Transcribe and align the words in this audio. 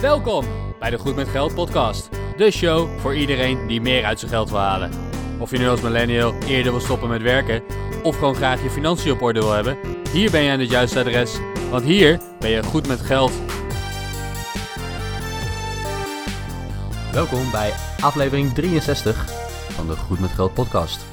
Welkom 0.00 0.44
bij 0.78 0.90
de 0.90 0.98
Goed 0.98 1.16
met 1.16 1.28
Geld 1.28 1.54
podcast. 1.54 2.08
De 2.36 2.50
show 2.50 2.98
voor 2.98 3.16
iedereen 3.16 3.66
die 3.66 3.80
meer 3.80 4.04
uit 4.04 4.18
zijn 4.18 4.30
geld 4.30 4.50
wil 4.50 4.58
halen. 4.58 4.90
Of 5.38 5.50
je 5.50 5.58
nu 5.58 5.68
als 5.68 5.80
millennial 5.80 6.34
eerder 6.34 6.72
wil 6.72 6.80
stoppen 6.80 7.08
met 7.08 7.22
werken 7.22 7.62
of 8.02 8.18
gewoon 8.18 8.34
graag 8.34 8.62
je 8.62 8.70
financiën 8.70 9.12
op 9.12 9.22
orde 9.22 9.40
wil 9.40 9.52
hebben, 9.52 9.78
hier 10.12 10.30
ben 10.30 10.42
je 10.42 10.50
aan 10.50 10.58
het 10.60 10.70
juiste 10.70 10.98
adres, 10.98 11.38
want 11.70 11.84
hier 11.84 12.20
ben 12.38 12.50
je 12.50 12.62
goed 12.62 12.86
met 12.86 13.00
geld. 13.00 13.32
Welkom 17.12 17.50
bij 17.50 17.72
aflevering 18.00 18.52
63 18.52 19.24
van 19.72 19.86
de 19.86 19.96
Goed 19.96 20.20
met 20.20 20.30
Geld 20.30 20.54
podcast. 20.54 21.06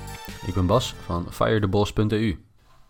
Ik 0.45 0.53
ben 0.53 0.65
Bas 0.65 0.95
van 1.05 1.25
firetheboss.eu. 1.29 2.39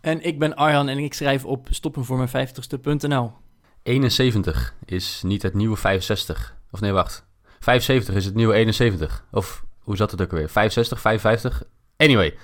En 0.00 0.22
ik 0.22 0.38
ben 0.38 0.56
Arjan 0.56 0.88
en 0.88 0.98
ik 0.98 1.14
schrijf 1.14 1.44
op 1.44 1.68
stoppenvoormijn50ste.nl. 1.70 3.44
71 3.86 4.74
is 4.84 5.22
niet 5.22 5.42
het 5.42 5.54
nieuwe 5.54 5.76
65. 5.76 6.56
Of 6.70 6.80
nee, 6.80 6.92
wacht. 6.92 7.26
75 7.60 8.14
is 8.14 8.24
het 8.24 8.34
nieuwe 8.34 8.54
71. 8.54 9.24
Of 9.30 9.64
hoe 9.78 9.96
zat 9.96 10.10
het 10.10 10.22
ook 10.22 10.30
weer? 10.30 10.48
65, 10.48 11.00
55? 11.00 11.62
Anyway, 11.96 12.38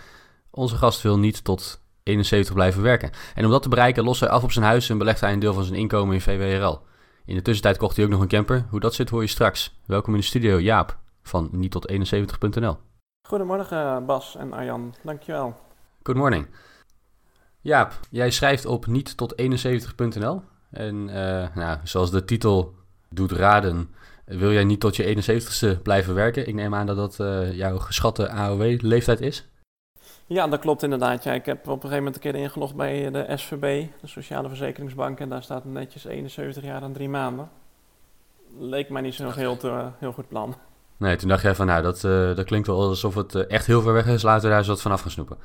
onze 0.51 0.77
gast 0.77 1.03
wil 1.03 1.19
niet 1.19 1.45
tot 1.45 1.81
71 2.03 2.55
blijven 2.55 2.83
werken. 2.83 3.11
En 3.35 3.45
om 3.45 3.51
dat 3.51 3.63
te 3.63 3.69
bereiken 3.69 4.05
lost 4.05 4.21
hij 4.21 4.29
af 4.29 4.43
op 4.43 4.53
zijn 4.53 4.65
huis 4.65 4.91
en 4.91 4.99
belegt 4.99 5.21
hij 5.21 5.33
een 5.33 5.39
deel 5.39 5.55
van 5.55 5.65
zijn 5.65 5.79
inkomen 5.79 6.15
in 6.15 6.21
VWRL. 6.21 6.81
In 7.25 7.35
de 7.35 7.43
tussentijd 7.43 7.77
kocht 7.77 7.97
hij 7.97 8.05
ook 8.05 8.11
nog 8.11 8.21
een 8.21 8.29
camper. 8.29 8.67
Hoe 8.71 8.81
dat 8.81 8.95
zit 8.95 9.11
hoor 9.11 9.23
je 9.23 9.29
straks. 9.29 9.79
Welkom 9.87 10.15
in 10.15 10.21
de 10.21 10.27
studio, 10.27 10.61
Jaap 10.61 10.99
van 11.23 11.49
niet 11.53 11.71
tot 11.71 11.93
71.nl. 11.93 12.77
Goedemorgen 13.29 14.07
Bas 14.07 14.37
en 14.37 14.53
Arjan, 14.53 14.95
dankjewel. 15.03 15.57
Good 16.03 16.17
morning. 16.17 16.47
Jaap, 17.61 18.01
jij 18.11 18.31
schrijft 18.31 18.67
op 18.67 18.87
niet 18.87 19.17
tot 19.17 19.35
71.nl. 19.43 20.43
En 20.73 21.09
uh, 21.09 21.47
nou, 21.55 21.79
zoals 21.83 22.11
de 22.11 22.25
titel 22.25 22.75
doet 23.09 23.33
raden, 23.33 23.89
wil 24.25 24.53
jij 24.53 24.65
niet 24.65 24.81
tot 24.81 24.97
je 24.97 25.17
71ste 25.17 25.83
blijven 25.83 26.15
werken? 26.15 26.49
Ik 26.49 26.55
neem 26.55 26.75
aan 26.75 26.87
dat 26.87 26.97
dat 26.97 27.19
uh, 27.21 27.53
jouw 27.53 27.79
geschatte 27.79 28.31
AOW-leeftijd 28.31 29.21
is. 29.21 29.47
Ja, 30.27 30.49
dat 30.49 30.61
klopt 30.61 30.83
inderdaad. 30.83 31.25
Ja, 31.25 31.33
ik 31.33 31.47
heb 31.47 31.59
op 31.59 31.67
een 31.67 31.73
gegeven 31.73 31.97
moment 31.97 32.15
een 32.15 32.21
keer 32.21 32.35
ingelogd 32.35 32.75
bij 32.75 33.11
de 33.11 33.27
SVB, 33.37 33.87
de 34.01 34.07
Sociale 34.07 34.49
Verzekeringsbank. 34.49 35.21
En 35.21 35.29
daar 35.29 35.43
staat 35.43 35.65
netjes 35.65 36.05
71 36.05 36.65
jaar 36.65 36.83
en 36.83 36.93
drie 36.93 37.09
maanden. 37.09 37.51
Leek 38.59 38.89
mij 38.89 39.03
niet 39.03 39.15
zo'n 39.15 39.33
heel, 39.33 39.57
te, 39.57 39.89
heel 39.99 40.13
goed 40.13 40.29
plan. 40.29 40.55
Nee, 40.97 41.17
toen 41.17 41.29
dacht 41.29 41.43
jij 41.43 41.55
van 41.55 41.67
nou, 41.67 41.83
dat, 41.83 42.03
uh, 42.05 42.37
dat 42.37 42.45
klinkt 42.45 42.67
wel 42.67 42.81
alsof 42.81 43.15
het 43.15 43.35
echt 43.35 43.67
heel 43.67 43.83
ver 43.83 43.93
weg 43.93 44.07
is. 44.07 44.23
Laten 44.23 44.43
we 44.43 44.49
daar 44.49 44.59
eens 44.59 44.69
wat 44.69 44.83
vanaf 44.83 45.01
gaan 45.01 45.11
snoepen. 45.11 45.37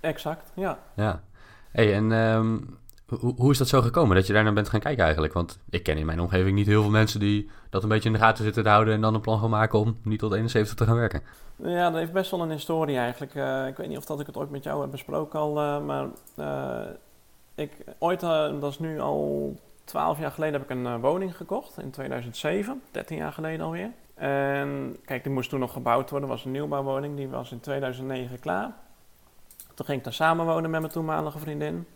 Exact, 0.00 0.52
ja. 0.54 0.78
Ja. 0.94 1.22
hey, 1.70 1.94
en 1.94 2.12
um, 2.12 2.78
hoe, 3.08 3.50
is 3.50 3.58
dat 3.58 3.68
zo 3.68 3.82
gekomen 3.82 4.16
dat 4.16 4.26
je 4.26 4.32
daar 4.32 4.44
naar 4.44 4.52
bent 4.52 4.68
gaan 4.68 4.80
kijken 4.80 5.04
eigenlijk? 5.04 5.32
Want 5.32 5.58
ik 5.70 5.82
ken 5.82 5.98
in 5.98 6.06
mijn 6.06 6.20
omgeving 6.20 6.56
niet 6.56 6.66
heel 6.66 6.82
veel 6.82 6.90
mensen 6.90 7.20
die 7.20 7.50
dat 7.70 7.82
een 7.82 7.88
beetje 7.88 8.08
in 8.08 8.14
de 8.14 8.20
gaten 8.20 8.44
zitten 8.44 8.62
te 8.62 8.68
houden 8.68 8.94
en 8.94 9.00
dan 9.00 9.14
een 9.14 9.20
plan 9.20 9.38
gaan 9.38 9.50
maken 9.50 9.78
om 9.78 9.96
niet 10.02 10.18
tot 10.18 10.32
71 10.32 10.74
te 10.74 10.84
gaan 10.84 10.96
werken. 10.96 11.22
Ja, 11.56 11.90
dat 11.90 11.98
heeft 11.98 12.12
best 12.12 12.30
wel 12.30 12.42
een 12.42 12.50
historie 12.50 12.96
eigenlijk. 12.96 13.34
Uh, 13.34 13.66
ik 13.66 13.76
weet 13.76 13.88
niet 13.88 13.98
of 13.98 14.04
dat 14.04 14.20
ik 14.20 14.26
het 14.26 14.36
ooit 14.36 14.50
met 14.50 14.64
jou 14.64 14.80
heb 14.80 14.90
besproken 14.90 15.40
al, 15.40 15.62
uh, 15.62 15.84
maar 15.84 16.06
uh, 16.38 16.92
ik, 17.54 17.72
ooit, 17.98 18.20
dat 18.20 18.64
is 18.64 18.78
nu 18.78 19.00
al 19.00 19.56
12 19.84 20.18
jaar 20.18 20.30
geleden, 20.30 20.60
heb 20.60 20.70
ik 20.70 20.76
een 20.76 21.00
woning 21.00 21.36
gekocht 21.36 21.78
in 21.78 21.90
2007, 21.90 22.82
13 22.90 23.16
jaar 23.16 23.32
geleden 23.32 23.66
alweer. 23.66 23.90
En 24.14 24.96
kijk, 25.04 25.22
die 25.22 25.32
moest 25.32 25.50
toen 25.50 25.60
nog 25.60 25.72
gebouwd 25.72 26.10
worden, 26.10 26.28
was 26.28 26.44
een 26.44 26.50
nieuwbouwwoning, 26.50 27.16
die 27.16 27.28
was 27.28 27.52
in 27.52 27.60
2009 27.60 28.40
klaar. 28.40 28.74
Toen 29.74 29.86
ging 29.86 29.98
ik 29.98 30.04
daar 30.04 30.12
samenwonen 30.12 30.70
met 30.70 30.80
mijn 30.80 30.92
toenmalige 30.92 31.38
vriendin. 31.38 31.86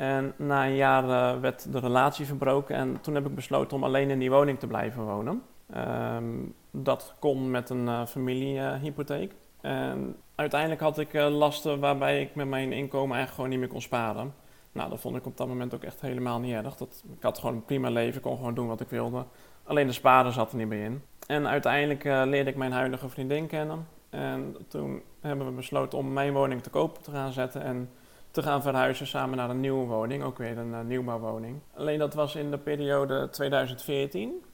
En 0.00 0.32
na 0.36 0.66
een 0.66 0.74
jaar 0.74 1.04
uh, 1.04 1.40
werd 1.40 1.72
de 1.72 1.78
relatie 1.78 2.26
verbroken 2.26 2.76
en 2.76 3.00
toen 3.00 3.14
heb 3.14 3.26
ik 3.26 3.34
besloten 3.34 3.76
om 3.76 3.84
alleen 3.84 4.10
in 4.10 4.18
die 4.18 4.30
woning 4.30 4.58
te 4.58 4.66
blijven 4.66 5.04
wonen. 5.04 5.42
Um, 5.76 6.54
dat 6.70 7.14
kon 7.18 7.50
met 7.50 7.70
een 7.70 7.84
uh, 7.84 8.06
familiehypotheek. 8.06 9.32
en 9.60 10.16
uiteindelijk 10.34 10.80
had 10.80 10.98
ik 10.98 11.14
uh, 11.14 11.28
lasten 11.28 11.80
waarbij 11.80 12.20
ik 12.20 12.34
met 12.34 12.48
mijn 12.48 12.72
inkomen 12.72 13.16
eigenlijk 13.16 13.34
gewoon 13.34 13.50
niet 13.50 13.58
meer 13.58 13.68
kon 13.68 13.80
sparen. 13.80 14.34
Nou, 14.72 14.90
dat 14.90 15.00
vond 15.00 15.16
ik 15.16 15.26
op 15.26 15.36
dat 15.36 15.48
moment 15.48 15.74
ook 15.74 15.84
echt 15.84 16.00
helemaal 16.00 16.40
niet 16.40 16.54
erg. 16.54 16.76
Dat, 16.76 17.04
ik 17.16 17.22
had 17.22 17.38
gewoon 17.38 17.54
een 17.54 17.64
prima 17.64 17.90
leven, 17.90 18.20
kon 18.20 18.36
gewoon 18.36 18.54
doen 18.54 18.66
wat 18.66 18.80
ik 18.80 18.88
wilde. 18.88 19.24
Alleen 19.64 19.86
de 19.86 19.92
sparen 19.92 20.32
zat 20.32 20.50
er 20.50 20.58
niet 20.58 20.68
meer 20.68 20.84
in. 20.84 21.02
En 21.26 21.46
uiteindelijk 21.46 22.04
leerde 22.04 22.50
ik 22.50 22.56
mijn 22.56 22.72
huidige 22.72 23.08
vriendin 23.08 23.46
kennen. 23.46 23.86
En 24.10 24.56
toen 24.68 25.02
hebben 25.20 25.46
we 25.46 25.52
besloten 25.52 25.98
om 25.98 26.12
mijn 26.12 26.32
woning 26.32 26.62
te 26.62 26.70
koop 26.70 27.02
te 27.02 27.10
gaan 27.10 27.32
zetten. 27.32 27.62
En 27.62 27.90
te 28.30 28.42
gaan 28.42 28.62
verhuizen 28.62 29.06
samen 29.06 29.36
naar 29.36 29.50
een 29.50 29.60
nieuwe 29.60 29.86
woning, 29.86 30.22
ook 30.22 30.38
weer 30.38 30.58
een 30.58 30.70
uh, 30.70 30.80
nieuwbouwwoning. 30.80 31.60
Alleen 31.74 31.98
dat 31.98 32.14
was 32.14 32.34
in 32.34 32.50
de 32.50 32.58
periode 32.58 33.28
2014. 33.30 34.44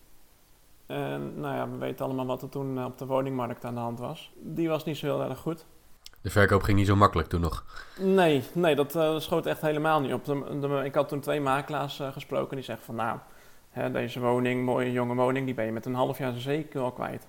En 0.87 1.41
nou 1.41 1.55
ja, 1.55 1.71
we 1.71 1.77
weten 1.77 2.05
allemaal 2.05 2.27
wat 2.27 2.43
er 2.43 2.49
toen 2.49 2.85
op 2.85 2.99
de 2.99 3.07
woningmarkt 3.07 3.65
aan 3.65 3.75
de 3.75 3.81
hand 3.81 3.99
was. 3.99 4.33
Die 4.35 4.69
was 4.69 4.85
niet 4.85 4.97
zo 4.97 5.07
heel 5.07 5.29
erg 5.29 5.39
goed. 5.39 5.67
De 6.23 6.31
verkoop 6.31 6.63
ging 6.63 6.79
niet 6.79 6.87
zo 6.87 6.97
makkelijk 6.97 7.29
toen 7.29 7.41
nog? 7.41 7.65
Nee, 7.99 8.43
nee 8.53 8.75
dat 8.75 8.95
uh, 8.95 9.19
schoot 9.19 9.47
echt 9.47 9.61
helemaal 9.61 10.01
niet 10.01 10.13
op. 10.13 10.25
De, 10.25 10.59
de, 10.61 10.85
ik 10.85 10.95
had 10.95 11.09
toen 11.09 11.21
twee 11.21 11.41
makelaars 11.41 12.01
uh, 12.01 12.13
gesproken 12.13 12.57
die 12.57 12.65
zeggen 12.65 12.85
van 12.85 12.95
nou, 12.95 13.19
hè, 13.71 13.91
deze 13.91 14.21
woning, 14.21 14.65
mooie 14.65 14.93
jonge 14.93 15.15
woning, 15.15 15.45
die 15.47 15.55
ben 15.55 15.65
je 15.65 15.73
met 15.73 15.87
een 15.87 15.95
half 15.95 16.19
jaar 16.19 16.33
zeker 16.33 16.81
al 16.81 16.93
kwijt. 16.93 17.27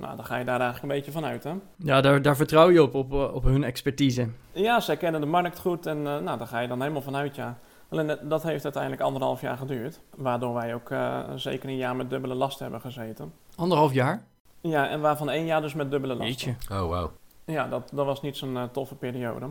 Nou, 0.00 0.16
dan 0.16 0.24
ga 0.24 0.36
je 0.36 0.44
daar 0.44 0.60
eigenlijk 0.60 0.92
een 0.92 0.98
beetje 0.98 1.12
van 1.12 1.24
uit, 1.24 1.44
hè? 1.44 1.52
Ja, 1.76 2.00
daar, 2.00 2.22
daar 2.22 2.36
vertrouw 2.36 2.70
je 2.70 2.82
op, 2.82 2.94
op, 2.94 3.12
op 3.12 3.42
hun 3.42 3.64
expertise. 3.64 4.28
Ja, 4.52 4.80
zij 4.80 4.96
kennen 4.96 5.20
de 5.20 5.26
markt 5.26 5.58
goed 5.58 5.86
en 5.86 5.96
uh, 5.98 6.18
nou, 6.18 6.38
daar 6.38 6.46
ga 6.46 6.58
je 6.58 6.68
dan 6.68 6.80
helemaal 6.80 7.02
van 7.02 7.16
uit, 7.16 7.36
ja. 7.36 7.58
Alleen 7.88 8.18
dat 8.22 8.42
heeft 8.42 8.64
uiteindelijk 8.64 9.02
anderhalf 9.02 9.40
jaar 9.40 9.56
geduurd. 9.56 10.00
Waardoor 10.16 10.54
wij 10.54 10.74
ook 10.74 10.90
uh, 10.90 11.18
zeker 11.34 11.68
een 11.68 11.76
jaar 11.76 11.96
met 11.96 12.10
dubbele 12.10 12.34
last 12.34 12.58
hebben 12.58 12.80
gezeten. 12.80 13.32
Anderhalf 13.56 13.92
jaar? 13.92 14.24
Ja, 14.60 14.88
en 14.88 15.00
waarvan 15.00 15.30
één 15.30 15.44
jaar 15.44 15.60
dus 15.60 15.74
met 15.74 15.90
dubbele 15.90 16.14
last. 16.14 16.28
Jeetje. 16.28 16.54
Oh, 16.72 16.80
wow. 16.80 17.10
Ja, 17.44 17.68
dat, 17.68 17.90
dat 17.94 18.06
was 18.06 18.22
niet 18.22 18.36
zo'n 18.36 18.54
uh, 18.54 18.62
toffe 18.62 18.94
periode. 18.94 19.46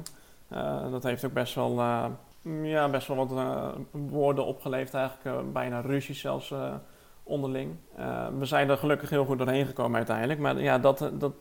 dat 0.92 1.04
heeft 1.04 1.26
ook 1.26 1.34
best 1.34 1.56
wel, 1.56 1.82
ja, 2.64 2.90
best 2.90 3.08
wel 3.08 3.26
wat 3.26 3.32
woorden 3.92 4.46
opgeleverd 4.46 4.94
eigenlijk. 4.94 5.54
bijna 5.54 5.80
ruzies 5.80 6.20
zelfs 6.20 6.54
onderling. 7.30 7.76
Uh, 8.00 8.28
we 8.40 8.46
zijn 8.46 8.70
er 8.70 8.78
gelukkig 8.78 9.10
heel 9.10 9.26
goed 9.26 9.38
doorheen 9.38 9.66
gekomen 9.66 9.98
uiteindelijk. 9.98 10.40
Maar 10.40 10.62
ja, 10.62 10.80
dat, 10.80 11.12
dat 11.14 11.34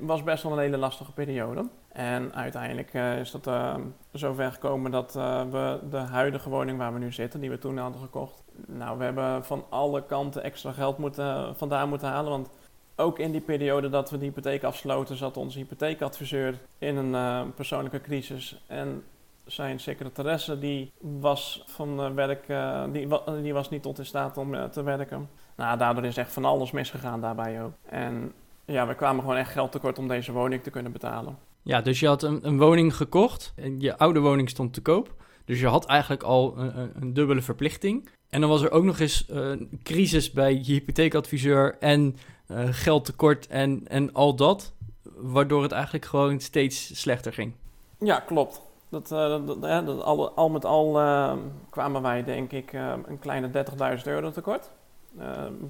was 0.00 0.22
best 0.22 0.42
wel 0.42 0.52
een 0.52 0.58
hele 0.58 0.76
lastige 0.76 1.12
periode. 1.12 1.68
En 1.92 2.34
uiteindelijk 2.34 2.94
uh, 2.94 3.18
is 3.18 3.30
dat 3.30 3.46
uh, 3.46 3.74
zover 4.12 4.52
gekomen 4.52 4.90
dat 4.90 5.12
we 5.50 5.78
de 5.90 5.96
huidige 5.96 6.48
woning 6.48 6.78
waar 6.78 6.92
we 6.92 6.98
nu 6.98 7.12
zitten, 7.12 7.40
die 7.40 7.50
we 7.50 7.58
toen 7.58 7.78
hadden 7.78 8.00
gekocht. 8.00 8.42
Nou, 8.66 8.98
we 8.98 9.04
hebben 9.04 9.44
van 9.44 9.64
alle 9.68 10.06
kanten 10.06 10.42
extra 10.42 10.72
geld 10.72 10.98
moeten, 10.98 11.56
vandaan 11.56 11.88
moeten 11.88 12.08
halen. 12.08 12.30
Want 12.30 12.50
ook 12.96 13.18
in 13.18 13.30
die 13.30 13.40
periode 13.40 13.88
dat 13.88 14.10
we 14.10 14.18
die 14.18 14.28
hypotheek 14.28 14.64
afsloten, 14.64 15.16
zat 15.16 15.36
onze 15.36 15.58
hypotheekadviseur 15.58 16.58
in 16.78 16.96
een 16.96 17.54
persoonlijke 17.54 18.00
crisis. 18.00 18.62
En 18.66 19.04
zijn 19.50 19.80
secretaresse 19.80 20.58
die 20.58 20.92
was 20.98 21.62
van 21.66 22.14
werk, 22.14 22.48
uh, 22.48 22.84
die, 22.92 23.08
die, 23.42 23.52
was 23.52 23.70
niet 23.70 23.82
tot 23.82 23.98
in 23.98 24.06
staat 24.06 24.36
om 24.36 24.54
uh, 24.54 24.64
te 24.64 24.82
werken. 24.82 25.28
Nou, 25.56 25.78
daardoor 25.78 26.04
is 26.04 26.16
echt 26.16 26.32
van 26.32 26.44
alles 26.44 26.70
misgegaan 26.70 27.20
daarbij 27.20 27.62
ook. 27.62 27.72
En 27.84 28.32
ja, 28.64 28.86
we 28.86 28.94
kwamen 28.94 29.20
gewoon 29.20 29.36
echt 29.36 29.52
geld 29.52 29.72
tekort 29.72 29.98
om 29.98 30.08
deze 30.08 30.32
woning 30.32 30.62
te 30.62 30.70
kunnen 30.70 30.92
betalen. 30.92 31.38
Ja, 31.62 31.80
dus 31.80 32.00
je 32.00 32.06
had 32.06 32.22
een, 32.22 32.46
een 32.46 32.58
woning 32.58 32.96
gekocht 32.96 33.52
en 33.56 33.80
je 33.80 33.98
oude 33.98 34.20
woning 34.20 34.50
stond 34.50 34.72
te 34.74 34.80
koop. 34.82 35.14
Dus 35.44 35.60
je 35.60 35.66
had 35.66 35.86
eigenlijk 35.86 36.22
al 36.22 36.58
een, 36.58 36.90
een 37.00 37.14
dubbele 37.14 37.42
verplichting. 37.42 38.08
En 38.28 38.40
dan 38.40 38.50
was 38.50 38.62
er 38.62 38.70
ook 38.70 38.84
nog 38.84 38.98
eens 38.98 39.24
een 39.28 39.80
crisis 39.82 40.30
bij 40.30 40.54
je 40.54 40.72
hypotheekadviseur 40.72 41.76
en 41.78 42.16
uh, 42.48 42.68
geldtekort 42.70 43.46
en, 43.46 43.88
en 43.88 44.12
al 44.12 44.34
dat. 44.34 44.72
Waardoor 45.16 45.62
het 45.62 45.72
eigenlijk 45.72 46.04
gewoon 46.04 46.40
steeds 46.40 47.00
slechter 47.00 47.32
ging. 47.32 47.52
Ja, 47.98 48.20
klopt. 48.20 48.60
Dat, 48.90 49.10
uh, 49.10 49.46
dat, 49.46 49.62
dat, 49.62 50.02
al, 50.34 50.48
met 50.48 50.64
al 50.64 51.00
uh, 51.00 51.32
kwamen 51.70 52.02
wij 52.02 52.24
denk 52.24 52.52
ik 52.52 52.72
uh, 52.72 52.92
een 53.06 53.18
kleine 53.18 53.50
30.000 53.98 54.02
euro 54.04 54.30
tekort. 54.30 54.70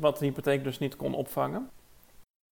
wat 0.01 0.19
de 0.19 0.25
hypotheek 0.25 0.65
dus 0.65 0.79
niet 0.79 0.97
kon 0.97 1.15
opvangen. 1.15 1.71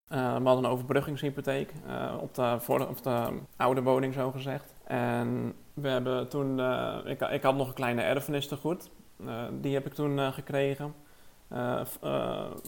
we 0.07 0.15
hadden 0.17 0.63
een 0.63 0.65
overbruggingshypotheek 0.65 1.73
op, 2.19 2.33
de, 2.35 2.57
de 3.03 3.39
oude 3.55 3.81
woning 3.81 4.13
zo 4.13 4.31
gezegd. 4.31 4.73
En 4.83 5.53
we 5.73 5.87
hebben 5.87 6.27
toen, 6.27 6.59
ik, 7.05 7.21
ik, 7.21 7.43
had 7.43 7.55
nog 7.55 7.67
een 7.67 7.73
kleine 7.73 8.01
erfenis 8.01 8.47
te 8.47 8.55
goed. 8.55 8.89
die 9.51 9.73
heb 9.73 9.85
ik 9.85 9.93
toen 9.93 10.33
gekregen. 10.33 10.93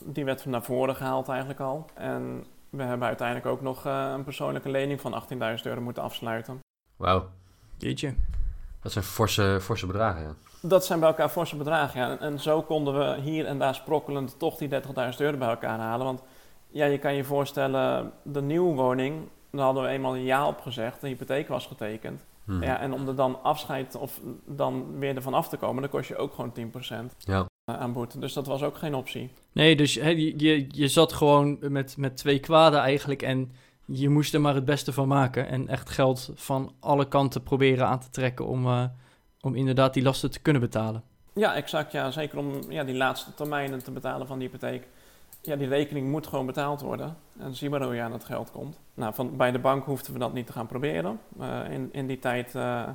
die 0.05 0.25
werd 0.25 0.45
naar 0.45 0.63
voren 0.63 0.95
gehaald 0.95 1.27
eigenlijk 1.27 1.59
al. 1.59 1.85
En 1.93 2.45
we 2.69 2.83
hebben 2.83 3.07
uiteindelijk 3.07 3.47
ook 3.47 3.61
nog 3.61 3.85
een 3.85 4.23
persoonlijke 4.23 4.69
lening 4.69 5.01
van 5.01 5.23
18.000 5.33 5.37
euro 5.63 5.81
moeten 5.81 6.03
afsluiten. 6.03 6.59
Wauw. 6.97 7.29
Jeetje. 7.81 8.13
Dat 8.81 8.91
zijn 8.91 9.03
forse, 9.03 9.57
forse 9.61 9.85
bedragen, 9.85 10.21
ja. 10.21 10.35
Dat 10.61 10.85
zijn 10.85 10.99
bij 10.99 11.07
elkaar 11.07 11.29
forse 11.29 11.55
bedragen, 11.55 11.99
ja. 11.99 12.19
En 12.19 12.39
zo 12.39 12.61
konden 12.61 12.97
we 12.97 13.21
hier 13.21 13.45
en 13.45 13.59
daar 13.59 13.75
sprokkelend 13.75 14.39
toch 14.39 14.57
die 14.57 14.69
30.000 14.69 14.77
euro 15.17 15.37
bij 15.37 15.49
elkaar 15.49 15.79
halen. 15.79 16.05
Want 16.05 16.21
ja, 16.69 16.85
je 16.85 16.97
kan 16.97 17.13
je 17.13 17.23
voorstellen, 17.23 18.11
de 18.23 18.41
nieuwe 18.41 18.75
woning, 18.75 19.27
daar 19.51 19.65
hadden 19.65 19.83
we 19.83 19.89
eenmaal 19.89 20.15
een 20.15 20.23
jaar 20.23 20.47
op 20.47 20.61
gezegd. 20.61 21.01
De 21.01 21.07
hypotheek 21.07 21.47
was 21.47 21.67
getekend. 21.67 22.25
Hmm. 22.45 22.63
Ja, 22.63 22.79
en 22.79 22.93
om 22.93 23.07
er 23.07 23.15
dan 23.15 23.43
afscheid 23.43 23.95
of 23.95 24.19
dan 24.45 24.99
weer 24.99 25.15
ervan 25.15 25.33
af 25.33 25.49
te 25.49 25.57
komen, 25.57 25.81
dan 25.81 25.91
kost 25.91 26.07
je 26.07 26.17
ook 26.17 26.33
gewoon 26.33 26.53
10%. 26.53 27.15
Ja. 27.17 27.45
aan 27.65 27.93
boete. 27.93 28.19
Dus 28.19 28.33
dat 28.33 28.47
was 28.47 28.63
ook 28.63 28.77
geen 28.77 28.95
optie. 28.95 29.29
Nee, 29.51 29.75
dus 29.75 29.95
hè, 29.95 30.09
je, 30.09 30.33
je, 30.39 30.65
je 30.67 30.87
zat 30.87 31.13
gewoon 31.13 31.57
met, 31.59 31.97
met 31.97 32.17
twee 32.17 32.39
kwaden 32.39 32.79
eigenlijk 32.79 33.21
en 33.21 33.51
je 33.93 34.09
moest 34.09 34.33
er 34.33 34.41
maar 34.41 34.55
het 34.55 34.65
beste 34.65 34.93
van 34.93 35.07
maken. 35.07 35.47
En 35.47 35.67
echt 35.67 35.89
geld 35.89 36.29
van 36.33 36.73
alle 36.79 37.07
kanten 37.07 37.43
proberen 37.43 37.87
aan 37.87 37.99
te 37.99 38.09
trekken 38.09 38.45
om, 38.45 38.65
uh, 38.65 38.83
om 39.41 39.55
inderdaad 39.55 39.93
die 39.93 40.03
lasten 40.03 40.31
te 40.31 40.39
kunnen 40.39 40.61
betalen. 40.61 41.03
Ja, 41.33 41.55
exact. 41.55 41.91
Ja. 41.91 42.11
Zeker 42.11 42.37
om 42.37 42.51
ja, 42.69 42.83
die 42.83 42.95
laatste 42.95 43.33
termijnen 43.33 43.83
te 43.83 43.91
betalen 43.91 44.27
van 44.27 44.39
die 44.39 44.49
hypotheek. 44.49 44.87
Ja, 45.41 45.55
die 45.55 45.67
rekening 45.67 46.09
moet 46.09 46.27
gewoon 46.27 46.45
betaald 46.45 46.81
worden. 46.81 47.17
En 47.39 47.55
zie 47.55 47.69
maar 47.69 47.83
hoe 47.83 47.95
je 47.95 48.01
aan 48.01 48.11
het 48.11 48.23
geld 48.23 48.51
komt. 48.51 48.79
Nou, 48.93 49.13
van, 49.13 49.37
bij 49.37 49.51
de 49.51 49.59
bank 49.59 49.85
hoefden 49.85 50.13
we 50.13 50.19
dat 50.19 50.33
niet 50.33 50.45
te 50.45 50.53
gaan 50.53 50.67
proberen. 50.67 51.19
Uh, 51.39 51.71
in, 51.71 51.89
in 51.91 52.07
die 52.07 52.19
tijd 52.19 52.55
uh, 52.55 52.89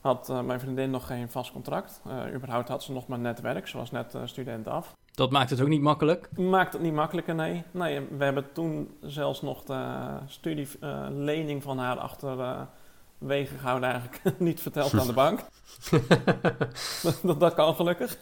had 0.00 0.44
mijn 0.44 0.60
vriendin 0.60 0.90
nog 0.90 1.06
geen 1.06 1.30
vast 1.30 1.52
contract. 1.52 2.00
überhaupt 2.34 2.68
had 2.68 2.82
ze 2.82 2.92
nog 2.92 3.06
maar 3.06 3.18
net 3.18 3.40
werk. 3.40 3.68
Ze 3.68 3.76
was 3.76 3.90
net 3.90 4.16
student 4.24 4.68
af. 4.68 4.94
Dat 5.14 5.30
maakt 5.30 5.50
het 5.50 5.60
ook 5.60 5.68
niet 5.68 5.80
makkelijk? 5.80 6.28
Maakt 6.36 6.72
het 6.72 6.82
niet 6.82 6.92
makkelijker, 6.92 7.34
nee. 7.34 7.62
Nee, 7.70 8.00
we 8.16 8.24
hebben 8.24 8.52
toen 8.52 8.90
zelfs 9.00 9.42
nog 9.42 9.64
de 9.64 10.06
studielening 10.26 11.62
van 11.62 11.78
haar 11.78 11.96
achter 11.96 12.66
wegen 13.22 13.58
gehouden 13.58 13.90
eigenlijk 13.90 14.22
niet 14.38 14.60
verteld 14.60 14.98
aan 14.98 15.06
de 15.06 15.12
bank. 15.12 15.40
dat, 17.22 17.40
dat, 17.40 17.54
kan 17.54 17.74
gelukkig. 17.74 18.16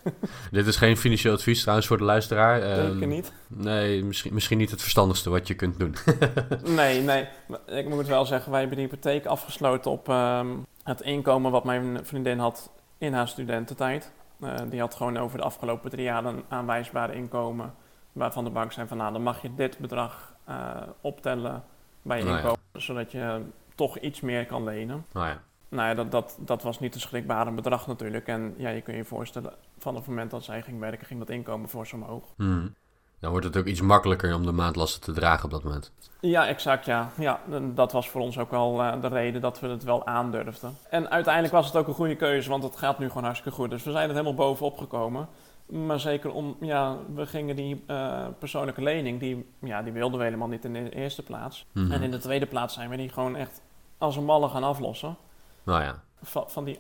Dit 0.50 0.66
is 0.66 0.76
geen 0.76 0.96
financieel 0.96 1.34
advies 1.34 1.60
trouwens 1.60 1.86
voor 1.88 1.98
de 1.98 2.04
luisteraar. 2.04 2.60
Zeker 2.60 3.02
um, 3.02 3.08
niet. 3.08 3.32
Nee, 3.46 4.04
misschien, 4.04 4.34
misschien 4.34 4.58
niet 4.58 4.70
het 4.70 4.80
verstandigste 4.80 5.30
wat 5.30 5.48
je 5.48 5.54
kunt 5.54 5.78
doen. 5.78 5.94
nee, 6.76 7.02
nee. 7.02 7.28
Ik 7.66 7.88
moet 7.88 8.06
wel 8.06 8.26
zeggen, 8.26 8.50
wij 8.50 8.60
hebben 8.60 8.78
die 8.78 8.86
hypotheek 8.86 9.26
afgesloten 9.26 9.90
op 9.90 10.08
um, 10.08 10.66
het 10.82 11.00
inkomen 11.00 11.50
wat 11.50 11.64
mijn 11.64 11.98
vriendin 12.02 12.38
had 12.38 12.70
in 12.98 13.12
haar 13.12 13.28
studententijd. 13.28 14.12
Uh, 14.42 14.54
die 14.68 14.80
had 14.80 14.94
gewoon 14.94 15.16
over 15.16 15.38
de 15.38 15.44
afgelopen 15.44 15.90
drie 15.90 16.04
jaar 16.04 16.24
een 16.24 16.44
aanwijsbare 16.48 17.14
inkomen. 17.14 17.74
Waarvan 18.12 18.44
de 18.44 18.50
bank 18.50 18.72
zei 18.72 18.86
van 18.88 18.96
nou, 18.96 19.12
dan 19.12 19.22
mag 19.22 19.42
je 19.42 19.54
dit 19.54 19.78
bedrag 19.78 20.34
uh, 20.48 20.76
optellen 21.00 21.64
bij 22.02 22.18
je 22.18 22.24
Nou 22.24 22.36
ja. 22.36 22.42
inkomen. 22.42 22.60
Zodat 22.72 23.12
je 23.12 23.42
toch 23.74 23.98
iets 23.98 24.20
meer 24.20 24.46
kan 24.46 24.64
lenen. 24.64 25.04
Nou 25.12 25.26
ja. 25.26 25.40
Nou 25.68 25.88
ja, 25.88 25.94
dat, 25.94 26.10
dat, 26.10 26.38
dat 26.40 26.62
was 26.62 26.80
niet 26.80 26.94
een 26.94 27.00
schrikbare 27.00 27.50
bedrag 27.50 27.86
natuurlijk. 27.86 28.26
En 28.26 28.54
ja, 28.56 28.68
je 28.68 28.80
kunt 28.80 28.96
je 28.96 29.04
voorstellen, 29.04 29.52
van 29.78 29.94
het 29.94 30.06
moment 30.06 30.30
dat 30.30 30.44
zij 30.44 30.62
ging 30.62 30.80
werken, 30.80 31.06
ging 31.06 31.18
dat 31.18 31.30
inkomen 31.30 31.68
fors 31.68 31.92
omhoog. 31.92 32.24
Hmm. 32.36 32.74
Dan 33.20 33.30
wordt 33.30 33.46
het 33.46 33.56
ook 33.56 33.64
iets 33.64 33.80
makkelijker 33.80 34.34
om 34.34 34.44
de 34.46 34.52
maandlasten 34.52 35.00
te 35.00 35.12
dragen 35.12 35.44
op 35.44 35.50
dat 35.50 35.62
moment. 35.64 35.92
Ja, 36.20 36.46
exact, 36.46 36.84
ja. 36.84 37.10
ja 37.18 37.40
dat 37.74 37.92
was 37.92 38.08
voor 38.08 38.20
ons 38.20 38.38
ook 38.38 38.50
wel 38.50 38.82
eh, 38.82 39.00
de 39.00 39.08
reden 39.08 39.40
dat 39.40 39.60
we 39.60 39.66
het 39.68 39.84
wel 39.84 40.06
aandurfden. 40.06 40.76
En 40.90 41.10
uiteindelijk 41.10 41.54
was 41.54 41.66
het 41.66 41.76
ook 41.76 41.88
een 41.88 41.94
goede 41.94 42.16
keuze, 42.16 42.48
want 42.50 42.62
het 42.62 42.76
gaat 42.76 42.98
nu 42.98 43.08
gewoon 43.08 43.24
hartstikke 43.24 43.56
goed. 43.58 43.70
Dus 43.70 43.82
we 43.82 43.90
zijn 43.90 44.04
er 44.08 44.14
helemaal 44.14 44.34
bovenop 44.34 44.78
gekomen. 44.78 45.28
Maar 45.66 46.00
zeker 46.00 46.30
om, 46.32 46.56
ja, 46.60 46.96
we 47.14 47.26
gingen 47.26 47.56
die 47.56 47.82
eh, 47.86 48.26
persoonlijke 48.38 48.82
lening, 48.82 49.20
die, 49.20 49.48
ja, 49.60 49.82
die 49.82 49.92
wilden 49.92 50.18
we 50.18 50.24
helemaal 50.24 50.48
niet 50.48 50.64
in 50.64 50.72
de 50.72 50.90
eerste 50.94 51.22
plaats. 51.22 51.66
Mhm. 51.72 51.92
En 51.92 52.02
in 52.02 52.10
de 52.10 52.18
tweede 52.18 52.46
plaats 52.46 52.74
zijn 52.74 52.90
we 52.90 52.96
die 52.96 53.08
gewoon 53.08 53.36
echt 53.36 53.62
als 53.98 54.16
een 54.16 54.24
malle 54.24 54.48
gaan 54.48 54.64
aflossen. 54.64 55.16
Nou 55.62 55.82
ja. 55.82 56.02
Va- 56.22 56.48
van 56.48 56.64
die 56.64 56.78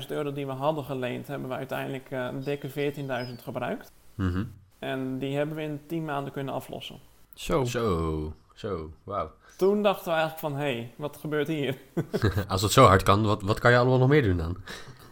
18.000 0.00 0.06
euro 0.08 0.32
die 0.32 0.46
we 0.46 0.52
hadden 0.52 0.84
geleend, 0.84 1.26
hebben 1.26 1.48
we 1.48 1.54
uiteindelijk 1.54 2.10
een 2.10 2.42
dikke 2.42 2.68
14.000 2.70 3.42
gebruikt. 3.42 3.92
Mhm. 4.14 4.44
En 4.80 5.18
die 5.18 5.36
hebben 5.36 5.56
we 5.56 5.62
in 5.62 5.80
10 5.86 6.04
maanden 6.04 6.32
kunnen 6.32 6.54
aflossen. 6.54 6.98
Zo. 7.34 7.64
Zo, 7.64 8.32
zo, 8.54 8.90
wauw. 9.04 9.30
Toen 9.56 9.82
dachten 9.82 10.04
we 10.04 10.18
eigenlijk 10.18 10.40
van, 10.40 10.52
hé, 10.54 10.72
hey, 10.72 10.92
wat 10.96 11.16
gebeurt 11.16 11.48
hier? 11.48 11.76
Als 12.48 12.62
het 12.62 12.72
zo 12.72 12.84
hard 12.84 13.02
kan, 13.02 13.22
wat, 13.22 13.42
wat 13.42 13.58
kan 13.58 13.70
je 13.70 13.78
allemaal 13.78 13.98
nog 13.98 14.08
meer 14.08 14.22
doen 14.22 14.36
dan? 14.36 14.56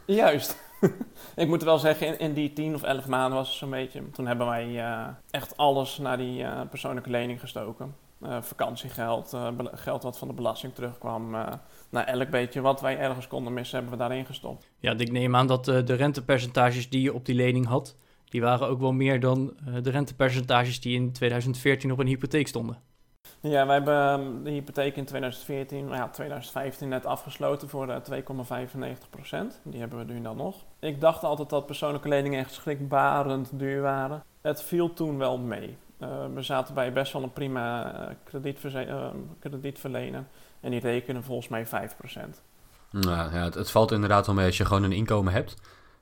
Juist. 0.04 0.56
ik 1.36 1.48
moet 1.48 1.62
wel 1.62 1.78
zeggen, 1.78 2.06
in, 2.06 2.18
in 2.18 2.32
die 2.32 2.52
10 2.52 2.74
of 2.74 2.82
11 2.82 3.06
maanden 3.06 3.38
was 3.38 3.48
het 3.48 3.56
zo'n 3.56 3.70
beetje. 3.70 4.10
Toen 4.10 4.26
hebben 4.26 4.46
wij 4.46 4.78
eh, 4.78 5.06
echt 5.30 5.56
alles 5.56 5.98
naar 5.98 6.16
die 6.16 6.42
eh, 6.42 6.60
persoonlijke 6.70 7.10
lening 7.10 7.40
gestoken. 7.40 7.94
Eh, 8.22 8.42
vakantiegeld, 8.42 9.32
eh, 9.32 9.48
geld 9.72 10.02
wat 10.02 10.18
van 10.18 10.28
de 10.28 10.34
belasting 10.34 10.74
terugkwam. 10.74 11.34
eh 11.34 11.52
nou, 11.90 12.06
elk 12.06 12.30
beetje 12.30 12.60
wat 12.60 12.80
wij 12.80 12.98
ergens 12.98 13.26
konden 13.26 13.52
missen, 13.52 13.78
hebben 13.78 13.98
we 13.98 14.04
daarin 14.04 14.26
gestopt. 14.26 14.68
Ja, 14.78 14.94
ik 14.96 15.12
neem 15.12 15.36
aan 15.36 15.46
dat 15.46 15.64
de 15.64 15.94
rentepercentages 15.94 16.88
die 16.90 17.02
je 17.02 17.14
op 17.14 17.24
die 17.26 17.34
lening 17.34 17.66
had, 17.66 17.96
die 18.28 18.40
waren 18.40 18.68
ook 18.68 18.80
wel 18.80 18.92
meer 18.92 19.20
dan 19.20 19.54
eh, 19.66 19.74
de 19.82 19.90
rentepercentages 19.90 20.80
die 20.80 20.94
in 20.94 21.12
2014 21.12 21.92
op 21.92 21.98
een 21.98 22.06
hypotheek 22.06 22.48
stonden. 22.48 22.78
Ja, 23.40 23.66
wij 23.66 23.74
hebben 23.74 23.94
ehm, 24.08 24.42
de 24.42 24.50
hypotheek 24.50 24.96
in 24.96 25.04
2014, 25.04 25.84
nou 25.84 25.96
ja, 25.96 26.08
2015 26.08 26.88
net 26.88 27.06
afgesloten 27.06 27.68
voor 27.68 27.88
eh, 27.88 27.96
2,95% 28.10 29.60
Die 29.62 29.80
hebben 29.80 30.06
we 30.06 30.12
nu 30.12 30.20
dan 30.22 30.36
nog. 30.36 30.64
Ik 30.78 31.00
dacht 31.00 31.24
altijd 31.24 31.50
dat 31.50 31.66
persoonlijke 31.66 32.08
leningen 32.08 32.38
echt 32.38 32.52
schrikbarend 32.52 33.50
duur 33.58 33.82
waren. 33.82 34.22
Het 34.40 34.62
viel 34.62 34.92
toen 34.92 35.18
wel 35.18 35.38
mee. 35.38 35.76
Eh, 35.98 36.08
we 36.34 36.42
zaten 36.42 36.74
bij 36.74 36.92
best 36.92 37.12
wel 37.12 37.22
een 37.22 37.32
prima 37.32 37.92
eh, 37.94 38.14
kredietverze- 38.24 38.84
eh, 38.84 39.08
kredietverlener. 39.38 40.24
En 40.60 40.70
die 40.70 40.80
rekenen 40.80 41.24
volgens 41.24 41.48
mij 41.48 41.66
5% 41.66 42.42
Nou, 42.90 43.34
ja, 43.34 43.44
het, 43.44 43.54
het 43.54 43.70
valt 43.70 43.92
inderdaad 43.92 44.26
wel 44.26 44.34
mee 44.34 44.46
als 44.46 44.56
je 44.56 44.64
gewoon 44.64 44.82
een 44.82 44.92
inkomen 44.92 45.32
hebt. 45.32 45.56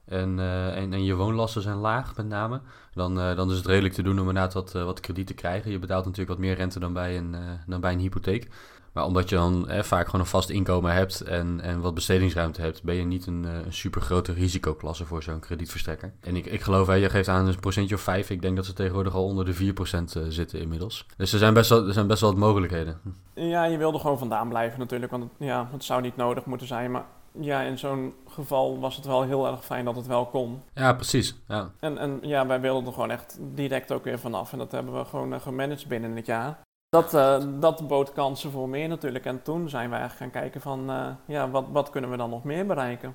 En, 0.06 0.38
eh, 0.38 0.76
en, 0.76 0.92
en 0.92 1.04
je 1.04 1.14
woonlasten 1.14 1.62
zijn 1.62 1.76
laag, 1.76 2.16
met 2.16 2.26
name. 2.26 2.60
Dan, 2.92 3.20
eh, 3.20 3.36
dan 3.36 3.50
is 3.50 3.56
het 3.56 3.66
redelijk 3.66 3.94
te 3.94 4.02
doen 4.02 4.12
om 4.12 4.28
inderdaad 4.28 4.54
wat, 4.54 4.74
eh, 4.74 4.84
wat 4.84 5.00
krediet 5.00 5.26
te 5.26 5.34
krijgen. 5.34 5.70
Je 5.70 5.78
betaalt 5.78 6.04
natuurlijk 6.04 6.30
wat 6.30 6.46
meer 6.46 6.54
rente 6.54 6.78
dan 6.78 6.92
bij 6.92 7.16
een, 7.16 7.36
dan 7.66 7.80
bij 7.80 7.92
een 7.92 7.98
hypotheek. 7.98 8.48
Maar 8.92 9.04
omdat 9.04 9.28
je 9.28 9.36
dan 9.36 9.68
vaak 9.68 10.06
gewoon 10.06 10.20
een 10.20 10.26
vast 10.26 10.50
inkomen 10.50 10.92
hebt 10.92 11.20
en, 11.20 11.60
en 11.60 11.80
wat 11.80 11.94
bestedingsruimte 11.94 12.60
hebt, 12.60 12.82
ben 12.82 12.94
je 12.94 13.04
niet 13.04 13.26
een, 13.26 13.44
een 13.44 13.72
super 13.72 14.00
grote 14.00 14.32
risicoklasse 14.32 15.04
voor 15.04 15.22
zo'n 15.22 15.40
kredietverstrekker. 15.40 16.12
En 16.20 16.36
ik, 16.36 16.46
ik 16.46 16.60
geloof, 16.60 16.86
hè, 16.86 16.94
je 16.94 17.10
geeft 17.10 17.28
aan 17.28 17.46
een 17.46 17.60
procentje 17.60 17.94
of 17.94 18.00
5. 18.00 18.30
Ik 18.30 18.42
denk 18.42 18.56
dat 18.56 18.66
ze 18.66 18.72
tegenwoordig 18.72 19.14
al 19.14 19.24
onder 19.24 19.44
de 19.44 19.54
4% 19.54 20.16
eh, 20.16 20.22
zitten 20.28 20.60
inmiddels. 20.60 21.06
Dus 21.16 21.32
er 21.32 21.38
zijn 21.38 21.54
best 21.54 21.70
wel, 21.70 21.86
er 21.86 21.92
zijn 21.92 22.06
best 22.06 22.20
wel 22.20 22.30
wat 22.30 22.38
mogelijkheden. 22.38 23.00
Ja, 23.34 23.64
je 23.64 23.76
wilde 23.76 23.98
gewoon 23.98 24.18
vandaan 24.18 24.48
blijven 24.48 24.78
natuurlijk. 24.78 25.10
Want 25.10 25.22
het, 25.22 25.32
ja, 25.38 25.68
het 25.72 25.84
zou 25.84 26.02
niet 26.02 26.16
nodig 26.16 26.44
moeten 26.44 26.66
zijn. 26.66 26.90
Maar 26.90 27.04
ja, 27.40 27.60
in 27.60 27.78
zo'n 27.78 28.14
geval 28.28 28.78
was 28.78 28.96
het 28.96 29.06
wel 29.06 29.22
heel 29.22 29.46
erg 29.46 29.64
fijn 29.64 29.84
dat 29.84 29.96
het 29.96 30.06
wel 30.06 30.26
kon. 30.26 30.62
Ja, 30.74 30.92
precies. 30.92 31.34
Ja. 31.48 31.72
En, 31.80 31.98
en 31.98 32.18
ja, 32.22 32.46
wij 32.46 32.60
wilden 32.60 32.86
er 32.86 32.92
gewoon 32.92 33.10
echt 33.10 33.38
direct 33.54 33.92
ook 33.92 34.04
weer 34.04 34.18
vanaf. 34.18 34.52
En 34.52 34.58
dat 34.58 34.72
hebben 34.72 34.98
we 34.98 35.04
gewoon 35.04 35.32
eh, 35.32 35.40
gemanaged 35.40 35.88
binnen 35.88 36.16
het 36.16 36.26
jaar. 36.26 36.60
Dat, 36.88 37.14
eh, 37.14 37.44
dat 37.60 37.88
bood 37.88 38.12
kansen 38.12 38.50
voor 38.50 38.68
meer 38.68 38.88
natuurlijk. 38.88 39.24
En 39.24 39.42
toen 39.42 39.68
zijn 39.68 39.90
we 39.90 39.96
eigenlijk 39.96 40.32
gaan 40.32 40.42
kijken 40.42 40.60
van, 40.60 40.90
eh, 40.90 41.06
ja, 41.26 41.50
wat, 41.50 41.64
wat 41.72 41.90
kunnen 41.90 42.10
we 42.10 42.16
dan 42.16 42.30
nog 42.30 42.44
meer 42.44 42.66
bereiken? 42.66 43.14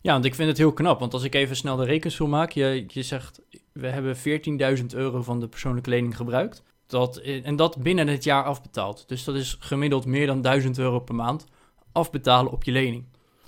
Ja, 0.00 0.12
want 0.12 0.24
ik 0.24 0.34
vind 0.34 0.48
het 0.48 0.58
heel 0.58 0.72
knap. 0.72 1.00
Want 1.00 1.14
als 1.14 1.22
ik 1.22 1.34
even 1.34 1.56
snel 1.56 1.76
de 1.76 1.84
rekensom 1.84 2.30
maak, 2.30 2.50
je, 2.50 2.84
je 2.88 3.02
zegt, 3.02 3.40
we 3.72 3.86
hebben 3.86 4.16
14.000 4.16 4.86
euro 4.94 5.22
van 5.22 5.40
de 5.40 5.48
persoonlijke 5.48 5.90
lening 5.90 6.16
gebruikt. 6.16 6.62
Dat, 6.86 7.16
en 7.16 7.56
dat 7.56 7.82
binnen 7.82 8.08
het 8.08 8.24
jaar 8.24 8.44
afbetaald. 8.44 9.08
Dus 9.08 9.24
dat 9.24 9.34
is 9.34 9.56
gemiddeld 9.60 10.06
meer 10.06 10.26
dan 10.26 10.40
1000 10.40 10.78
euro 10.78 11.00
per 11.00 11.14
maand 11.14 11.46
afbetalen 11.92 12.52
op 12.52 12.64
je 12.64 12.72
lening. 12.72 13.04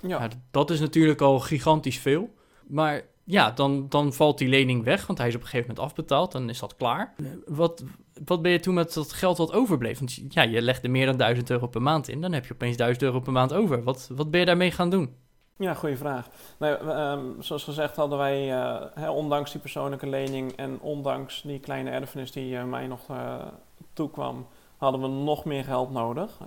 Ja, 0.07 0.27
dat 0.51 0.69
is 0.69 0.79
natuurlijk 0.79 1.21
al 1.21 1.39
gigantisch 1.39 1.99
veel. 1.99 2.29
Maar 2.67 3.01
ja, 3.23 3.51
dan, 3.51 3.85
dan 3.89 4.13
valt 4.13 4.37
die 4.37 4.47
lening 4.47 4.83
weg, 4.83 5.07
want 5.07 5.19
hij 5.19 5.27
is 5.27 5.35
op 5.35 5.41
een 5.41 5.47
gegeven 5.47 5.67
moment 5.67 5.87
afbetaald. 5.87 6.31
Dan 6.31 6.49
is 6.49 6.59
dat 6.59 6.75
klaar. 6.75 7.13
Wat, 7.45 7.83
wat 8.25 8.41
ben 8.41 8.51
je 8.51 8.59
toen 8.59 8.73
met 8.73 8.93
dat 8.93 9.13
geld 9.13 9.37
wat 9.37 9.53
overbleef? 9.53 9.99
Want 9.99 10.19
ja, 10.29 10.41
je 10.41 10.61
legde 10.61 10.87
meer 10.87 11.05
dan 11.05 11.17
1000 11.17 11.49
euro 11.49 11.67
per 11.67 11.81
maand 11.81 12.07
in. 12.07 12.21
Dan 12.21 12.33
heb 12.33 12.45
je 12.45 12.53
opeens 12.53 12.77
1000 12.77 13.03
euro 13.03 13.19
per 13.19 13.33
maand 13.33 13.53
over. 13.53 13.83
Wat, 13.83 14.09
wat 14.15 14.31
ben 14.31 14.39
je 14.39 14.45
daarmee 14.45 14.71
gaan 14.71 14.89
doen? 14.89 15.15
ja 15.57 15.73
goede 15.73 15.97
vraag. 15.97 16.27
Nee, 16.59 16.77
ehm, 16.77 17.41
zoals 17.41 17.63
gezegd 17.63 17.95
hadden 17.95 18.17
wij, 18.17 18.51
eh, 18.95 19.09
ondanks 19.15 19.51
die 19.51 19.61
persoonlijke 19.61 20.07
lening 20.07 20.51
en 20.51 20.79
ondanks 20.81 21.41
die 21.41 21.59
kleine 21.59 21.89
erfenis 21.89 22.31
die 22.31 22.57
eh, 22.57 22.63
mij 22.63 22.87
nog 22.87 23.09
eh, 23.09 23.45
toekwam, 23.93 24.47
hadden 24.77 25.01
we 25.01 25.07
nog 25.07 25.45
meer 25.45 25.63
geld 25.63 25.91
nodig. 25.91 26.37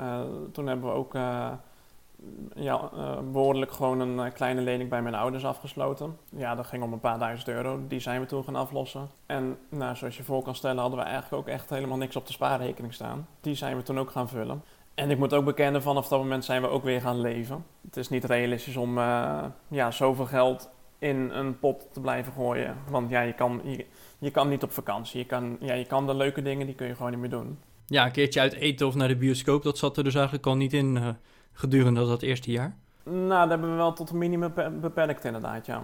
Toen 0.53 0.67
hebben 0.67 0.89
we 0.89 0.95
ook 0.95 1.15
ja, 2.55 2.91
eh, 2.95 3.19
behoorlijk 3.33 3.73
gewoon 3.73 4.01
een 4.01 4.21
eh, 4.27 4.33
kleine 4.33 4.61
lening 4.61 4.91
bij 4.91 5.03
mijn 5.03 5.15
ouders 5.15 5.45
afgesloten. 5.45 6.17
Ja, 6.37 6.55
dat 6.55 6.67
ging 6.67 6.83
om 6.83 6.93
een 6.93 7.01
paar 7.01 7.19
duizend 7.19 7.49
euro. 7.49 7.81
Die 7.89 8.01
zijn 8.01 8.21
we 8.21 8.27
toen 8.27 8.45
gaan 8.45 8.57
aflossen. 8.57 9.11
En 9.27 9.59
nou, 9.69 9.97
zoals 9.97 10.17
je 10.17 10.23
voor 10.23 10.43
kan 10.43 10.55
stellen 10.55 10.81
hadden 10.81 10.99
we 10.99 11.05
eigenlijk 11.05 11.43
ook 11.43 11.49
echt 11.55 11.71
helemaal 11.71 11.97
niks 11.97 12.17
op 12.17 12.27
de 12.27 12.33
spaarrekening 12.33 12.95
staan. 12.95 13.27
Die 13.41 13.55
zijn 13.55 13.77
we 13.77 13.83
toen 13.83 13.99
ook 13.99 14.11
gaan 14.11 14.29
vullen. 14.29 14.63
En 14.95 15.11
ik 15.11 15.19
moet 15.19 15.35
ook 15.35 15.45
bekennen, 15.45 15.83
vanaf 15.83 16.09
dat 16.09 16.19
moment 16.19 16.45
zijn 16.45 16.63
we 16.63 16.69
ook 16.69 16.85
weer 16.85 17.01
gaan 17.01 17.21
leven. 17.21 17.65
Het 17.85 17.97
is 17.97 18.09
niet 18.09 18.25
realistisch 18.25 18.77
om 18.77 18.99
eh, 18.99 19.45
ja, 19.69 19.91
zoveel 19.91 20.27
geld 20.27 20.71
in 20.99 21.31
een 21.31 21.59
pot 21.59 21.89
te 21.93 22.01
blijven 22.01 22.33
gooien. 22.33 22.77
Want 22.89 23.11
ja, 23.11 23.21
je 23.21 23.33
kan, 23.33 23.61
je, 23.65 23.87
je 24.19 24.31
kan 24.31 24.49
niet 24.49 24.63
op 24.63 24.73
vakantie. 24.73 25.19
Je 25.19 25.27
kan, 25.27 25.57
ja, 25.61 25.75
je 25.75 25.85
kan 25.85 26.07
de 26.07 26.15
leuke 26.15 26.43
dingen, 26.43 26.67
die 26.67 26.75
kun 26.75 26.87
je 26.87 26.95
gewoon 26.95 27.11
niet 27.11 27.21
meer 27.21 27.31
doen. 27.31 27.59
Ja, 27.87 28.05
een 28.05 28.13
keertje 28.13 28.41
uit 28.41 28.53
eten 28.53 28.87
of 28.87 28.95
naar 28.95 29.09
de 29.09 29.17
bioscoop, 29.17 29.63
dat 29.63 29.79
zat 29.79 29.97
er 29.97 30.05
dus 30.05 30.15
eigenlijk 30.15 30.47
al 30.47 30.57
niet 30.57 30.73
in 30.73 31.17
gedurende 31.59 32.07
dat 32.07 32.23
eerste 32.23 32.51
jaar. 32.51 32.77
Nou, 33.05 33.29
dat 33.29 33.49
hebben 33.49 33.71
we 33.71 33.77
wel 33.77 33.93
tot 33.93 34.11
een 34.11 34.19
minimum 34.19 34.53
be- 34.55 34.71
beperkt 34.81 35.25
inderdaad, 35.25 35.67
ja. 35.67 35.83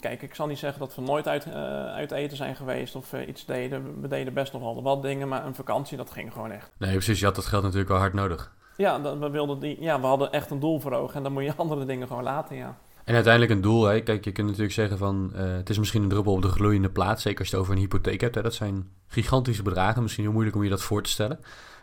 Kijk, 0.00 0.22
ik 0.22 0.34
zal 0.34 0.46
niet 0.46 0.58
zeggen 0.58 0.80
dat 0.80 0.94
we 0.94 1.02
nooit 1.02 1.28
uit, 1.28 1.44
eh, 1.44 1.54
uit 1.86 2.10
eten 2.10 2.36
zijn 2.36 2.56
geweest 2.56 2.94
of 2.94 3.12
eh, 3.12 3.28
iets 3.28 3.44
deden. 3.44 4.00
We 4.00 4.08
deden 4.08 4.34
best 4.34 4.52
nog 4.52 4.62
wel 4.62 4.82
wat 4.82 5.02
dingen, 5.02 5.28
maar 5.28 5.46
een 5.46 5.54
vakantie, 5.54 5.96
dat 5.96 6.10
ging 6.10 6.32
gewoon 6.32 6.50
echt. 6.50 6.70
Nee, 6.76 6.92
precies. 6.92 7.18
Je 7.18 7.24
had 7.24 7.34
dat 7.34 7.46
geld 7.46 7.62
natuurlijk 7.62 7.90
wel 7.90 7.98
hard 7.98 8.12
nodig. 8.12 8.52
Ja, 8.76 8.98
dat, 8.98 9.18
we, 9.18 9.30
wilden 9.30 9.58
die, 9.58 9.76
ja, 9.80 10.00
we 10.00 10.06
hadden 10.06 10.32
echt 10.32 10.50
een 10.50 10.60
doel 10.60 10.80
voor 10.80 10.92
ogen 10.92 11.16
en 11.16 11.22
dan 11.22 11.32
moet 11.32 11.44
je 11.44 11.54
andere 11.62 11.84
dingen 11.84 12.06
gewoon 12.06 12.22
laten, 12.22 12.56
ja. 12.56 12.76
En 13.04 13.14
uiteindelijk 13.14 13.52
een 13.52 13.60
doel, 13.60 13.84
hè? 13.84 14.00
kijk, 14.00 14.24
je 14.24 14.32
kunt 14.32 14.46
natuurlijk 14.46 14.74
zeggen 14.74 14.98
van 14.98 15.32
uh, 15.34 15.40
het 15.40 15.70
is 15.70 15.78
misschien 15.78 16.02
een 16.02 16.08
druppel 16.08 16.32
op 16.32 16.42
de 16.42 16.48
gloeiende 16.48 16.90
plaat, 16.90 17.20
zeker 17.20 17.38
als 17.38 17.48
je 17.48 17.54
het 17.54 17.64
over 17.64 17.74
een 17.76 17.80
hypotheek 17.80 18.20
hebt. 18.20 18.34
Hè? 18.34 18.42
Dat 18.42 18.54
zijn 18.54 18.90
gigantische 19.06 19.62
bedragen, 19.62 20.02
misschien 20.02 20.24
heel 20.24 20.32
moeilijk 20.32 20.56
om 20.56 20.62
je 20.62 20.70
dat 20.70 20.82
voor 20.82 21.02
te 21.02 21.10
stellen. 21.10 21.40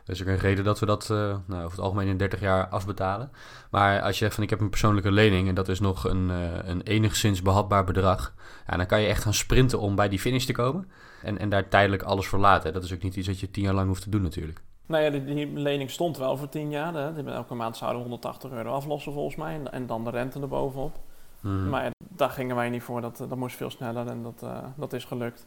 Er 0.09 0.15
is 0.15 0.21
een 0.21 0.37
reden 0.37 0.63
dat 0.63 0.79
we 0.79 0.85
dat 0.85 1.09
uh, 1.11 1.17
nou, 1.45 1.63
over 1.63 1.69
het 1.69 1.79
algemeen 1.79 2.07
in 2.07 2.17
30 2.17 2.39
jaar 2.39 2.67
afbetalen. 2.67 3.31
Maar 3.71 4.01
als 4.01 4.11
je 4.11 4.23
zegt 4.23 4.33
van 4.35 4.43
ik 4.43 4.49
heb 4.49 4.59
een 4.59 4.69
persoonlijke 4.69 5.11
lening 5.11 5.47
en 5.47 5.55
dat 5.55 5.69
is 5.69 5.79
nog 5.79 6.03
een, 6.03 6.29
uh, 6.29 6.37
een 6.63 6.81
enigszins 6.81 7.41
behapbaar 7.41 7.83
bedrag, 7.83 8.33
ja, 8.67 8.77
dan 8.77 8.85
kan 8.85 9.01
je 9.01 9.07
echt 9.07 9.23
gaan 9.23 9.33
sprinten 9.33 9.79
om 9.79 9.95
bij 9.95 10.09
die 10.09 10.19
finish 10.19 10.45
te 10.45 10.53
komen. 10.53 10.91
En, 11.23 11.37
en 11.37 11.49
daar 11.49 11.67
tijdelijk 11.67 12.03
alles 12.03 12.27
voor 12.27 12.39
laten. 12.39 12.73
Dat 12.73 12.83
is 12.83 12.93
ook 12.93 13.01
niet 13.01 13.15
iets 13.15 13.27
dat 13.27 13.39
je 13.39 13.51
tien 13.51 13.63
jaar 13.63 13.73
lang 13.73 13.87
hoeft 13.87 14.01
te 14.01 14.09
doen 14.09 14.21
natuurlijk. 14.21 14.61
Nou 14.85 15.03
ja, 15.03 15.09
die, 15.09 15.23
die 15.25 15.53
lening 15.53 15.89
stond 15.89 16.17
wel 16.17 16.37
voor 16.37 16.49
10 16.49 16.69
jaar. 16.69 16.93
Hè. 16.93 17.31
Elke 17.31 17.53
maand 17.53 17.77
zouden 17.77 17.97
we 17.97 18.07
180 18.07 18.51
euro 18.51 18.71
aflossen 18.71 19.13
volgens 19.13 19.35
mij. 19.35 19.53
En, 19.53 19.71
en 19.71 19.85
dan 19.85 20.03
de 20.03 20.09
rente 20.09 20.39
erbovenop. 20.39 20.99
Mm. 21.39 21.69
Maar 21.69 21.91
daar 21.97 22.29
gingen 22.29 22.55
wij 22.55 22.69
niet 22.69 22.83
voor. 22.83 23.01
Dat, 23.01 23.17
dat 23.17 23.35
moest 23.35 23.55
veel 23.55 23.69
sneller 23.69 24.07
en 24.07 24.23
dat, 24.23 24.41
uh, 24.43 24.57
dat 24.75 24.93
is 24.93 25.05
gelukt. 25.05 25.45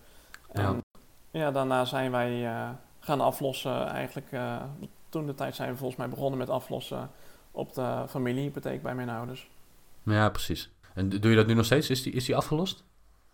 En 0.52 0.82
ja, 1.30 1.40
ja 1.40 1.50
daarna 1.50 1.84
zijn 1.84 2.10
wij 2.10 2.48
gaan 3.04 3.20
aflossen. 3.20 3.86
Eigenlijk 3.86 4.32
uh, 4.32 4.62
toen 5.08 5.26
de 5.26 5.34
tijd 5.34 5.54
zijn 5.54 5.70
we 5.70 5.76
volgens 5.76 5.98
mij 5.98 6.08
begonnen 6.08 6.38
met 6.38 6.50
aflossen 6.50 7.10
op 7.50 7.74
de 7.74 8.04
familiehypotheek 8.08 8.82
bij 8.82 8.94
mijn 8.94 9.08
ouders. 9.08 9.50
Ja, 10.02 10.28
precies. 10.30 10.70
En 10.94 11.08
doe 11.08 11.30
je 11.30 11.36
dat 11.36 11.46
nu 11.46 11.54
nog 11.54 11.64
steeds? 11.64 11.90
Is 11.90 12.02
die, 12.02 12.12
is 12.12 12.24
die 12.24 12.36
afgelost? 12.36 12.84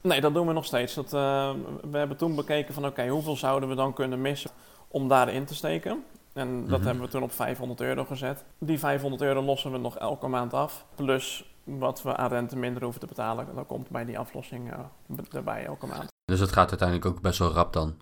Nee, 0.03 0.21
dat 0.21 0.35
doen 0.35 0.47
we 0.47 0.53
nog 0.53 0.65
steeds. 0.65 0.95
Dat, 0.95 1.11
we 1.11 1.99
hebben 1.99 2.17
toen 2.17 2.35
bekeken 2.35 2.75
van 2.75 2.83
oké, 2.83 2.93
okay, 2.93 3.09
hoeveel 3.09 3.37
zouden 3.37 3.69
we 3.69 3.75
dan 3.75 3.93
kunnen 3.93 4.21
missen 4.21 4.51
om 4.89 5.09
daarin 5.09 5.45
te 5.45 5.55
steken. 5.55 6.05
En 6.33 6.61
dat 6.61 6.69
mm-hmm. 6.69 6.85
hebben 6.85 7.05
we 7.05 7.11
toen 7.11 7.23
op 7.23 7.33
500 7.33 7.81
euro 7.81 8.05
gezet. 8.05 8.45
Die 8.59 8.79
500 8.79 9.23
euro 9.23 9.43
lossen 9.43 9.73
we 9.73 9.79
nog 9.79 9.97
elke 9.97 10.27
maand 10.27 10.55
af. 10.55 10.87
Plus 10.95 11.45
wat 11.65 12.03
we 12.03 12.17
aan 12.17 12.29
rente 12.29 12.57
minder 12.57 12.83
hoeven 12.83 13.01
te 13.01 13.07
betalen. 13.07 13.47
Dat 13.55 13.67
komt 13.67 13.89
bij 13.89 14.05
die 14.05 14.19
aflossing 14.19 14.73
uh, 14.73 14.79
erbij 15.33 15.65
elke 15.65 15.87
maand. 15.87 16.07
Dus 16.25 16.41
het 16.41 16.53
gaat 16.53 16.69
uiteindelijk 16.69 17.09
ook 17.09 17.21
best 17.21 17.39
wel 17.39 17.53
rap 17.53 17.73
dan? 17.73 17.97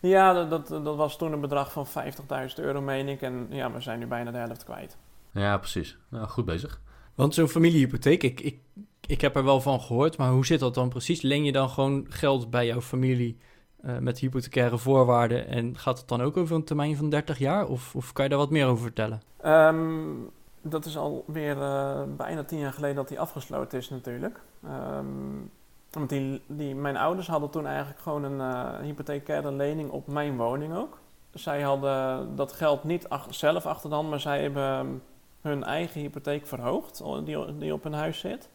Ja, 0.00 0.32
dat, 0.32 0.50
dat, 0.50 0.84
dat 0.84 0.96
was 0.96 1.18
toen 1.18 1.32
een 1.32 1.40
bedrag 1.40 1.72
van 1.72 1.86
50.000 1.86 2.54
euro, 2.54 2.80
meen 2.80 3.08
ik. 3.08 3.22
En 3.22 3.46
ja, 3.50 3.72
we 3.72 3.80
zijn 3.80 3.98
nu 3.98 4.06
bijna 4.06 4.30
de 4.30 4.38
helft 4.38 4.64
kwijt. 4.64 4.96
Ja, 5.32 5.58
precies. 5.58 5.98
Nou, 6.08 6.26
goed 6.26 6.44
bezig. 6.44 6.80
Want 7.14 7.34
zo'n 7.34 7.48
familiehypotheek, 7.48 8.22
ik, 8.22 8.40
ik, 8.40 8.58
ik 9.06 9.20
heb 9.20 9.36
er 9.36 9.44
wel 9.44 9.60
van 9.60 9.80
gehoord. 9.80 10.16
Maar 10.16 10.30
hoe 10.30 10.46
zit 10.46 10.60
dat 10.60 10.74
dan 10.74 10.88
precies? 10.88 11.22
Leen 11.22 11.44
je 11.44 11.52
dan 11.52 11.68
gewoon 11.68 12.06
geld 12.08 12.50
bij 12.50 12.66
jouw 12.66 12.80
familie 12.80 13.38
uh, 13.84 13.98
met 13.98 14.18
hypothecaire 14.18 14.78
voorwaarden? 14.78 15.46
En 15.46 15.78
gaat 15.78 15.98
het 15.98 16.08
dan 16.08 16.22
ook 16.22 16.36
over 16.36 16.56
een 16.56 16.64
termijn 16.64 16.96
van 16.96 17.10
30 17.10 17.38
jaar? 17.38 17.66
Of, 17.66 17.94
of 17.94 18.12
kan 18.12 18.24
je 18.24 18.30
daar 18.30 18.38
wat 18.38 18.50
meer 18.50 18.66
over 18.66 18.82
vertellen? 18.82 19.22
Um, 19.44 20.30
dat 20.62 20.84
is 20.84 20.96
alweer 20.96 21.56
uh, 21.56 22.02
bijna 22.16 22.44
tien 22.44 22.58
jaar 22.58 22.72
geleden 22.72 22.96
dat 22.96 23.08
die 23.08 23.20
afgesloten 23.20 23.78
is 23.78 23.88
natuurlijk. 23.88 24.40
Um, 24.64 25.50
want 25.90 26.08
die, 26.08 26.42
die, 26.46 26.74
mijn 26.74 26.96
ouders 26.96 27.26
hadden 27.26 27.50
toen 27.50 27.66
eigenlijk 27.66 28.00
gewoon 28.00 28.24
een 28.24 28.38
uh, 28.38 28.78
hypothecaire 28.80 29.52
lening 29.52 29.90
op 29.90 30.06
mijn 30.06 30.36
woning 30.36 30.74
ook. 30.74 30.98
Zij 31.34 31.62
hadden 31.62 32.36
dat 32.36 32.52
geld 32.52 32.84
niet 32.84 33.08
ach 33.08 33.26
zelf 33.30 33.66
achter 33.66 33.88
de 33.88 33.94
hand, 33.94 34.10
maar 34.10 34.20
zij 34.20 34.42
hebben 34.42 35.02
hun 35.40 35.64
eigen 35.64 36.00
hypotheek 36.00 36.46
verhoogd 36.46 37.02
die, 37.24 37.56
die 37.58 37.72
op 37.72 37.82
hun 37.82 37.92
huis 37.92 38.18
zit. 38.18 38.48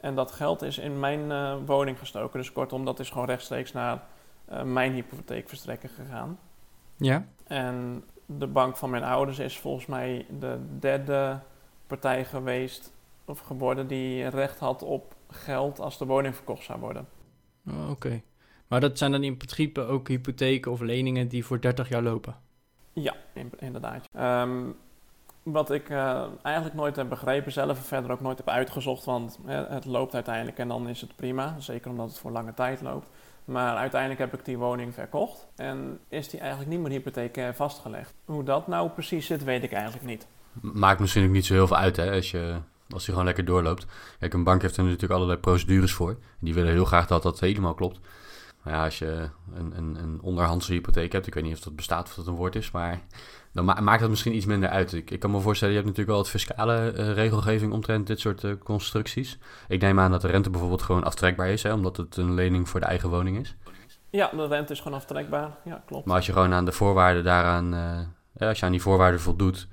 En 0.00 0.14
dat 0.14 0.32
geld 0.32 0.62
is 0.62 0.78
in 0.78 1.00
mijn 1.00 1.20
uh, 1.30 1.54
woning 1.66 1.98
gestoken. 1.98 2.38
Dus 2.38 2.52
kortom, 2.52 2.84
dat 2.84 3.00
is 3.00 3.10
gewoon 3.10 3.26
rechtstreeks 3.26 3.72
naar 3.72 4.02
uh, 4.52 4.62
mijn 4.62 4.92
hypotheekverstrekker 4.92 5.88
gegaan. 5.88 6.38
Ja. 6.96 7.24
En 7.46 8.04
de 8.26 8.46
bank 8.46 8.76
van 8.76 8.90
mijn 8.90 9.04
ouders 9.04 9.38
is 9.38 9.58
volgens 9.58 9.86
mij 9.86 10.26
de 10.38 10.58
derde 10.78 11.38
partij 11.86 12.24
geweest 12.24 12.92
of 13.24 13.38
geworden 13.38 13.86
die 13.86 14.28
recht 14.28 14.58
had 14.58 14.82
op 14.82 15.14
geld 15.28 15.80
als 15.80 15.98
de 15.98 16.06
woning 16.06 16.34
verkocht 16.34 16.64
zou 16.64 16.80
worden. 16.80 17.06
Oh, 17.68 17.90
Oké. 17.90 18.22
Maar 18.68 18.80
dat 18.80 18.98
zijn 18.98 19.12
dan 19.12 19.22
in 19.22 19.36
principe 19.36 19.80
ook 19.80 20.08
hypotheken 20.08 20.72
of 20.72 20.80
leningen 20.80 21.28
die 21.28 21.44
voor 21.44 21.60
30 21.60 21.88
jaar 21.88 22.02
lopen? 22.02 22.36
Ja, 22.92 23.14
inderdaad. 23.58 24.08
Um, 24.16 24.76
wat 25.42 25.70
ik 25.70 25.90
uh, 25.90 26.24
eigenlijk 26.42 26.76
nooit 26.76 26.96
heb 26.96 27.08
begrepen 27.08 27.52
zelf 27.52 27.76
en 27.78 27.84
verder 27.84 28.10
ook 28.10 28.20
nooit 28.20 28.38
heb 28.38 28.48
uitgezocht, 28.48 29.04
want 29.04 29.38
het 29.46 29.84
loopt 29.84 30.14
uiteindelijk 30.14 30.58
en 30.58 30.68
dan 30.68 30.88
is 30.88 31.00
het 31.00 31.16
prima. 31.16 31.56
Zeker 31.58 31.90
omdat 31.90 32.08
het 32.08 32.18
voor 32.18 32.30
lange 32.30 32.54
tijd 32.54 32.80
loopt. 32.80 33.08
Maar 33.44 33.76
uiteindelijk 33.76 34.20
heb 34.20 34.34
ik 34.34 34.44
die 34.44 34.58
woning 34.58 34.94
verkocht 34.94 35.46
en 35.56 35.98
is 36.08 36.28
die 36.28 36.40
eigenlijk 36.40 36.70
niet 36.70 36.80
meer 36.80 36.90
hypotheek 36.90 37.40
vastgelegd. 37.54 38.14
Hoe 38.24 38.44
dat 38.44 38.66
nou 38.66 38.88
precies 38.88 39.26
zit, 39.26 39.44
weet 39.44 39.62
ik 39.62 39.72
eigenlijk 39.72 40.06
niet. 40.06 40.26
Maakt 40.60 41.00
misschien 41.00 41.24
ook 41.24 41.30
niet 41.30 41.46
zo 41.46 41.54
heel 41.54 41.66
veel 41.66 41.76
uit 41.76 41.96
hè, 41.96 42.10
als 42.10 42.30
je 42.30 42.56
als 42.90 43.02
die 43.02 43.10
gewoon 43.10 43.24
lekker 43.24 43.44
doorloopt. 43.44 43.86
Kijk, 44.18 44.34
een 44.34 44.44
bank 44.44 44.62
heeft 44.62 44.76
er 44.76 44.84
natuurlijk 44.84 45.12
allerlei 45.12 45.38
procedures 45.38 45.92
voor. 45.92 46.18
Die 46.40 46.54
willen 46.54 46.72
heel 46.72 46.84
graag 46.84 47.06
dat 47.06 47.22
dat 47.22 47.40
helemaal 47.40 47.74
klopt. 47.74 48.00
Maar 48.62 48.74
ja, 48.74 48.84
als 48.84 48.98
je 48.98 49.28
een, 49.54 49.72
een, 49.76 49.96
een 50.02 50.20
onderhandse 50.22 50.72
hypotheek 50.72 51.12
hebt, 51.12 51.26
ik 51.26 51.34
weet 51.34 51.44
niet 51.44 51.54
of 51.54 51.60
dat 51.60 51.76
bestaat 51.76 52.08
of 52.08 52.14
dat 52.14 52.26
een 52.26 52.34
woord 52.34 52.56
is, 52.56 52.70
maar 52.70 53.00
dan 53.52 53.64
maakt 53.64 54.00
dat 54.00 54.10
misschien 54.10 54.34
iets 54.34 54.46
minder 54.46 54.68
uit. 54.68 54.92
Ik, 54.92 55.10
ik 55.10 55.20
kan 55.20 55.30
me 55.30 55.40
voorstellen, 55.40 55.74
je 55.74 55.80
hebt 55.80 55.96
natuurlijk 55.96 56.16
wel 56.16 56.26
wat 56.26 56.40
fiscale 56.40 56.92
uh, 56.96 57.12
regelgeving 57.12 57.72
omtrent 57.72 58.06
dit 58.06 58.20
soort 58.20 58.42
uh, 58.42 58.52
constructies. 58.64 59.38
Ik 59.68 59.80
neem 59.80 60.00
aan 60.00 60.10
dat 60.10 60.20
de 60.20 60.28
rente 60.28 60.50
bijvoorbeeld 60.50 60.82
gewoon 60.82 61.04
aftrekbaar 61.04 61.48
is, 61.48 61.62
hè, 61.62 61.72
omdat 61.72 61.96
het 61.96 62.16
een 62.16 62.34
lening 62.34 62.68
voor 62.68 62.80
de 62.80 62.86
eigen 62.86 63.08
woning 63.08 63.38
is. 63.38 63.56
Ja, 64.10 64.30
de 64.36 64.46
rente 64.46 64.72
is 64.72 64.80
gewoon 64.80 64.98
aftrekbaar, 64.98 65.56
ja 65.64 65.82
klopt. 65.86 66.06
Maar 66.06 66.16
als 66.16 66.26
je 66.26 66.32
gewoon 66.32 66.52
aan 66.52 66.64
de 66.64 66.72
voorwaarden 66.72 67.24
daaraan, 67.24 67.74
uh, 67.74 68.48
als 68.48 68.58
je 68.58 68.66
aan 68.66 68.72
die 68.72 68.82
voorwaarden 68.82 69.20
voldoet, 69.20 69.68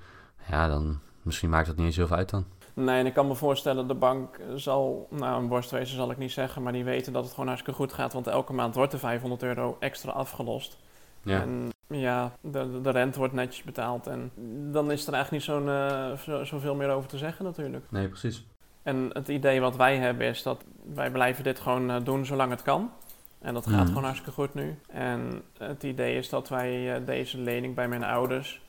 ja, 0.49 0.67
dan 0.67 0.99
misschien 1.21 1.49
maakt 1.49 1.67
dat 1.67 1.75
niet 1.75 1.85
eens 1.85 1.95
heel 1.95 2.07
veel 2.07 2.17
uit 2.17 2.29
dan. 2.29 2.45
Nee, 2.75 2.99
en 2.99 3.05
ik 3.05 3.13
kan 3.13 3.27
me 3.27 3.35
voorstellen, 3.35 3.87
de 3.87 3.93
bank 3.93 4.39
zal, 4.55 5.07
nou 5.09 5.41
een 5.41 5.47
borstwezen 5.47 5.95
zal 5.95 6.11
ik 6.11 6.17
niet 6.17 6.31
zeggen, 6.31 6.63
maar 6.63 6.73
die 6.73 6.83
weten 6.83 7.13
dat 7.13 7.23
het 7.23 7.31
gewoon 7.31 7.47
hartstikke 7.47 7.79
goed 7.79 7.93
gaat, 7.93 8.13
want 8.13 8.27
elke 8.27 8.53
maand 8.53 8.75
wordt 8.75 8.93
er 8.93 8.99
500 8.99 9.43
euro 9.43 9.77
extra 9.79 10.11
afgelost. 10.11 10.77
Ja. 11.21 11.41
En 11.41 11.69
ja, 11.87 12.31
de, 12.41 12.81
de 12.81 12.89
rente 12.89 13.19
wordt 13.19 13.33
netjes 13.33 13.63
betaald 13.63 14.07
en 14.07 14.31
dan 14.71 14.91
is 14.91 15.07
er 15.07 15.13
eigenlijk 15.13 15.45
niet 15.45 15.55
zo'n, 15.55 15.67
uh, 15.67 16.17
zo, 16.17 16.43
zoveel 16.43 16.75
meer 16.75 16.89
over 16.89 17.09
te 17.09 17.17
zeggen 17.17 17.45
natuurlijk. 17.45 17.85
Nee, 17.89 18.07
precies. 18.07 18.45
En 18.83 19.09
het 19.13 19.27
idee 19.27 19.61
wat 19.61 19.75
wij 19.75 19.97
hebben 19.97 20.27
is 20.27 20.43
dat 20.43 20.63
wij 20.93 21.11
blijven 21.11 21.43
dit 21.43 21.59
gewoon 21.59 21.91
uh, 21.91 21.95
doen 22.03 22.25
zolang 22.25 22.51
het 22.51 22.61
kan. 22.61 22.91
En 23.39 23.53
dat 23.53 23.67
gaat 23.67 23.81
mm. 23.81 23.87
gewoon 23.87 24.03
hartstikke 24.03 24.31
goed 24.31 24.53
nu. 24.53 24.79
En 24.87 25.41
het 25.57 25.83
idee 25.83 26.17
is 26.17 26.29
dat 26.29 26.49
wij 26.49 26.99
uh, 26.99 27.05
deze 27.05 27.37
lening 27.37 27.75
bij 27.75 27.87
mijn 27.87 28.03
ouders 28.03 28.61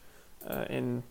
in 0.67 1.05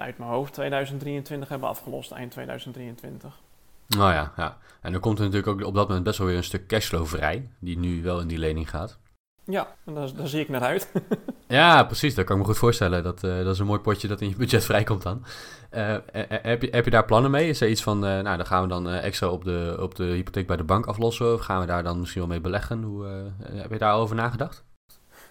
uit 0.00 0.18
mijn 0.18 0.30
hoofd 0.30 0.52
2023 0.52 1.48
hebben 1.48 1.68
afgelost, 1.68 2.10
eind 2.10 2.30
2023. 2.30 3.40
Nou 3.86 4.12
ja, 4.12 4.32
ja. 4.36 4.58
En 4.80 4.92
dan 4.92 5.00
komt 5.00 5.18
er 5.18 5.24
natuurlijk 5.24 5.52
ook 5.52 5.66
op 5.66 5.74
dat 5.74 5.86
moment 5.86 6.04
best 6.04 6.18
wel 6.18 6.26
weer 6.26 6.36
een 6.36 6.44
stuk 6.44 6.66
cashflow 6.66 7.06
vrij, 7.06 7.48
die 7.58 7.78
nu 7.78 8.02
wel 8.02 8.20
in 8.20 8.28
die 8.28 8.38
lening 8.38 8.70
gaat. 8.70 8.98
Ja, 9.46 9.76
daar, 9.84 10.14
daar 10.14 10.28
zie 10.28 10.40
ik 10.40 10.48
naar 10.48 10.60
uit. 10.60 10.92
ja, 11.48 11.84
precies. 11.84 12.14
Dat 12.14 12.24
kan 12.24 12.36
ik 12.36 12.42
me 12.42 12.48
goed 12.48 12.58
voorstellen. 12.58 13.02
Dat, 13.02 13.24
uh, 13.24 13.36
dat 13.36 13.54
is 13.54 13.58
een 13.58 13.66
mooi 13.66 13.80
potje 13.80 14.08
dat 14.08 14.20
in 14.20 14.28
je 14.28 14.36
budget 14.36 14.64
vrijkomt 14.74 15.02
dan. 15.02 15.24
Uh, 15.70 15.96
heb, 16.28 16.62
je, 16.62 16.68
heb 16.70 16.84
je 16.84 16.90
daar 16.90 17.04
plannen 17.04 17.30
mee? 17.30 17.48
Is 17.48 17.60
er 17.60 17.68
iets 17.68 17.82
van, 17.82 17.96
uh, 17.96 18.20
nou, 18.20 18.36
dan 18.36 18.46
gaan 18.46 18.62
we 18.62 18.68
dan 18.68 18.88
extra 18.88 19.28
op 19.28 19.44
de, 19.44 19.76
op 19.80 19.94
de 19.94 20.04
hypotheek 20.04 20.46
bij 20.46 20.56
de 20.56 20.64
bank 20.64 20.86
aflossen? 20.86 21.32
Of 21.34 21.40
gaan 21.40 21.60
we 21.60 21.66
daar 21.66 21.82
dan 21.82 21.98
misschien 21.98 22.20
wel 22.20 22.30
mee 22.30 22.40
beleggen? 22.40 22.82
Hoe, 22.82 23.32
heb 23.42 23.70
je 23.70 23.78
daarover 23.78 24.16
nagedacht? 24.16 24.63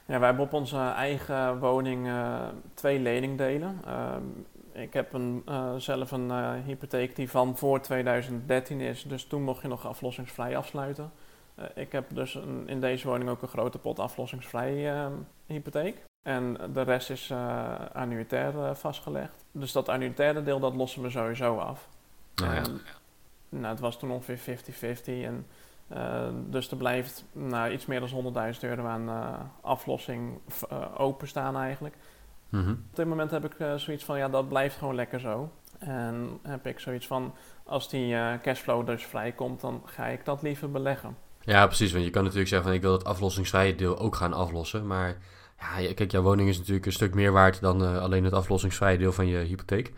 Ja, 0.05 0.19
wij 0.19 0.27
hebben 0.27 0.45
op 0.45 0.53
onze 0.53 0.77
eigen 0.77 1.59
woning 1.59 2.09
twee 2.73 2.99
leningdelen. 2.99 3.79
Ehm, 3.85 4.23
ik 4.73 4.93
heb 4.93 5.13
een, 5.13 5.43
uh, 5.49 5.75
zelf 5.75 6.11
een 6.11 6.27
uh, 6.27 6.51
hypotheek 6.65 7.15
die 7.15 7.29
van 7.29 7.57
voor 7.57 7.81
2013 7.81 8.81
is, 8.81 9.03
dus 9.03 9.25
toen 9.25 9.43
mocht 9.43 9.61
je 9.61 9.67
nog 9.67 9.87
aflossingsvrij 9.87 10.57
afsluiten. 10.57 11.11
Ik 11.75 11.91
heb 11.91 12.05
dus 12.13 12.35
een, 12.35 12.67
in 12.67 12.79
deze 12.79 13.07
woning 13.07 13.29
ook 13.29 13.41
een 13.41 13.47
grote 13.47 13.77
pot 13.77 13.99
aflossingsvrij 13.99 14.91
ehm, 14.91 15.13
hypotheek. 15.45 16.03
En 16.23 16.57
de 16.73 16.81
rest 16.81 17.09
is 17.09 17.31
annuitair 17.93 18.75
vastgelegd. 18.75 19.45
Dus 19.51 19.71
dat 19.71 19.89
annuitaire 19.89 20.43
deel, 20.43 20.59
dat 20.59 20.75
lossen 20.75 21.01
we 21.01 21.09
sowieso 21.09 21.57
af. 21.57 21.89
ja. 22.35 22.53
En, 22.53 22.81
nou, 23.49 23.65
het 23.65 23.79
was 23.79 23.99
toen 23.99 24.11
ongeveer 24.11 24.57
50-50 24.57 25.05
en 25.05 25.45
dus 26.49 26.71
er 26.71 26.77
blijft 26.77 27.25
nou, 27.31 27.71
iets 27.71 27.85
meer 27.85 27.99
dan 27.99 28.33
100.000 28.53 28.59
euro 28.59 28.85
aan 28.85 29.09
aflossing 29.61 30.39
openstaan 30.97 31.57
eigenlijk. 31.57 31.95
Mhm. 32.49 32.69
Op 32.69 32.95
dit 32.95 33.05
moment 33.05 33.31
heb 33.31 33.45
ik 33.45 33.59
uh, 33.59 33.75
zoiets 33.75 34.03
van, 34.03 34.17
ja, 34.17 34.29
dat 34.29 34.49
blijft 34.49 34.77
gewoon 34.77 34.95
lekker 34.95 35.19
zo. 35.19 35.51
En 35.79 36.39
heb 36.41 36.67
ik 36.67 36.79
zoiets 36.79 37.07
van, 37.07 37.33
als 37.63 37.89
die 37.89 38.15
cashflow 38.41 38.85
dus 38.85 39.05
vrijkomt, 39.05 39.61
dan 39.61 39.81
ga 39.85 40.05
ik 40.05 40.25
dat 40.25 40.41
liever 40.41 40.71
beleggen. 40.71 41.15
Ja, 41.45 41.65
precies. 41.65 41.91
Want 41.91 42.03
je 42.03 42.09
kan 42.09 42.23
natuurlijk 42.23 42.49
zeggen 42.49 42.67
van, 42.67 42.77
ik 42.77 42.83
wil 42.83 42.91
het 42.91 43.05
aflossingsvrije 43.05 43.75
deel 43.75 43.99
ook 43.99 44.15
gaan 44.15 44.33
aflossen. 44.33 44.87
Maar 44.87 45.17
ja, 45.79 45.93
kijk, 45.93 46.11
jouw 46.11 46.21
woning 46.21 46.49
is 46.49 46.57
natuurlijk 46.57 46.85
een 46.85 46.91
stuk 46.91 47.13
meer 47.13 47.31
waard 47.31 47.61
dan 47.61 47.83
uh, 47.83 47.97
alleen 47.97 48.23
het 48.23 48.33
aflossingsvrije 48.33 48.97
deel 48.97 49.11
van 49.11 49.27
je 49.27 49.37
hypotheek. 49.37 49.91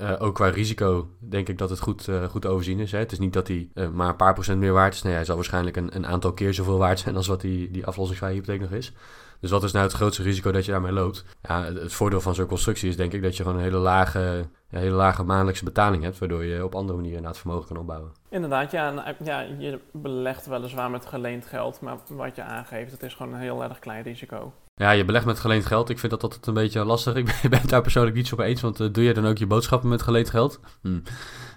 Uh, 0.00 0.12
ook 0.18 0.34
qua 0.34 0.48
risico 0.48 1.08
denk 1.18 1.48
ik 1.48 1.58
dat 1.58 1.70
het 1.70 1.80
goed, 1.80 2.08
uh, 2.08 2.24
goed 2.24 2.46
overzien 2.46 2.78
is. 2.78 2.92
Hè? 2.92 2.98
Het 2.98 3.12
is 3.12 3.18
niet 3.18 3.32
dat 3.32 3.48
hij 3.48 3.68
uh, 3.74 3.88
maar 3.88 4.08
een 4.08 4.16
paar 4.16 4.32
procent 4.32 4.58
meer 4.60 4.72
waard 4.72 4.94
is. 4.94 5.02
Nee, 5.02 5.14
hij 5.14 5.24
zal 5.24 5.34
waarschijnlijk 5.34 5.76
een, 5.76 5.96
een 5.96 6.06
aantal 6.06 6.32
keer 6.32 6.54
zoveel 6.54 6.78
waard 6.78 6.98
zijn 6.98 7.16
als 7.16 7.26
wat 7.26 7.40
die, 7.40 7.70
die 7.70 7.86
aflossingsvrije 7.86 8.34
hypotheek 8.34 8.60
nog 8.60 8.70
is. 8.70 8.92
Dus 9.40 9.50
wat 9.50 9.64
is 9.64 9.72
nou 9.72 9.84
het 9.84 9.94
grootste 9.94 10.22
risico 10.22 10.52
dat 10.52 10.64
je 10.64 10.70
daarmee 10.72 10.92
loopt? 10.92 11.24
Ja, 11.42 11.64
het 11.64 11.92
voordeel 11.92 12.20
van 12.20 12.34
zo'n 12.34 12.46
constructie 12.46 12.88
is 12.88 12.96
denk 12.96 13.12
ik 13.12 13.22
dat 13.22 13.36
je 13.36 13.42
gewoon 13.42 13.58
een 13.58 13.64
hele 13.64 13.78
lage 13.78 14.48
ja, 14.70 14.78
hele 14.78 14.94
lage 14.94 15.22
maandelijkse 15.22 15.64
betaling 15.64 16.02
hebt, 16.02 16.18
waardoor 16.18 16.44
je 16.44 16.64
op 16.64 16.74
andere 16.74 16.94
manieren 16.96 17.16
inderdaad 17.18 17.40
vermogen 17.40 17.66
kan 17.68 17.76
opbouwen. 17.76 18.12
Inderdaad, 18.28 18.70
ja, 18.70 19.04
eh, 19.06 19.14
ja, 19.26 19.40
je 19.58 19.80
belegt 19.92 20.46
weliswaar 20.46 20.90
met 20.90 21.06
geleend 21.06 21.46
geld, 21.46 21.80
maar 21.80 21.96
wat 22.08 22.36
je 22.36 22.42
aangeeft, 22.42 22.92
het 22.92 23.02
is 23.02 23.14
gewoon 23.14 23.32
een 23.34 23.40
heel 23.40 23.62
erg 23.62 23.78
klein 23.78 24.02
risico. 24.02 24.52
Ja, 24.74 24.90
je 24.90 25.04
belegt 25.04 25.24
met 25.24 25.38
geleend 25.40 25.66
geld. 25.66 25.88
Ik 25.90 25.98
vind 25.98 26.12
dat 26.12 26.22
altijd 26.22 26.46
een 26.46 26.54
beetje 26.54 26.84
lastig. 26.84 27.14
Ik 27.14 27.24
ben, 27.42 27.50
ben 27.50 27.60
het 27.60 27.70
daar 27.70 27.82
persoonlijk 27.82 28.16
niet 28.16 28.26
zo 28.28 28.36
mee 28.36 28.48
eens, 28.48 28.60
want 28.60 28.80
eh, 28.80 28.88
doe 28.92 29.04
je 29.04 29.14
dan 29.14 29.26
ook 29.26 29.38
je 29.38 29.46
boodschappen 29.46 29.88
met 29.88 30.02
geleend 30.02 30.30
geld? 30.30 30.60
Hm. 30.82 30.98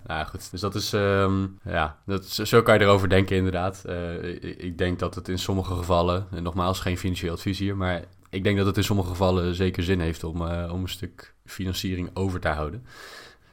Nou 0.08 0.26
goed, 0.26 0.52
dus 0.52 0.62
dat 0.62 0.76
is, 0.76 0.94
ehm, 0.94 1.46
ja, 1.64 1.98
dat, 2.06 2.24
is- 2.24 2.36
zo 2.36 2.62
kan 2.62 2.74
je 2.74 2.82
erover 2.82 3.10
denken 3.10 3.36
inderdaad. 3.38 3.84
Eh, 3.86 4.24
ik 4.66 4.78
denk 4.78 5.00
dat 5.00 5.16
het 5.16 5.28
in 5.28 5.40
sommige 5.40 5.74
gevallen, 5.76 6.28
en 6.32 6.44
nogmaals 6.44 6.80
geen 6.80 6.98
financieel 6.98 7.34
advies 7.34 7.60
hier, 7.60 7.78
maar 7.78 8.04
ik 8.34 8.44
denk 8.44 8.58
dat 8.58 8.66
het 8.66 8.78
in 8.78 8.84
sommige 8.84 9.10
gevallen 9.10 9.56
zeker 9.56 9.84
zin 9.84 10.00
heeft 10.00 10.24
om, 10.24 10.48
eh, 10.48 10.72
om 10.74 10.82
een 10.82 10.90
stuk 10.90 11.34
financiering 11.46 12.10
over 12.14 12.40
te 12.40 12.48
houden. 12.48 12.86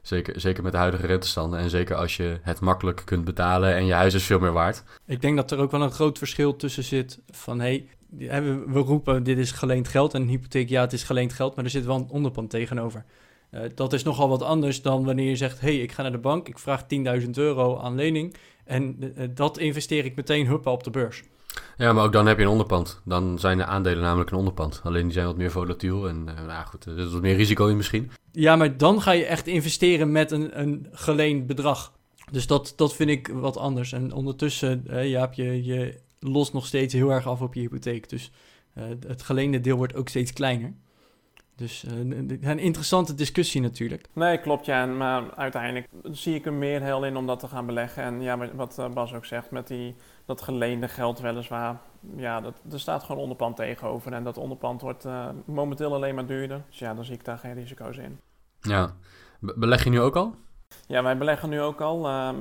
Zeker, 0.03 0.41
zeker 0.41 0.63
met 0.63 0.73
de 0.73 0.79
huidige 0.79 1.07
rentestanden 1.07 1.59
en 1.59 1.71
zeker 1.71 1.97
als 1.97 2.17
je 2.17 2.39
het 2.43 2.61
makkelijk 2.61 3.03
kunt 3.05 3.25
betalen 3.25 3.75
en 3.75 3.87
je 3.87 3.93
huis 3.93 4.15
is 4.15 4.25
veel 4.25 4.39
meer 4.39 4.53
waard. 4.53 4.83
Ik 5.07 5.21
denk 5.21 5.37
dat 5.37 5.51
er 5.51 5.59
ook 5.59 5.71
wel 5.71 5.83
een 5.83 5.91
groot 5.91 6.19
verschil 6.19 6.57
tussen 6.57 6.85
zit 6.85 7.19
van... 7.31 7.61
Hey, 7.61 7.89
we, 8.09 8.63
roepen 8.73 9.23
dit 9.23 9.39
is 9.39 9.53
geleend 9.53 9.89
geld 9.89 10.15
en 10.15 10.23
een 10.23 10.29
hypotheek, 10.29 10.69
ja 10.69 10.81
het 10.81 10.93
is 10.93 11.03
geleend 11.03 11.33
geld... 11.33 11.55
maar 11.57 11.65
er 11.65 11.71
zit 11.71 11.85
wel 11.85 11.97
een 11.97 12.09
onderpand 12.09 12.51
tegenover. 12.51 13.05
Eh, 13.51 13.63
dat 13.75 13.93
is 13.93 14.03
nogal 14.03 14.29
wat 14.29 14.43
anders 14.43 14.83
dan 14.83 15.05
wanneer 15.05 15.29
je 15.29 15.37
zegt... 15.37 15.61
hey, 15.61 15.77
ik 15.77 15.93
ga 15.93 16.03
naar 16.03 16.13
de 16.13 16.19
bank, 16.19 16.49
ik 16.49 16.59
vraag 16.59 16.83
10.000 17.21 17.31
euro 17.31 17.79
aan 17.79 17.95
lening... 17.95 18.35
en 18.65 19.13
eh, 19.17 19.29
dat 19.35 19.59
investeer 19.59 20.05
ik 20.05 20.17
meteen 20.17 20.47
huppa 20.47 20.73
op 20.73 20.85
de 20.85 20.91
beurs. 20.91 21.23
Ja, 21.77 21.93
maar 21.93 22.05
ook 22.05 22.13
dan 22.13 22.27
heb 22.27 22.37
je 22.37 22.43
een 22.43 22.51
onderpand. 22.51 23.01
Dan 23.05 23.39
zijn 23.39 23.59
de 23.59 23.65
aandelen 23.65 24.03
namelijk 24.03 24.31
een 24.31 24.37
onderpand. 24.37 24.81
Alleen 24.85 25.03
die 25.03 25.13
zijn 25.13 25.27
wat 25.27 25.37
meer 25.37 25.51
volatiel 25.51 26.09
en 26.09 26.29
eh, 26.37 26.47
nou 26.47 26.67
goed, 26.67 26.85
er 26.85 27.01
zit 27.01 27.13
wat 27.13 27.23
meer 27.23 27.37
risico 27.37 27.67
in 27.67 27.77
misschien. 27.77 28.11
Ja, 28.33 28.57
maar 28.57 28.77
dan 28.77 29.03
ga 29.03 29.13
je 29.13 29.25
echt 29.25 29.47
investeren 29.47 30.13
met 30.13 30.31
een, 30.31 30.61
een 30.61 30.87
geleend 30.93 31.47
bedrag. 31.47 31.93
Dus 32.31 32.47
dat, 32.47 32.73
dat 32.77 32.95
vind 32.95 33.11
ik 33.11 33.29
wat 33.29 33.57
anders. 33.57 33.93
En 33.93 34.13
ondertussen, 34.13 34.85
eh, 34.87 35.11
ja, 35.11 35.21
heb 35.21 35.33
je, 35.33 35.65
je 35.65 35.99
lost 36.19 36.53
nog 36.53 36.67
steeds 36.67 36.95
heel 36.95 37.11
erg 37.11 37.27
af 37.27 37.41
op 37.41 37.55
je 37.55 37.61
hypotheek. 37.61 38.09
Dus 38.09 38.31
eh, 38.75 38.85
het 39.07 39.23
geleende 39.23 39.61
deel 39.61 39.77
wordt 39.77 39.95
ook 39.95 40.09
steeds 40.09 40.33
kleiner. 40.33 40.73
Dus 41.61 41.85
eh, 41.85 41.99
een, 41.99 42.39
een 42.43 42.59
interessante 42.59 43.15
discussie 43.15 43.61
natuurlijk. 43.61 44.07
Nee, 44.13 44.39
klopt 44.39 44.67
ja, 44.67 44.83
en- 44.83 44.97
maar 44.97 45.35
uiteindelijk 45.35 45.89
zie 46.03 46.35
ik 46.35 46.47
er 46.47 46.53
meer 46.53 46.83
heel 46.83 47.05
in 47.05 47.17
om 47.17 47.27
dat 47.27 47.39
te 47.41 47.49
gaan 47.49 47.67
beleggen. 47.67 48.03
En 48.03 48.23
ja, 48.23 48.37
maar 48.37 48.57
wat 48.57 48.79
eh, 48.79 48.89
Bas 48.89 49.15
ook 49.15 49.25
zegt, 49.25 49.51
met 49.51 49.67
die, 49.67 49.95
dat 50.25 50.43
geleende 50.43 50.89
geld 50.89 51.21
weliswaar, 51.21 51.81
ja, 52.17 52.41
dat, 52.41 52.55
er 52.73 52.81
staat 52.81 53.03
gewoon 53.03 53.23
onderpand 53.23 53.57
tegenover. 53.57 54.13
En 54.13 54.25
dat 54.25 54.37
onderpand 54.39 54.81
wordt 54.81 55.05
eh, 55.05 55.27
momenteel 55.45 55.95
alleen 55.95 56.15
maar 56.15 56.27
duurder. 56.27 56.63
Dus 56.69 56.79
ja, 56.79 56.95
dan 56.95 57.05
zie 57.05 57.15
ik 57.15 57.25
daar 57.25 57.39
geen 57.39 57.55
risico's 57.55 57.97
in. 57.97 58.19
Ja. 58.61 58.95
Be- 59.41 59.55
beleg 59.57 59.85
je 59.85 59.91
nu 59.91 60.01
ook 60.01 60.17
al? 60.17 60.35
Ja, 60.87 61.03
wij 61.03 61.19
beleggen 61.19 61.49
nu 61.49 61.61
ook 61.61 61.81
al 61.81 62.07
ehm, 62.07 62.37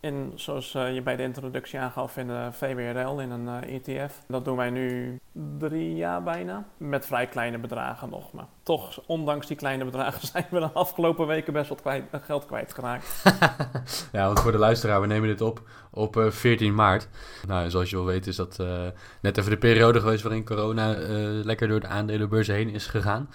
in, 0.00 0.32
zoals 0.34 0.74
eh, 0.74 0.94
je 0.94 1.02
bij 1.02 1.16
de 1.16 1.22
introductie 1.22 1.78
aangaf, 1.78 2.16
in 2.16 2.26
de 2.26 2.48
VWRL, 2.52 3.20
in 3.20 3.30
een 3.30 3.48
eh, 3.48 3.74
ETF. 3.74 4.22
Dat 4.28 4.44
doen 4.44 4.56
wij 4.56 4.70
nu 4.70 5.18
drie 5.58 5.94
jaar 5.94 6.22
bijna, 6.22 6.64
met 6.76 7.06
vrij 7.06 7.26
kleine 7.26 7.58
bedragen 7.58 8.10
nog. 8.10 8.32
Maar 8.32 8.46
toch, 8.62 9.02
ondanks 9.06 9.46
die 9.46 9.56
kleine 9.56 9.84
bedragen, 9.84 10.26
zijn 10.32 10.46
we 10.50 10.58
de 10.58 10.72
afgelopen 10.72 11.26
weken 11.26 11.52
best 11.52 11.68
wat 11.68 11.80
kwijt, 11.80 12.04
eh, 12.10 12.20
geld 12.22 12.46
kwijtgeraakt. 12.46 13.22
ja, 14.12 14.26
want 14.26 14.40
voor 14.40 14.52
de 14.52 14.58
luisteraar, 14.58 15.00
we 15.00 15.06
nemen 15.06 15.28
dit 15.28 15.40
op 15.40 15.62
op 15.90 16.16
eh, 16.16 16.30
14 16.30 16.74
maart. 16.74 17.08
Nou, 17.46 17.64
en 17.64 17.70
zoals 17.70 17.90
je 17.90 17.96
wel 17.96 18.04
weet 18.04 18.26
is 18.26 18.36
dat 18.36 18.58
eh, 18.58 18.86
net 19.20 19.38
even 19.38 19.50
de 19.50 19.58
periode 19.58 20.00
geweest 20.00 20.22
waarin 20.22 20.44
corona 20.44 20.94
eh, 20.94 21.08
lekker 21.44 21.68
door 21.68 21.80
de 21.80 21.86
aandelenbeurs 21.86 22.46
heen 22.46 22.68
is 22.68 22.86
gegaan. 22.86 23.30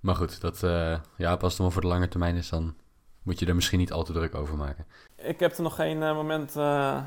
Maar 0.00 0.14
goed, 0.14 0.40
dat, 0.40 0.62
eh, 0.62 0.98
ja, 1.16 1.38
maar 1.40 1.70
voor 1.72 1.80
de 1.80 1.86
lange 1.86 2.08
termijn 2.08 2.36
is, 2.36 2.48
dan 2.48 2.74
moet 3.26 3.38
je 3.38 3.46
er 3.46 3.54
misschien 3.54 3.78
niet 3.78 3.92
al 3.92 4.04
te 4.04 4.12
druk 4.12 4.34
over 4.34 4.56
maken. 4.56 4.86
Ik 5.16 5.40
heb 5.40 5.56
er 5.56 5.62
nog 5.62 5.74
geen 5.74 6.02
eh, 6.02 6.14
moment 6.14 6.56
eh, 6.56 7.00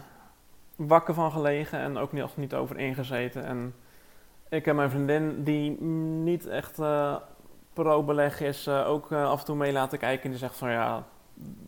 wakker 0.75 1.13
van 1.13 1.31
gelegen 1.31 1.79
en 1.79 1.97
ook 1.97 2.13
nog 2.13 2.38
niet 2.38 2.53
over 2.53 2.77
ingezeten. 2.77 3.45
En 3.45 3.73
ik 4.49 4.65
heb 4.65 4.75
mijn 4.75 4.89
vriendin, 4.89 5.43
die 5.43 5.81
niet 6.23 6.47
echt 6.47 6.79
eh, 6.79 7.15
pro-beleg 7.73 8.41
is, 8.41 8.67
eh, 8.67 8.88
ook 8.89 9.12
af 9.12 9.39
en 9.39 9.45
toe 9.45 9.55
mee 9.55 9.71
laten 9.71 9.99
kijken. 9.99 10.23
En 10.23 10.29
die 10.29 10.39
zegt 10.39 10.58
van 10.58 10.71
ja, 10.71 11.08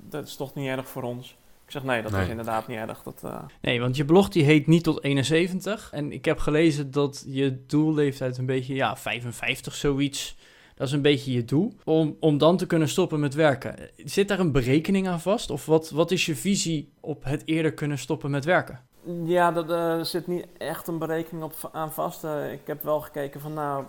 dat 0.10 0.28
is 0.28 0.36
toch 0.36 0.54
niet 0.54 0.68
erg 0.68 0.88
voor 0.88 1.04
ons. 1.04 1.38
Ik 1.66 1.72
zeg 1.72 1.84
nee, 1.84 2.02
dat 2.02 2.12
Nee. 2.12 2.22
is 2.22 2.30
inderdaad 2.30 2.68
niet 2.68 2.78
erg. 2.78 3.04
Dat, 3.04 3.22
eh, 3.24 3.44
Nee, 3.62 3.80
want 3.82 3.96
je 3.96 4.06
blog 4.06 4.30
die 4.30 4.44
heet 4.44 4.68
niet 4.68 4.84
tot 4.84 5.04
71. 5.04 5.90
En 5.94 6.12
ik 6.12 6.26
heb 6.26 6.40
gelezen 6.40 6.92
dat 6.92 7.24
je 7.28 7.66
doelleeftijd 7.68 8.38
een 8.38 8.46
beetje, 8.46 8.74
ja, 8.76 8.96
55 8.98 9.76
zoiets. 9.76 10.38
Dat 10.76 10.88
is 10.88 10.94
een 10.94 11.02
beetje 11.02 11.32
je 11.32 11.46
doel. 11.46 11.74
Om, 11.84 12.18
om 12.20 12.38
dan 12.38 12.58
te 12.58 12.68
kunnen 12.68 12.90
stoppen 12.90 13.20
met 13.20 13.34
werken. 13.34 13.76
Zit 13.96 14.28
daar 14.28 14.40
een 14.40 14.52
berekening 14.52 15.08
aan 15.08 15.22
vast? 15.22 15.50
Of 15.50 15.66
wat, 15.66 15.90
wat 15.90 16.12
is 16.12 16.26
je 16.26 16.36
visie 16.36 16.94
op 17.00 17.24
het 17.24 17.42
eerder 17.46 17.74
kunnen 17.74 17.98
stoppen 17.98 18.32
met 18.32 18.46
werken? 18.46 18.80
Ja, 19.24 19.56
er 19.56 19.72
eh, 19.72 20.04
zit 20.04 20.28
niet 20.28 20.48
echt 20.58 20.88
een 20.88 20.98
berekening 20.98 21.44
op, 21.44 21.70
aan 21.72 21.92
vast. 21.92 22.24
Eh, 22.24 22.52
ik 22.52 22.68
heb 22.68 22.84
wel 22.84 23.02
gekeken 23.02 23.42
van 23.42 23.54
nou, 23.54 23.86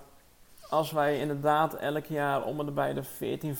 als 0.68 0.90
wij 0.92 1.18
inderdaad 1.18 1.74
elk 1.74 2.04
jaar 2.04 2.44
om 2.44 2.60
en 2.60 2.66
erbij 2.66 2.94
de 2.94 3.02
14.000, 3.02 3.58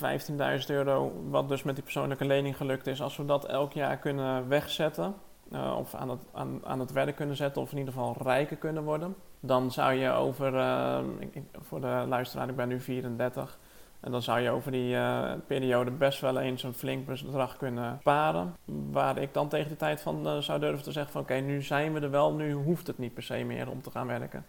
15.000 0.61 0.67
euro, 0.67 1.13
wat 1.29 1.49
dus 1.49 1.63
met 1.63 1.75
die 1.75 1.85
persoonlijke 1.85 2.25
lening 2.25 2.57
gelukt 2.57 2.87
is, 2.87 3.03
als 3.03 3.17
we 3.17 3.25
dat 3.25 3.47
elk 3.47 3.73
jaar 3.73 3.99
kunnen 3.99 4.49
wegzetten, 4.49 5.15
eh, 5.51 5.77
of 5.79 5.95
aan 5.95 6.11
het, 6.11 6.21
aan, 6.33 6.61
aan 6.65 6.81
het 6.81 6.93
werk 6.93 7.17
kunnen 7.17 7.37
zetten, 7.37 7.63
of 7.63 7.73
in 7.73 7.79
ieder 7.79 7.93
geval 7.93 8.17
rijker 8.23 8.57
kunnen 8.57 8.85
worden, 8.85 9.15
dan 9.43 9.71
zou 9.71 9.93
je 9.93 10.11
over, 10.11 10.57
eh, 10.57 10.99
ik- 11.19 11.43
voor 11.61 11.81
de 11.81 12.05
luisteraar, 12.09 12.49
ik 12.49 12.57
ben 12.57 12.69
nu 12.69 12.81
34, 12.81 13.59
en 14.01 14.11
dan 14.13 14.23
zou 14.23 14.41
je 14.41 14.51
over 14.51 14.73
die 14.73 14.97
eh, 14.97 15.33
periode 15.47 15.91
best 15.91 16.21
wel 16.21 16.39
eens 16.39 16.63
een 16.63 16.75
flink 16.75 17.07
bedrag 17.07 17.57
kunnen 17.57 17.97
sparen. 18.01 18.57
Waar 18.91 19.19
ik 19.19 19.35
dan 19.35 19.49
tegen 19.49 19.69
de 19.69 19.77
tijd 19.77 20.01
van 20.01 20.27
eh, 20.27 20.37
zou 20.39 20.61
durven 20.61 20.83
te 20.85 20.93
zeggen 20.93 21.13
van 21.13 21.21
oké, 21.23 21.35
nu 21.35 21.63
zijn 21.63 21.93
we 21.93 22.01
er 22.01 22.11
wel, 22.11 22.33
nu 22.33 22.53
hoeft 22.53 22.87
het 22.87 22.99
niet 22.99 23.15
per 23.15 23.23
se 23.23 23.45
meer 23.45 23.71
om 23.71 23.83
te 23.83 23.91
gaan 23.91 24.07
werken. 24.07 24.47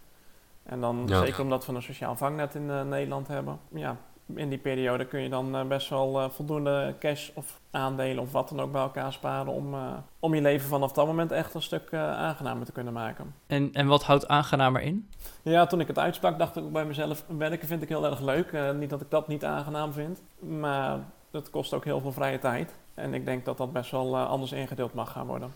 En 0.63 0.79
dan, 0.81 1.03
Ja. 1.07 1.19
zeker 1.25 1.41
omdat 1.41 1.65
we 1.65 1.73
een 1.73 1.81
sociaal 1.81 2.15
vangnet 2.15 2.55
in 2.55 2.65
Nederland 2.89 3.27
hebben, 3.27 3.59
ja, 3.71 3.97
in 4.35 4.49
die 4.49 4.57
periode 4.57 5.05
kun 5.05 5.19
je 5.21 5.29
dan 5.29 5.55
eh, 5.55 5.65
best 5.65 5.89
wel 5.89 6.19
eh, 6.19 6.29
voldoende 6.29 6.95
cash 6.99 7.29
of 7.33 7.59
aandelen 7.71 8.23
of 8.23 8.31
wat 8.31 8.49
dan 8.49 8.61
ook 8.61 8.71
bij 8.71 8.81
elkaar 8.81 9.13
sparen 9.13 9.53
om, 9.53 9.73
eh, 9.73 9.93
om 10.19 10.35
je 10.35 10.41
leven 10.41 10.67
vanaf 10.67 10.91
dat 10.91 11.05
moment 11.05 11.31
echt 11.31 11.53
een 11.53 11.61
stuk 11.61 11.87
eh, 11.91 11.99
aangenamer 11.99 12.65
te 12.65 12.71
kunnen 12.71 12.93
maken. 12.93 13.33
En, 13.47 13.69
en 13.73 13.87
wat 13.87 14.03
houdt 14.03 14.27
aangenamer 14.27 14.81
in? 14.81 15.09
Ja, 15.41 15.65
toen 15.65 15.79
ik 15.79 15.87
het 15.87 15.99
uitsprak 15.99 16.39
dacht 16.39 16.55
ik 16.55 16.63
ook 16.63 16.71
bij 16.71 16.85
mezelf, 16.85 17.25
werken 17.37 17.67
vind 17.67 17.81
ik 17.81 17.89
heel 17.89 18.05
erg 18.05 18.19
leuk. 18.19 18.73
Niet 18.75 18.89
dat 18.89 19.01
ik 19.01 19.09
dat 19.09 19.27
niet 19.27 19.45
aangenaam 19.45 19.93
vind, 19.93 20.21
maar 20.39 20.99
het 21.31 21.49
kost 21.49 21.73
ook 21.73 21.83
heel 21.83 21.99
veel 21.99 22.11
vrije 22.11 22.39
tijd. 22.39 22.75
En 22.93 23.13
ik 23.13 23.25
denk 23.25 23.45
dat 23.45 23.57
dat 23.57 23.73
best 23.73 23.91
wel 23.91 24.17
anders 24.17 24.51
ingedeeld 24.51 24.93
mag 24.93 25.11
gaan 25.11 25.27
worden. 25.27 25.51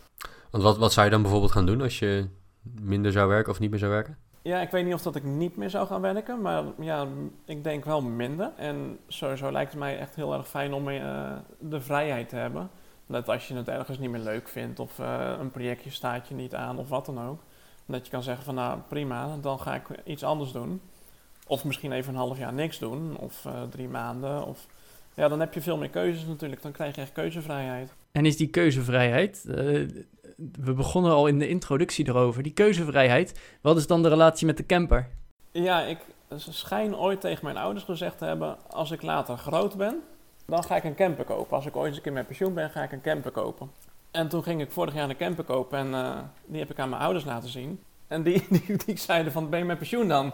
Want 0.52 0.64
wat, 0.64 0.78
wat 0.78 0.94
zou 0.94 1.06
je 1.06 1.12
dan 1.12 1.22
bijvoorbeeld 1.22 1.52
gaan 1.52 1.66
doen 1.66 1.82
als 1.82 2.00
je 2.00 2.28
minder 2.82 3.12
zou 3.12 3.28
werken 3.28 3.52
of 3.52 3.60
niet 3.60 3.70
meer 3.70 3.80
zou 3.80 3.92
werken? 3.92 4.18
Ja, 4.42 4.62
ik 4.62 4.70
weet 4.70 4.86
niet 4.86 4.94
of 4.94 5.02
dat 5.02 5.16
ik 5.16 5.24
niet 5.24 5.56
meer 5.56 5.70
zou 5.70 5.88
gaan 5.88 6.02
werken, 6.02 6.42
maar 6.42 6.64
ja, 6.80 7.08
ik 7.46 7.64
denk 7.64 7.86
wel 7.86 8.02
minder. 8.02 8.52
En 8.58 9.00
sowieso 9.08 9.52
lijkt 9.52 9.72
het 9.72 9.80
mij 9.80 10.00
echt 10.00 10.16
heel 10.16 10.34
erg 10.34 10.48
fijn 10.48 10.74
om 10.74 10.90
eh, 10.90 11.32
de 11.60 11.82
vrijheid 11.82 12.30
te 12.30 12.36
hebben. 12.36 12.70
Dat 13.08 13.30
als 13.30 13.48
je 13.48 13.56
het 13.56 13.68
ergens 13.68 14.00
niet 14.00 14.10
meer 14.10 14.22
leuk 14.22 14.48
vindt 14.48 14.80
of 14.80 15.00
eh, 15.00 15.34
een 15.40 15.52
projectje 15.52 15.90
staat 15.90 16.28
je 16.28 16.36
niet 16.36 16.56
aan 16.56 16.78
of 16.78 16.90
wat 16.90 17.06
dan 17.06 17.22
ook. 17.22 17.42
Dat 17.86 18.06
je 18.06 18.12
kan 18.12 18.24
zeggen 18.24 18.44
van 18.44 18.56
nou 18.56 18.80
prima, 18.88 19.38
dan 19.42 19.60
ga 19.60 19.76
ik 19.76 19.88
iets 20.04 20.24
anders 20.24 20.52
doen. 20.52 20.82
Of 21.48 21.64
misschien 21.64 21.92
even 21.92 22.14
een 22.14 22.20
half 22.20 22.38
jaar 22.38 22.54
niks 22.54 22.80
doen 22.80 23.18
of 23.18 23.46
eh, 23.46 23.62
drie 23.70 23.88
maanden. 23.88 24.46
Of, 24.46 24.68
ja, 25.14 25.28
dan 25.28 25.40
heb 25.40 25.54
je 25.54 25.62
veel 25.62 25.78
meer 25.78 25.90
keuzes 25.90 26.26
natuurlijk. 26.26 26.62
Dan 26.62 26.72
krijg 26.72 26.96
je 26.96 27.02
echt 27.02 27.12
keuzevrijheid. 27.12 27.94
En 28.12 28.26
is 28.26 28.38
die 28.38 28.48
keuzevrijheid, 28.48 29.46
we 30.38 30.74
begonnen 30.74 31.12
al 31.12 31.28
in 31.28 31.40
de 31.40 31.48
introductie 31.48 32.08
erover, 32.08 32.44
die 32.44 32.54
keuzevrijheid, 32.54 33.40
wat 33.62 33.78
is 33.78 33.88
dan 33.88 34.04
de 34.04 34.10
relatie 34.10 34.46
met 34.46 34.58
de 34.58 34.66
camper? 34.66 35.10
Ja, 35.52 35.82
ik 35.82 35.98
schijn 36.36 36.96
ooit 36.96 37.22
tegen 37.22 37.44
mijn 37.44 37.58
ouders 37.58 37.86
gezegd 37.86 38.18
te 38.18 38.26
hebben: 38.26 38.58
als 38.70 38.92
ik 38.92 39.02
later 39.02 39.38
groot 39.38 39.78
ben, 39.78 40.02
dan 40.46 40.64
ga 40.64 40.76
ik 40.76 40.84
een 40.84 40.96
camper 40.96 41.26
kopen. 41.26 41.56
Als 41.56 41.66
ik 41.66 41.76
ooit 41.76 41.88
eens 41.88 41.98
een 41.98 42.04
keer 42.04 42.14
met 42.14 42.28
pensioen 42.28 42.54
ben, 42.54 42.70
ga 42.70 42.84
ik 42.84 42.92
een 42.92 43.02
camper 43.02 43.32
kopen. 43.32 43.72
En 44.12 44.28
toen 44.28 44.44
ging 44.44 44.62
ik 44.62 44.72
vorig 44.72 44.94
jaar 44.94 45.10
een 45.10 45.18
camper 45.18 45.44
kopen 45.44 45.78
en 45.78 45.94
eh, 45.94 46.18
die 46.46 46.60
heb 46.60 46.72
ik 46.72 46.80
aan 46.80 46.90
mijn 46.90 47.02
ouders 47.02 47.26
laten 47.26 47.50
zien. 47.50 47.80
En 48.08 48.24
die, 48.24 48.46
die, 48.66 48.78
die 48.86 48.98
zeiden 48.98 49.32
van, 49.32 49.50
ben 49.50 49.60
je 49.60 49.66
met 49.66 49.78
pensioen 49.78 50.08
dan? 50.08 50.34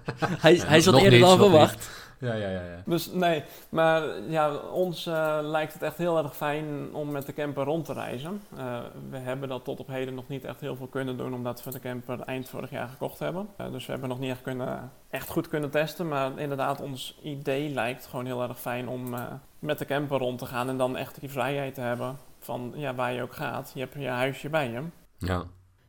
hij, 0.44 0.54
hij 0.54 0.80
zat 0.80 0.94
eerder 0.94 1.12
niet, 1.12 1.20
dan 1.20 1.38
verwacht. 1.38 1.88
Ja, 2.20 2.34
ja, 2.34 2.48
ja. 2.48 2.62
ja. 2.62 2.82
Dus 2.84 3.12
nee, 3.12 3.42
maar 3.68 4.20
ja, 4.28 4.56
ons 4.56 5.06
eh, 5.06 5.38
lijkt 5.42 5.72
het 5.72 5.82
echt 5.82 5.98
heel 5.98 6.18
erg 6.18 6.36
fijn 6.36 6.94
om 6.94 7.10
met 7.10 7.26
de 7.26 7.32
camper 7.32 7.64
rond 7.64 7.84
te 7.84 7.92
reizen. 7.92 8.42
Eh, 8.56 8.78
we 9.10 9.16
hebben 9.16 9.48
dat 9.48 9.64
tot 9.64 9.80
op 9.80 9.86
heden 9.86 10.14
nog 10.14 10.28
niet 10.28 10.44
echt 10.44 10.60
heel 10.60 10.76
veel 10.76 10.86
kunnen 10.86 11.16
doen, 11.16 11.34
omdat 11.34 11.64
we 11.64 11.70
de 11.70 11.80
camper 11.80 12.20
eind 12.20 12.48
vorig 12.48 12.70
jaar 12.70 12.88
gekocht 12.88 13.18
hebben. 13.18 13.48
Eh, 13.56 13.72
dus 13.72 13.86
we 13.86 13.92
hebben 13.92 14.08
nog 14.08 14.18
niet 14.18 14.30
echt, 14.30 14.42
kunnen, 14.42 14.92
echt 15.10 15.28
goed 15.28 15.48
kunnen 15.48 15.70
testen. 15.70 16.08
Maar 16.08 16.38
inderdaad, 16.38 16.80
ons 16.80 17.18
idee 17.22 17.68
lijkt 17.70 18.06
gewoon 18.06 18.26
heel 18.26 18.42
erg 18.42 18.60
fijn 18.60 18.88
om 18.88 19.14
eh, 19.14 19.24
met 19.58 19.78
de 19.78 19.84
camper 19.84 20.18
rond 20.18 20.38
te 20.38 20.46
gaan 20.46 20.68
en 20.68 20.76
dan 20.76 20.96
echt 20.96 21.20
die 21.20 21.30
vrijheid 21.30 21.74
te 21.74 21.80
hebben 21.80 22.18
van 22.38 22.72
ja, 22.76 22.94
waar 22.94 23.12
je 23.12 23.22
ook 23.22 23.34
gaat. 23.34 23.70
Je 23.74 23.80
hebt 23.80 23.94
je 23.94 24.08
huisje 24.08 24.48
bij 24.48 24.70
je. 24.70 24.82
ja. 25.18 25.44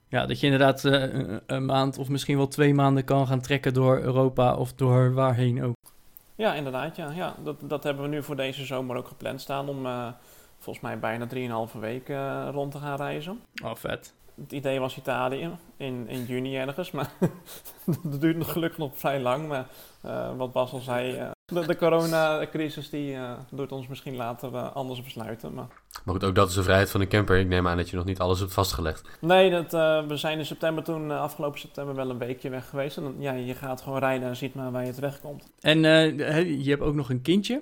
Ja, 0.08 0.26
dat 0.26 0.40
je 0.40 0.46
inderdaad 0.46 0.84
een 1.46 1.66
maand 1.66 1.98
of 1.98 2.10
misschien 2.10 2.38
wel 2.38 2.48
twee 2.48 2.74
maanden 2.74 3.04
kan 3.04 3.28
gaan 3.28 3.42
trekken 3.42 3.74
door 3.74 4.00
Europa 4.00 4.56
of 4.56 4.74
door 4.74 5.14
waarheen 5.14 5.64
ook. 5.64 5.76
Ja, 6.36 6.54
inderdaad. 6.54 6.96
Ja. 6.96 7.12
Ja, 7.12 7.36
dat, 7.44 7.56
dat 7.60 7.84
hebben 7.84 8.04
we 8.04 8.10
nu 8.10 8.24
voor 8.24 8.36
deze 8.36 8.66
zomer 8.66 8.96
ook 8.96 9.08
gepland 9.08 9.42
staan 9.42 9.70
om 9.70 9.86
eh, 9.86 10.08
volgens 10.58 10.86
mij 10.86 11.00
bijna 11.00 11.28
3,5 11.74 11.80
weken 11.80 12.16
eh, 12.16 12.50
rond 12.52 12.72
te 12.72 12.78
gaan 12.78 12.98
reizen. 12.98 13.42
Oh, 13.64 13.76
vet. 13.76 14.14
Het 14.36 14.52
idee 14.52 14.80
was 14.80 14.98
Italië 14.98 15.58
in, 15.78 16.08
in 16.08 16.26
juni 16.26 16.58
ergens, 16.58 16.92
maar 16.92 17.12
dat 18.04 18.22
duurt 18.22 18.38
nog 18.38 18.52
gelukkig 18.52 18.78
nog 18.80 18.92
vrij 18.98 19.20
lang. 19.20 19.48
Maar 19.48 19.66
eh, 20.02 20.38
wat 20.38 20.52
Bas 20.52 20.72
al 20.72 20.80
zei, 20.80 21.32
de, 21.52 21.66
de 21.66 21.76
coronacrisis 21.76 22.90
die 22.90 23.16
eh, 23.16 23.32
doet 23.52 23.72
ons 23.72 23.88
misschien 23.88 24.16
later 24.16 24.56
eh, 24.56 24.76
anders 24.76 25.04
besluiten. 25.04 25.54
Maar 25.54 25.68
Maar 26.04 26.14
goed, 26.14 26.24
ook 26.24 26.36
dat 26.36 26.50
is 26.50 26.56
de 26.56 26.64
vrijheid 26.64 26.92
van 26.92 27.00
de 27.00 27.08
camper. 27.08 27.40
Ik 27.40 27.48
neem 27.48 27.68
aan 27.68 27.78
dat 27.78 27.90
je 27.90 27.96
nog 27.96 28.06
niet 28.06 28.20
alles 28.20 28.40
hebt 28.40 28.54
vastgelegd. 28.54 29.08
nee, 29.20 29.52
dat, 29.52 29.74
eh, 29.74 30.08
we 30.08 30.18
zijn 30.18 30.38
in 30.38 30.46
september 30.46 30.84
toen, 30.84 31.12
afgelopen 31.12 31.60
september, 31.60 31.96
wel 31.96 32.10
een 32.10 32.18
weekje 32.18 32.50
weg 32.50 32.70
geweest. 32.70 32.98
En 32.98 33.04
dan, 33.04 33.16
ja, 33.20 33.32
je 33.32 33.54
gaat 33.54 33.82
gewoon 33.82 34.00
rijden 34.00 34.28
en 34.28 34.36
ziet 34.36 34.56
maar 34.56 34.72
waar 34.72 34.86
je 34.86 34.94
terecht 34.94 35.22
komt. 35.22 35.50
En 35.60 35.86
eh, 35.86 36.64
je 36.64 36.70
hebt 36.70 36.82
ook 36.82 36.96
nog 36.96 37.10
een 37.10 37.22
kindje. 37.22 37.62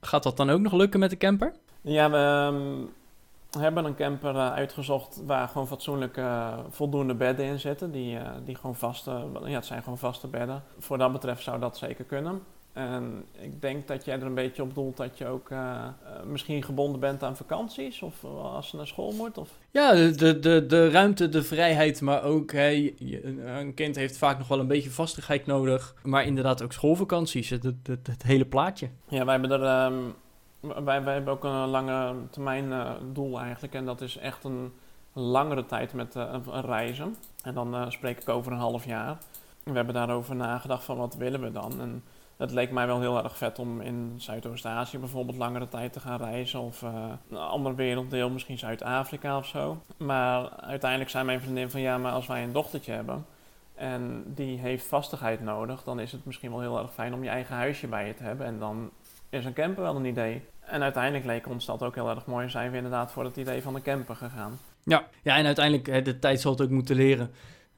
Gaat 0.00 0.22
dat 0.22 0.36
dan 0.36 0.50
ook 0.50 0.60
nog 0.60 0.72
lukken 0.72 1.00
met 1.00 1.10
de 1.10 1.16
camper? 1.16 1.52
Ja, 1.80 2.10
we 2.10 2.16
ehm, 2.16 3.62
hebben 3.62 3.84
een 3.84 3.94
camper 3.94 4.34
uitgezocht 4.34 5.22
waar 5.26 5.48
gewoon 5.48 5.66
fatsoenlijk 5.66 6.20
voldoende 6.70 7.14
bedden 7.14 7.46
in 7.46 7.60
zitten. 7.60 7.90
Die, 7.90 8.18
eh, 8.18 8.30
die 8.44 8.54
gewoon 8.54 8.76
vaste, 8.76 9.10
ja, 9.44 9.54
het 9.54 9.66
zijn 9.66 9.82
gewoon 9.82 9.98
vaste 9.98 10.26
bedden. 10.26 10.62
Voor 10.78 10.98
dat 10.98 11.12
betreft 11.12 11.42
zou 11.42 11.60
dat 11.60 11.76
zeker 11.76 12.04
kunnen. 12.04 12.42
En 12.72 13.24
ik 13.40 13.60
denk 13.60 13.88
dat 13.88 14.04
jij 14.04 14.14
er 14.20 14.26
een 14.26 14.34
beetje 14.34 14.62
op 14.62 14.74
doelt 14.74 14.96
dat 14.96 15.18
je 15.18 15.26
ook 15.26 15.50
eh, 15.50 15.58
eh, 15.58 16.22
misschien 16.26 16.62
gebonden 16.62 17.00
bent 17.00 17.22
aan 17.22 17.36
vakanties 17.36 18.02
of 18.02 18.24
eh, 18.24 18.54
als 18.54 18.70
je 18.70 18.76
naar 18.76 18.86
school 18.86 19.12
moet. 19.12 19.38
Of... 19.38 19.48
Ja, 19.70 19.92
de, 19.94 20.38
de, 20.38 20.66
de, 20.66 20.90
ruimte, 20.90 21.28
de 21.28 21.42
vrijheid, 21.42 22.00
maar 22.00 22.22
ook 22.22 22.52
hè, 22.52 22.94
een- 23.00 23.74
kind 23.74 23.96
heeft 23.96 24.16
vaak 24.18 24.38
nog 24.38 24.48
wel 24.48 24.58
een 24.60 24.66
beetje 24.66 24.90
vastigheid 24.90 25.46
nodig. 25.46 25.94
Maar 26.02 26.24
inderdaad 26.24 26.62
ook 26.62 26.72
schoolvakanties, 26.72 27.50
het, 27.50 27.62
het, 27.62 27.86
het, 27.86 28.06
het 28.06 28.22
hele 28.22 28.44
plaatje. 28.46 28.88
Ja, 29.08 29.24
wij 29.24 29.38
hebben 29.38 29.60
er. 29.60 29.64
ehm, 29.64 30.84
wij, 30.84 31.02
wij 31.04 31.14
hebben 31.14 31.32
ook 31.32 31.44
een 31.44 31.66
lange 31.68 32.14
termijn 32.30 32.72
doel 33.12 33.40
eigenlijk. 33.40 33.74
En 33.74 33.84
dat 33.84 34.00
is 34.00 34.16
echt 34.16 34.44
een 34.44 34.72
langere 35.12 35.66
tijd 35.66 35.92
met 35.92 36.14
een, 36.14 36.42
reizen. 36.60 37.16
En 37.42 37.54
dan 37.54 37.92
spreek 37.92 38.20
ik 38.20 38.28
over 38.28 38.52
een 38.52 38.58
half 38.58 38.84
jaar. 38.84 39.18
We 39.64 39.72
hebben 39.72 39.94
daarover 39.94 40.36
nagedacht 40.36 40.84
van 40.84 40.96
wat 40.96 41.14
willen 41.16 41.40
we 41.40 41.52
dan. 41.52 41.80
En 41.80 42.02
het 42.40 42.50
leek 42.50 42.70
mij 42.70 42.86
wel 42.86 43.00
heel 43.00 43.22
erg 43.22 43.36
vet 43.36 43.58
om 43.58 43.80
in 43.80 44.14
Zuidoost-Azië 44.16 44.98
bijvoorbeeld 44.98 45.36
langere 45.36 45.68
tijd 45.68 45.92
te 45.92 46.00
gaan 46.00 46.18
reizen. 46.18 46.60
Of 46.60 46.82
eh, 46.82 47.10
een 47.30 47.36
ander 47.36 47.74
werelddeel, 47.74 48.30
misschien 48.30 48.58
Zuid-Afrika 48.58 49.36
of 49.36 49.46
zo. 49.46 49.82
Maar 49.96 50.50
uiteindelijk 50.50 51.10
zei 51.10 51.24
mijn 51.24 51.40
vriendin 51.40 51.70
van 51.70 51.80
ja, 51.80 51.98
maar 51.98 52.12
als 52.12 52.26
wij 52.26 52.42
een 52.42 52.52
dochtertje 52.52 52.92
hebben. 52.92 53.26
En 53.74 54.24
die 54.26 54.58
heeft 54.58 54.86
vastigheid 54.86 55.42
nodig, 55.42 55.82
dan 55.82 56.00
is 56.00 56.12
het 56.12 56.24
misschien 56.24 56.50
wel 56.50 56.60
heel 56.60 56.78
erg 56.78 56.92
fijn 56.92 57.14
om 57.14 57.22
je 57.22 57.28
eigen 57.28 57.56
huisje 57.56 57.86
bij 57.86 58.06
je 58.06 58.14
te 58.14 58.22
hebben. 58.22 58.46
En 58.46 58.58
dan 58.58 58.90
is 59.28 59.44
een 59.44 59.52
camper 59.52 59.82
wel 59.82 59.96
een 59.96 60.04
idee. 60.04 60.42
En 60.60 60.82
uiteindelijk 60.82 61.24
leek 61.24 61.48
ons 61.48 61.66
dat 61.66 61.82
ook 61.82 61.94
heel 61.94 62.10
erg 62.10 62.26
mooi. 62.26 62.48
Zijn 62.48 62.70
we 62.70 62.76
inderdaad 62.76 63.12
voor 63.12 63.24
het 63.24 63.36
idee 63.36 63.62
van 63.62 63.74
de 63.74 63.82
camper 63.82 64.16
gegaan. 64.16 64.58
Ja, 64.84 65.06
ja 65.22 65.36
en 65.36 65.46
uiteindelijk, 65.46 66.04
de 66.04 66.18
tijd 66.18 66.40
zal 66.40 66.52
het 66.52 66.60
ook 66.60 66.70
moeten 66.70 66.96
leren. 66.96 67.30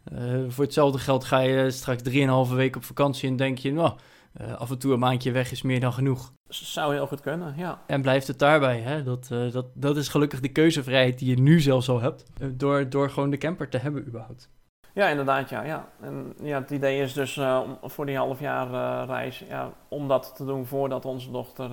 Eh, 0.05 0.18
voor 0.48 0.64
hetzelfde 0.64 0.98
geld 0.98 1.25
ga 1.25 1.38
je 1.38 1.70
straks 1.70 2.03
3,5 2.03 2.55
week 2.55 2.77
op 2.77 2.85
vakantie 2.85 3.29
en 3.29 3.37
denk 3.37 3.59
je, 3.59 3.72
nou, 3.72 3.92
eh, 4.32 4.54
af 4.54 4.70
en 4.70 4.78
toe 4.78 4.92
een 4.92 4.98
maandje 4.98 5.32
weg 5.32 5.50
is 5.52 5.62
meer 5.62 5.80
dan 5.80 5.92
genoeg. 5.92 6.32
Zou 6.48 6.94
heel 6.94 7.06
goed 7.06 7.20
kunnen, 7.20 7.54
ja. 7.56 7.80
En 7.86 8.02
blijft 8.02 8.26
het 8.26 8.38
daarbij. 8.38 8.80
Hè? 8.80 9.02
Dat, 9.02 9.28
eh, 9.30 9.52
dat, 9.52 9.66
dat 9.74 9.96
is 9.96 10.08
gelukkig 10.08 10.40
de 10.40 10.48
keuzevrijheid 10.48 11.18
die 11.18 11.28
je 11.28 11.42
nu 11.42 11.60
zelfs 11.60 11.88
al 11.88 12.00
hebt. 12.00 12.24
eh, 12.40 12.48
door, 12.52 12.88
door 12.88 13.10
gewoon 13.10 13.30
de 13.30 13.38
camper 13.38 13.68
te 13.68 13.78
hebben 13.78 14.06
überhaupt. 14.06 14.50
Ja, 14.94 15.08
inderdaad, 15.08 15.48
ja. 15.50 15.62
ja. 15.62 15.88
En 16.00 16.34
ja, 16.42 16.60
het 16.60 16.70
idee 16.70 17.00
is 17.00 17.12
dus 17.12 17.38
om, 17.38 17.78
voor 17.82 18.06
die 18.06 18.16
half 18.16 18.40
jaar 18.40 19.06
reis, 19.06 19.44
ja, 19.48 19.72
om 19.88 20.08
dat 20.08 20.32
te 20.36 20.44
doen 20.44 20.66
voordat 20.66 21.04
onze 21.04 21.30
dochter 21.30 21.70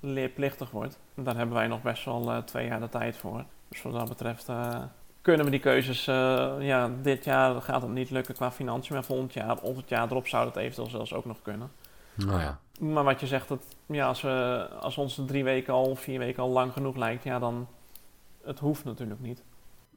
leerplichtig 0.00 0.70
wordt. 0.70 0.98
Daar 1.14 1.36
hebben 1.36 1.54
wij 1.54 1.66
nog 1.66 1.82
best 1.82 2.04
wel 2.04 2.44
twee 2.44 2.66
jaar 2.66 2.80
de 2.80 2.88
tijd 2.88 3.16
voor. 3.16 3.44
Dus 3.68 3.82
wat 3.82 3.92
dat 3.92 4.08
betreft 4.08 4.46
kunnen 5.22 5.44
we 5.44 5.50
die 5.50 5.60
keuzes, 5.60 6.04
ja, 6.60 6.90
dit 7.02 7.24
jaar 7.24 7.60
gaat 7.60 7.82
het 7.82 7.90
niet 7.90 8.10
lukken 8.10 8.34
qua 8.34 8.52
financiën, 8.52 8.94
maar 8.94 9.04
volgend 9.04 9.32
jaar 9.32 9.60
of 9.60 9.76
het 9.76 9.88
jaar 9.88 10.10
erop 10.10 10.26
zou 10.26 10.44
dat 10.44 10.56
eventueel 10.56 10.88
zelfs 10.88 11.12
ook 11.12 11.24
nog 11.24 11.42
kunnen. 11.42 11.70
Nou 12.16 12.40
ja. 12.40 12.60
Maar 12.80 13.04
wat 13.04 13.20
je 13.20 13.26
zegt, 13.26 13.48
dat, 13.48 13.64
ja, 13.86 14.06
als, 14.06 14.22
we, 14.22 14.66
als 14.80 14.98
ons 14.98 15.16
de 15.16 15.24
drie 15.24 15.44
weken 15.44 15.72
al, 15.72 15.96
vier 15.96 16.18
weken 16.18 16.42
al 16.42 16.50
lang 16.50 16.72
genoeg 16.72 16.96
lijkt, 16.96 17.24
ja, 17.24 17.38
dan 17.38 17.68
het 18.44 18.58
hoeft 18.58 18.84
natuurlijk 18.84 19.20
niet. 19.20 19.42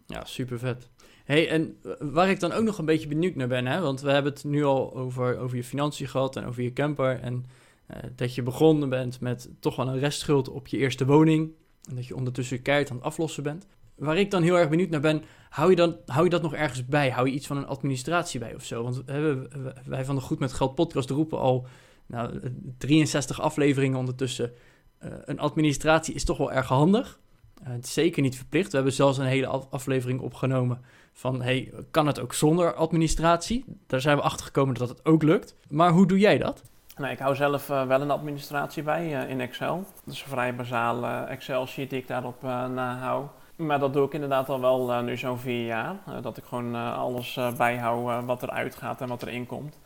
Ja, 0.06 0.26
super 0.26 0.60
vet. 0.60 0.90
Hey, 1.26 1.50
en 1.50 1.78
waar 2.00 2.30
ik 2.30 2.40
dan 2.40 2.52
ook 2.52 2.64
nog 2.64 2.78
een 2.78 2.86
beetje 2.86 3.08
benieuwd 3.08 3.36
naar 3.36 3.48
ben, 3.48 3.66
hè? 3.66 3.82
want 3.82 4.02
we 4.02 4.12
hebben 4.12 4.34
het 4.34 4.44
nu 4.44 4.64
al 4.64 4.96
over, 4.96 5.38
over 5.38 5.58
je 5.58 5.64
financiën 5.64 6.08
gehad 6.08 6.36
en 6.36 6.46
over 6.46 6.64
je 6.64 6.74
camper. 6.74 7.20
En 7.20 7.46
eh, 7.86 7.98
dat 8.16 8.36
je 8.36 8.44
begonnen 8.44 8.90
bent 8.90 9.20
met 9.20 9.50
toch 9.60 9.76
wel 9.76 9.88
een 9.88 10.00
restschuld 10.00 10.50
op 10.50 10.68
je 10.68 10.78
eerste 10.78 11.06
woning. 11.06 11.52
En 11.90 11.96
dat 11.96 12.06
je 12.06 12.16
ondertussen 12.16 12.62
keihard 12.62 12.90
aan 12.90 12.96
het 12.96 13.06
aflossen 13.06 13.44
bent. 13.44 13.68
Waar 13.96 14.18
ik 14.18 14.32
dan 14.32 14.44
heel 14.44 14.58
erg 14.58 14.70
benieuwd 14.70 14.90
naar 14.90 15.00
ben, 15.00 15.24
hou 15.50 15.70
je, 15.70 15.76
dan, 15.76 15.96
hou 16.06 16.24
je 16.24 16.30
dat 16.30 16.42
nog 16.42 16.54
ergens 16.54 16.86
bij? 16.86 17.10
Hou 17.10 17.28
je 17.28 17.34
iets 17.34 17.48
van 17.48 17.58
een 17.58 17.68
administratie 17.68 18.40
bij 18.40 18.56
of 18.56 18.64
zo? 18.64 18.84
Want 18.84 18.96
we 18.96 19.12
hebben, 19.12 19.50
wij 19.86 20.06
van 20.06 20.16
de 20.16 20.22
Goed 20.22 20.40
met 20.40 20.54
Geld 20.54 20.76
podcast 20.76 21.10
roepen 21.10 21.40
al 21.40 21.68
nou, 22.08 22.40
eh, 22.40 22.50
63 22.78 23.42
afleveringen 23.42 23.98
ondertussen. 24.00 24.52
Eh, 24.98 25.12
een 25.26 25.40
administratie 25.40 26.14
is 26.16 26.24
toch 26.24 26.38
wel 26.38 26.52
erg 26.52 26.68
handig. 26.68 27.20
Eh, 27.64 27.72
het 27.72 27.86
is 27.86 27.94
zeker 27.94 28.22
niet 28.22 28.36
verplicht. 28.36 28.70
We 28.70 28.76
hebben 28.76 28.94
zelfs 28.94 29.18
een 29.18 29.26
hele 29.26 29.48
af- 29.48 29.68
aflevering 29.70 30.20
opgenomen 30.20 30.82
van... 31.14 31.42
hey, 31.42 31.74
kan 31.92 32.08
het 32.08 32.20
ook 32.20 32.34
zonder 32.34 32.74
administratie? 32.74 33.66
Daar 33.88 34.02
zijn 34.02 34.18
we 34.18 34.24
achter 34.24 34.46
gekomen 34.46 34.76
dat 34.76 34.90
het 34.90 35.06
ook 35.06 35.24
lukt. 35.24 35.56
Maar 35.70 35.92
hoe 35.92 36.08
doe 36.08 36.20
jij 36.20 36.38
dat? 36.38 36.64
Nee, 36.98 37.12
ik 37.12 37.20
hou 37.20 37.36
zelf 37.36 37.70
eh, 37.70 37.88
wel 37.88 38.02
een 38.02 38.12
administratie 38.12 38.84
bij 38.84 39.22
eh, 39.24 39.30
in 39.30 39.42
Excel. 39.42 39.86
Dat 40.06 40.14
is 40.14 40.22
een 40.22 40.30
vrij 40.30 40.56
basale 40.56 41.08
Excel-sheet 41.24 41.90
die 41.90 42.00
ik 42.00 42.08
daarop 42.08 42.44
eh 42.44 42.68
nahoud. 42.68 43.30
Maar 43.56 43.80
dat 43.80 43.94
doe 43.94 44.06
ik 44.06 44.14
inderdaad 44.14 44.50
al 44.50 44.60
wel 44.62 44.92
eh, 44.92 45.02
nu 45.04 45.18
zo'n 45.18 45.40
vier 45.40 45.66
jaar. 45.66 45.96
Eh, 46.08 46.14
dat 46.22 46.38
ik 46.38 46.44
gewoon 46.44 46.76
eh, 46.76 46.98
alles 46.98 47.38
eh, 47.38 47.54
bijhoud 47.58 48.08
eh, 48.10 48.26
wat 48.26 48.42
er 48.42 48.50
uitgaat 48.50 49.02
en 49.02 49.08
wat 49.08 49.22
er 49.22 49.28
inkomt. 49.30 49.78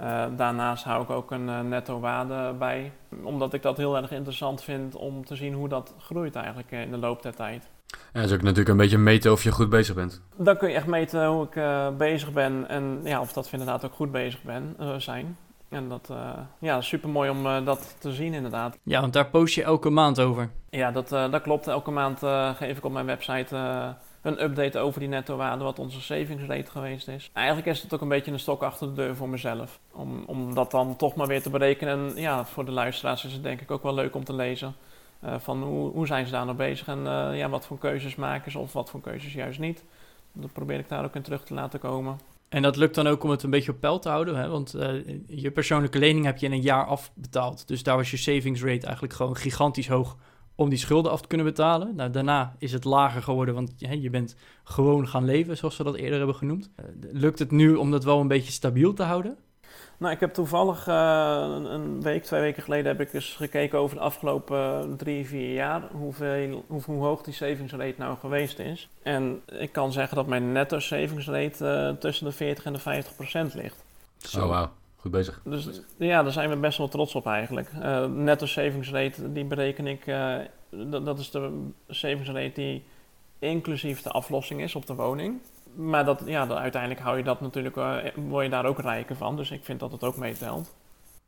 Eh, 0.00 0.24
daarnaast 0.36 0.84
hou 0.84 1.02
ik 1.02 1.10
ook 1.10 1.30
een 1.30 1.48
eh, 1.48 1.60
netto 1.60 2.00
waarde 2.00 2.54
bij. 2.58 2.92
Omdat 3.22 3.54
ik 3.54 3.62
dat 3.62 3.76
heel 3.76 3.96
erg 3.96 4.10
interessant 4.10 4.62
vind 4.62 4.94
om 4.94 5.24
te 5.24 5.36
zien 5.36 5.54
hoe 5.54 5.68
dat 5.68 5.94
groeit 5.98 6.34
eigenlijk 6.34 6.72
eh, 6.72 6.82
in 6.82 6.90
de 6.90 6.96
loop 6.96 7.22
der 7.22 7.34
tijd. 7.34 7.68
En 8.12 8.20
dat 8.20 8.30
is 8.30 8.36
ook 8.36 8.42
natuurlijk 8.42 8.68
een 8.68 8.76
beetje 8.76 8.98
meten 8.98 9.32
of 9.32 9.42
je 9.42 9.52
goed 9.52 9.68
bezig 9.68 9.94
bent. 9.94 10.22
Dan 10.36 10.56
kun 10.56 10.68
je 10.68 10.74
echt 10.74 10.86
meten 10.86 11.26
hoe 11.26 11.44
ik 11.44 11.56
eh, 11.56 11.88
bezig 11.96 12.32
ben 12.32 12.68
en 12.68 13.00
ja, 13.04 13.20
of 13.20 13.32
dat 13.32 13.44
we 13.44 13.52
inderdaad 13.52 13.84
ook 13.84 13.94
goed 13.94 14.12
bezig 14.12 14.42
ben, 14.42 14.76
zijn. 14.98 15.36
En 15.68 15.88
dat 15.88 16.08
eh 16.10 16.30
ja, 16.58 16.80
super 16.80 17.08
mooi 17.08 17.30
om 17.30 17.64
dat 17.64 17.96
te 17.98 18.12
zien 18.12 18.34
inderdaad. 18.34 18.78
Ja, 18.82 19.00
want 19.00 19.12
daar 19.12 19.26
post 19.26 19.54
je 19.54 19.62
elke 19.62 19.90
maand 19.90 20.20
over. 20.20 20.50
Ja, 20.70 20.90
dat, 20.90 21.12
eh, 21.12 21.30
dat 21.30 21.42
klopt. 21.42 21.66
Elke 21.66 21.90
maand 21.90 22.22
eh, 22.22 22.54
geef 22.54 22.76
ik 22.76 22.84
op 22.84 22.92
mijn 22.92 23.06
website 23.06 23.56
eh, 23.56 23.88
een 24.22 24.42
update 24.42 24.78
over 24.78 25.00
die 25.00 25.08
netto 25.08 25.36
waarde, 25.36 25.64
wat 25.64 25.78
onze 25.78 26.00
savings 26.00 26.44
rate 26.44 26.70
geweest 26.70 27.08
is. 27.08 27.30
Eigenlijk 27.32 27.66
is 27.66 27.82
het 27.82 27.94
ook 27.94 28.00
een 28.00 28.08
beetje 28.08 28.32
een 28.32 28.38
stok 28.38 28.62
achter 28.62 28.86
de 28.86 28.92
deur 28.92 29.16
voor 29.16 29.28
mezelf. 29.28 29.80
Om, 29.92 30.22
om 30.26 30.54
dat 30.54 30.70
dan 30.70 30.96
toch 30.96 31.14
maar 31.14 31.26
weer 31.26 31.42
te 31.42 31.50
berekenen. 31.50 32.08
En 32.08 32.20
ja, 32.22 32.44
voor 32.44 32.64
de 32.64 32.70
luisteraars 32.70 33.24
is 33.24 33.32
het 33.32 33.42
denk 33.42 33.60
ik 33.60 33.70
ook 33.70 33.82
wel 33.82 33.94
leuk 33.94 34.14
om 34.14 34.24
te 34.24 34.34
lezen. 34.34 34.74
eh, 35.20 35.34
van 35.38 35.62
hoe, 35.62 35.90
hoe 35.90 36.06
zijn 36.06 36.26
ze 36.26 36.32
daar 36.32 36.44
nou 36.44 36.56
bezig 36.56 36.88
en 36.88 37.06
eh, 37.06 37.38
ja, 37.38 37.48
wat 37.48 37.66
voor 37.66 37.78
keuzes 37.78 38.14
maken 38.14 38.50
ze 38.50 38.58
of 38.58 38.72
wat 38.72 38.90
voor 38.90 39.00
keuzes 39.00 39.32
juist 39.32 39.58
niet. 39.58 39.84
Dat 40.32 40.52
probeer 40.52 40.78
ik 40.78 40.88
daar 40.88 41.04
ook 41.04 41.14
in 41.14 41.22
terug 41.22 41.44
te 41.44 41.54
laten 41.54 41.80
komen. 41.80 42.18
En 42.48 42.62
dat 42.62 42.76
lukt 42.76 42.94
dan 42.94 43.06
ook 43.06 43.24
om 43.24 43.30
het 43.30 43.42
een 43.42 43.50
beetje 43.50 43.72
op 43.72 43.80
peil 43.80 43.98
te 43.98 44.08
houden. 44.08 44.36
Hè? 44.36 44.48
Want 44.48 44.74
eh, 44.74 44.88
je 45.26 45.50
persoonlijke 45.50 45.98
lening 45.98 46.24
heb 46.24 46.38
je 46.38 46.46
in 46.46 46.52
een 46.52 46.60
jaar 46.60 46.84
afbetaald. 46.84 47.68
Dus 47.68 47.82
daar 47.82 47.96
was 47.96 48.10
je 48.10 48.16
savings 48.16 48.62
rate 48.62 48.84
eigenlijk 48.84 49.14
gewoon 49.14 49.36
gigantisch 49.36 49.88
hoog 49.88 50.16
om 50.60 50.68
die 50.68 50.78
schulden 50.78 51.12
af 51.12 51.20
te 51.20 51.28
kunnen 51.28 51.46
betalen. 51.46 51.94
Nou, 51.94 52.10
daarna 52.10 52.54
is 52.58 52.72
het 52.72 52.84
lager 52.84 53.22
geworden, 53.22 53.54
want 53.54 53.72
hè, 53.78 53.92
je 53.92 54.10
bent 54.10 54.36
gewoon 54.64 55.08
gaan 55.08 55.24
leven, 55.24 55.56
zoals 55.56 55.76
we 55.76 55.84
dat 55.84 55.96
eerder 55.96 56.18
hebben 56.18 56.36
genoemd. 56.36 56.70
Eh, 56.76 56.84
lukt 57.12 57.38
het 57.38 57.50
nu 57.50 57.74
om 57.74 57.90
dat 57.90 58.04
wel 58.04 58.20
een 58.20 58.28
beetje 58.28 58.52
stabiel 58.52 58.92
te 58.92 59.02
houden? 59.02 59.36
Nou, 59.98 60.12
ik 60.12 60.20
heb 60.20 60.34
toevallig 60.34 60.86
eh, 60.86 61.46
een, 61.70 62.02
week, 62.02 62.22
twee 62.22 62.40
weken 62.40 62.62
geleden 62.62 62.86
heb 62.86 63.00
ik 63.00 63.12
eens 63.12 63.34
gekeken 63.36 63.78
over 63.78 63.96
de 63.96 64.02
afgelopen 64.02 64.94
drie, 64.96 65.26
vier 65.26 65.54
jaar 65.54 65.82
hoeveel, 65.92 66.64
hoe, 66.66 66.82
hoe 66.82 67.02
hoog 67.04 67.22
die 67.22 67.34
savings 67.34 67.72
rate 67.72 67.94
nou 67.98 68.18
geweest 68.18 68.58
is. 68.58 68.88
En 69.02 69.40
ik 69.46 69.72
kan 69.72 69.92
zeggen 69.92 70.16
dat 70.16 70.26
mijn 70.26 70.52
netto 70.52 70.78
savings 70.78 71.26
rate 71.26 71.66
eh, 71.66 71.98
tussen 71.98 72.26
de 72.26 72.32
40 72.32 72.64
en 72.64 72.72
de 72.72 72.78
50 72.78 73.14
procent 73.14 73.54
ligt. 73.54 73.84
Oh, 74.36 74.46
wauw. 74.46 74.70
Goed 75.00 75.10
bezig. 75.10 75.40
Dus 75.44 75.80
ja, 75.96 76.22
daar 76.22 76.32
zijn 76.32 76.48
we 76.48 76.56
best 76.56 76.78
wel 76.78 76.88
trots 76.88 77.14
op 77.14 77.26
eigenlijk. 77.26 77.70
Eh, 77.80 78.04
netto 78.04 78.46
savings 78.46 78.90
rate, 78.90 79.32
die 79.32 79.44
bereken 79.44 79.86
ik, 79.86 80.06
eh, 80.06 80.34
dat, 80.70 81.04
dat 81.04 81.18
is 81.18 81.30
de 81.30 81.68
savings 81.88 82.28
rate 82.28 82.52
die 82.54 82.84
inclusief 83.38 84.02
de 84.02 84.10
aflossing 84.10 84.62
is 84.62 84.74
op 84.74 84.86
de 84.86 84.94
woning. 84.94 85.40
Maar 85.74 86.04
dat, 86.04 86.22
ja, 86.26 86.46
dan 86.46 86.58
uiteindelijk 86.58 87.00
hou 87.00 87.16
je 87.16 87.22
dat 87.22 87.40
natuurlijk, 87.40 87.76
eh, 87.76 87.96
word 88.14 88.44
je 88.44 88.50
daar 88.50 88.64
ook 88.64 88.80
rijker 88.80 89.16
van. 89.16 89.36
Dus 89.36 89.50
ik 89.50 89.64
vind 89.64 89.80
dat 89.80 89.92
het 89.92 90.04
ook 90.04 90.16
meetelt. 90.16 90.74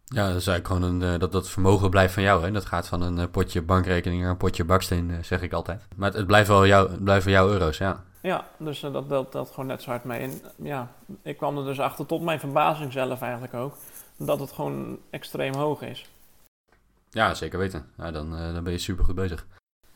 Ja, 0.05 0.29
dat 0.29 0.37
is 0.37 0.47
eigenlijk 0.47 0.67
gewoon 0.67 1.03
een, 1.03 1.19
dat, 1.19 1.33
dat 1.33 1.49
vermogen 1.49 1.91
blijft 1.91 2.15
van 2.15 2.23
jou. 2.23 2.45
Hè? 2.45 2.51
Dat 2.51 2.65
gaat 2.65 2.89
van 2.89 3.03
een 3.03 3.31
potje 3.31 3.63
bankrekening 3.63 4.23
naar 4.23 4.31
een 4.31 4.37
potje 4.37 4.65
baksteen, 4.65 5.25
zeg 5.25 5.43
ik 5.43 5.53
altijd. 5.53 5.87
Maar 5.97 6.09
het, 6.09 6.17
het 6.17 6.27
blijft 6.27 6.49
wel 6.49 6.67
jouw, 6.67 6.89
het 6.89 7.05
blijven 7.05 7.31
jouw 7.31 7.49
euro's, 7.49 7.79
ja. 7.79 8.03
Ja, 8.23 8.47
dus 8.57 8.83
eh, 8.83 8.93
dat 8.93 9.09
dat, 9.09 9.33
dat 9.33 9.51
gewoon 9.51 9.67
net 9.67 9.83
zo 9.83 9.91
hard 9.91 10.05
mee. 10.05 10.21
En 10.21 10.41
ja, 10.57 10.91
ik 11.23 11.37
kwam 11.37 11.59
er 11.59 11.65
dus 11.65 11.81
achter, 11.81 12.07
tot 12.07 12.23
mijn 12.23 12.41
verbazing 12.41 12.93
zelf 12.93 13.23
eigenlijk 13.23 13.55
ook, 13.55 13.77
dat 14.17 14.41
het 14.41 14.53
gewoon 14.53 14.99
extreem 15.11 15.55
hoog 15.55 15.83
is. 15.83 16.11
Ja, 17.11 17.35
zeker 17.35 17.59
weten. 17.59 17.87
Ja, 17.97 18.11
dan, 18.11 18.37
eh, 18.37 18.55
dan 18.55 18.65
ben 18.65 18.73
je 18.73 18.79
super 18.79 19.05
goed 19.05 19.15
bezig. 19.15 19.47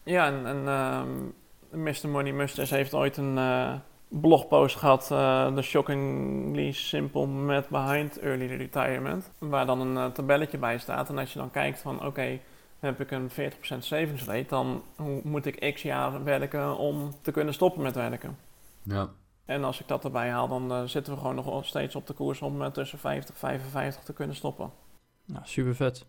Ja, 0.03 0.27
en, 0.27 0.47
en 0.47 0.69
ehm, 0.69 1.83
Mr. 1.83 2.09
Money 2.09 2.33
Musters 2.33 2.71
heeft 2.71 2.95
ooit 2.95 3.17
een 3.17 3.39
eh, 3.39 3.75
blogpost 4.09 4.77
gehad, 4.77 5.11
eh 5.11 5.55
The 5.55 5.62
Shockingly 5.62 6.73
Simple 6.73 7.27
Math 7.27 7.69
Behind 7.69 8.19
Early 8.19 8.47
Retirement, 8.47 9.31
waar 9.39 9.67
dan 9.67 9.81
een 9.81 10.12
tabelletje 10.12 10.59
bij 10.59 10.79
staat. 10.79 11.09
En 11.09 11.19
als 11.19 11.33
je 11.33 11.39
dan 11.39 11.51
kijkt 11.51 11.81
van, 11.81 12.07
oké, 12.07 12.41
heb 12.87 13.01
ik 13.01 13.11
een 13.11 13.31
40% 13.31 13.33
savings 13.79 14.25
rate, 14.25 14.46
dan 14.49 14.83
hoe 14.96 15.20
moet 15.25 15.46
ik 15.46 15.72
x 15.75 15.83
jaar 15.83 16.25
werken 16.25 16.79
om 16.79 17.14
te 17.22 17.31
kunnen 17.31 17.55
stoppen 17.55 17.83
met 17.83 17.94
werken. 17.94 18.37
Ja, 18.83 19.09
En 19.44 19.64
als 19.64 19.81
ik 19.81 19.88
dat 19.88 20.05
erbij 20.05 20.31
haal, 20.31 20.49
dan 20.49 20.72
eh, 20.72 20.83
zitten 20.85 21.12
we 21.12 21.18
gewoon 21.18 21.35
nog 21.35 21.66
steeds 21.66 21.94
op 21.94 22.07
de 22.07 22.12
koers 22.12 22.42
om 22.42 22.62
eh, 22.62 22.70
tussen 22.70 22.99
50 22.99 23.35
en 23.35 23.40
55 23.40 24.03
te 24.03 24.12
kunnen 24.12 24.37
stoppen. 24.37 24.70
Nou, 25.25 25.42
super 25.44 25.75
vet. 25.75 26.07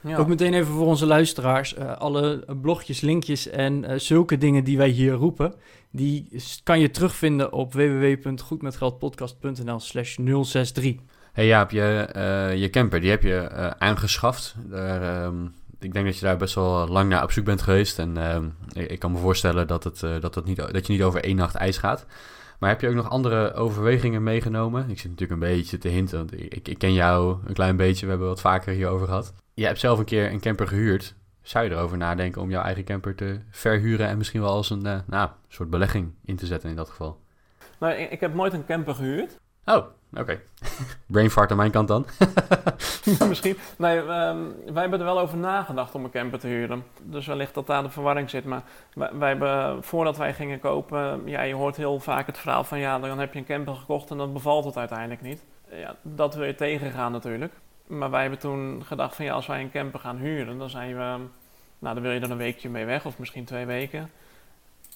Ja. 0.00 0.16
Ook 0.16 0.26
meteen 0.26 0.54
even 0.54 0.72
voor 0.72 0.86
onze 0.86 1.06
luisteraars. 1.06 1.74
eh, 1.74 1.96
alle 1.96 2.44
blogjes, 2.60 3.00
linkjes 3.00 3.48
en 3.48 4.00
zulke 4.00 4.38
dingen 4.38 4.64
die 4.64 4.76
wij 4.76 4.88
hier 4.88 5.12
roepen... 5.12 5.54
die 5.90 6.42
kan 6.62 6.80
je 6.80 6.90
terugvinden 6.90 7.52
op 7.52 7.72
www.goedmetgeldpodcast.nl 7.72 9.80
slash 9.80 10.16
063. 10.42 10.94
Hey 11.36 11.46
Jaap, 11.46 11.70
je, 11.70 12.08
eh, 12.12 12.56
je 12.56 12.70
camper, 12.70 13.00
die 13.00 13.10
heb 13.10 13.22
je 13.22 13.36
eh, 13.36 13.70
aangeschaft. 13.78 14.54
Daar, 14.58 15.24
ehm, 15.24 15.46
ik 15.78 15.92
denk 15.92 16.06
dat 16.06 16.18
je 16.18 16.24
daar 16.24 16.36
best 16.36 16.54
wel 16.54 16.88
lang 16.88 17.08
naar 17.08 17.22
op 17.22 17.32
zoek 17.32 17.44
bent 17.44 17.62
geweest. 17.62 17.98
En 17.98 18.16
ehm, 18.16 18.48
ik, 18.72 18.90
ik 18.90 18.98
kan 18.98 19.12
me 19.12 19.18
voorstellen 19.18 19.66
dat, 19.66 19.84
het, 19.84 20.02
eh, 20.02 20.20
dat, 20.20 20.34
het 20.34 20.44
niet, 20.44 20.56
dat 20.56 20.86
je 20.86 20.92
niet 20.92 21.02
over 21.02 21.24
één 21.24 21.36
nacht 21.36 21.54
ijs 21.54 21.78
gaat. 21.78 22.06
Maar 22.58 22.70
heb 22.70 22.80
je 22.80 22.88
ook 22.88 22.94
nog 22.94 23.10
andere 23.10 23.54
overwegingen 23.54 24.22
meegenomen? 24.22 24.90
Ik 24.90 24.98
zit 24.98 25.10
natuurlijk 25.10 25.42
een 25.42 25.48
beetje 25.48 25.78
te 25.78 25.88
hinten, 25.88 26.18
want 26.18 26.40
ik, 26.40 26.68
ik 26.68 26.78
ken 26.78 26.92
jou 26.92 27.36
een 27.46 27.54
klein 27.54 27.76
beetje. 27.76 28.04
We 28.04 28.10
hebben 28.10 28.28
wat 28.28 28.40
vaker 28.40 28.72
hierover 28.72 29.06
gehad. 29.06 29.32
Je 29.54 29.66
hebt 29.66 29.80
zelf 29.80 29.98
een 29.98 30.04
keer 30.04 30.32
een 30.32 30.40
camper 30.40 30.66
gehuurd. 30.66 31.14
Zou 31.42 31.64
je 31.64 31.70
erover 31.70 31.96
nadenken 31.96 32.42
om 32.42 32.50
jouw 32.50 32.62
eigen 32.62 32.84
camper 32.84 33.14
te 33.14 33.40
verhuren... 33.50 34.08
en 34.08 34.18
misschien 34.18 34.40
wel 34.40 34.50
als 34.50 34.70
een 34.70 34.86
eh, 34.86 34.98
nou, 35.06 35.30
soort 35.48 35.70
belegging 35.70 36.14
in 36.24 36.36
te 36.36 36.46
zetten 36.46 36.70
in 36.70 36.76
dat 36.76 36.88
geval? 36.88 37.20
Nou, 37.80 37.94
ik, 37.94 38.10
ik 38.10 38.20
heb 38.20 38.34
nooit 38.34 38.52
een 38.52 38.66
camper 38.66 38.94
gehuurd. 38.94 39.38
Oh, 39.64 39.86
oké. 40.12 40.40
Brain 41.06 41.30
fart 41.30 41.50
aan 41.50 41.56
mijn 41.56 41.70
kant 41.70 41.88
dan. 41.88 42.06
Misschien. 43.28 43.56
Nee, 43.78 43.98
ehm, 43.98 44.38
wij 44.72 44.80
hebben 44.80 44.98
er 44.98 45.04
wel 45.04 45.20
over 45.20 45.38
nagedacht 45.38 45.94
om 45.94 46.04
een 46.04 46.10
camper 46.10 46.38
te 46.38 46.46
huren. 46.46 46.84
Dus 47.02 47.26
wellicht 47.26 47.54
dat 47.54 47.66
daar 47.66 47.82
de 47.82 47.90
verwarring 47.90 48.30
zit. 48.30 48.44
Maar 48.44 48.62
wij, 48.94 49.10
wij 49.12 49.28
hebben, 49.28 49.84
voordat 49.84 50.16
wij 50.16 50.34
gingen 50.34 50.60
kopen, 50.60 51.22
ja, 51.24 51.42
je 51.42 51.54
hoort 51.54 51.76
heel 51.76 52.00
vaak 52.00 52.26
het 52.26 52.38
verhaal 52.38 52.64
van 52.64 52.78
ja, 52.78 52.98
dan 52.98 53.18
heb 53.18 53.32
je 53.32 53.38
een 53.38 53.44
camper 53.44 53.74
gekocht 53.74 54.10
en 54.10 54.16
dan 54.16 54.32
bevalt 54.32 54.64
het 54.64 54.76
uiteindelijk 54.76 55.22
niet. 55.22 55.44
Ja, 55.70 55.96
dat 56.02 56.34
wil 56.34 56.44
je 56.44 56.54
tegengaan 56.54 57.12
natuurlijk. 57.12 57.52
Maar 57.86 58.10
wij 58.10 58.20
hebben 58.20 58.38
toen 58.38 58.82
gedacht 58.84 59.16
van 59.16 59.24
ja, 59.24 59.32
als 59.32 59.46
wij 59.46 59.60
een 59.60 59.70
camper 59.70 60.00
gaan 60.00 60.16
huren, 60.16 60.58
dan 60.58 60.70
zijn 60.70 60.96
we, 60.96 61.18
nou 61.78 61.94
dan 61.94 62.00
wil 62.00 62.12
je 62.12 62.20
er 62.20 62.30
een 62.30 62.36
weekje 62.36 62.68
mee 62.68 62.84
weg 62.84 63.06
of 63.06 63.18
misschien 63.18 63.44
twee 63.44 63.66
weken. 63.66 64.10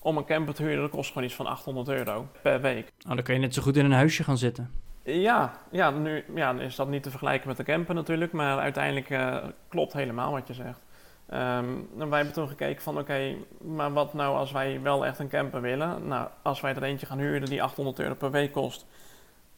Om 0.03 0.17
een 0.17 0.25
camper 0.25 0.55
te 0.55 0.63
huren, 0.63 0.81
dat 0.81 0.91
kost 0.91 1.09
gewoon 1.09 1.25
iets 1.25 1.35
van 1.35 1.47
800 1.47 1.89
euro 1.89 2.29
per 2.43 2.61
week. 2.61 2.93
Nou, 3.03 3.15
dan 3.15 3.25
kan 3.25 3.35
je 3.35 3.41
net 3.41 3.55
zo 3.55 3.63
goed 3.63 3.77
in 3.77 3.85
een 3.85 3.93
huisje 3.93 4.25
gaan 4.25 4.39
zitten. 4.39 4.71
Ja, 5.03 5.53
ja, 5.71 5.91
nu 5.91 6.25
ja, 6.35 6.53
is 6.53 6.77
dat 6.77 6.89
niet 6.89 7.03
te 7.03 7.11
vergelijken 7.11 7.49
met 7.49 7.57
de 7.57 7.63
camper 7.63 7.95
natuurlijk, 7.95 8.33
maar 8.33 8.59
uiteindelijk 8.59 9.11
eh, 9.11 9.37
klopt 9.69 9.93
helemaal 9.93 10.33
wat 10.33 10.47
je 10.47 10.55
zegt. 10.55 10.81
Ehm, 11.27 11.67
en 11.99 12.09
wij 12.09 12.17
hebben 12.17 12.33
toen 12.33 12.49
gekeken 12.49 12.83
van 12.83 12.99
oké, 12.99 13.35
maar 13.61 13.93
wat 13.93 14.15
nou 14.15 14.37
als 14.37 14.53
wij 14.53 14.81
wel 14.83 15.07
echt 15.07 15.19
een 15.19 15.29
camper 15.29 15.61
willen? 15.61 16.07
Nou, 16.07 16.29
als 16.43 16.61
wij 16.61 16.75
er 16.75 16.83
eentje 16.83 17.07
gaan 17.07 17.19
huren 17.19 17.49
die 17.49 17.63
800 17.63 17.99
euro 17.99 18.15
per 18.15 18.31
week 18.31 18.53
kost, 18.53 18.87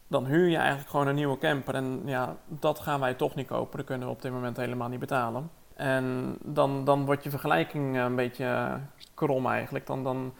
dan 0.08 0.26
huur 0.26 0.48
je 0.48 0.56
eigenlijk 0.56 0.88
gewoon 0.88 1.06
een 1.06 1.14
nieuwe 1.14 1.38
camper. 1.38 1.74
En 1.74 2.02
ja, 2.04 2.36
dat 2.46 2.80
gaan 2.80 3.00
wij 3.00 3.14
toch 3.14 3.34
niet 3.34 3.46
kopen, 3.46 3.76
dat 3.76 3.86
kunnen 3.86 4.06
we 4.06 4.14
op 4.14 4.22
dit 4.22 4.32
moment 4.32 4.56
helemaal 4.56 4.88
niet 4.88 4.98
betalen. 4.98 5.50
En 5.74 6.36
dan, 6.42 6.84
dan 6.84 7.04
wordt 7.04 7.24
je 7.24 7.30
vergelijking 7.30 7.96
eh, 7.96 8.02
een 8.02 8.16
beetje 8.16 8.44
eh, 8.44 8.74
krom 9.14 9.46
eigenlijk. 9.46 9.86
Dan, 9.86 10.04
dan 10.04 10.34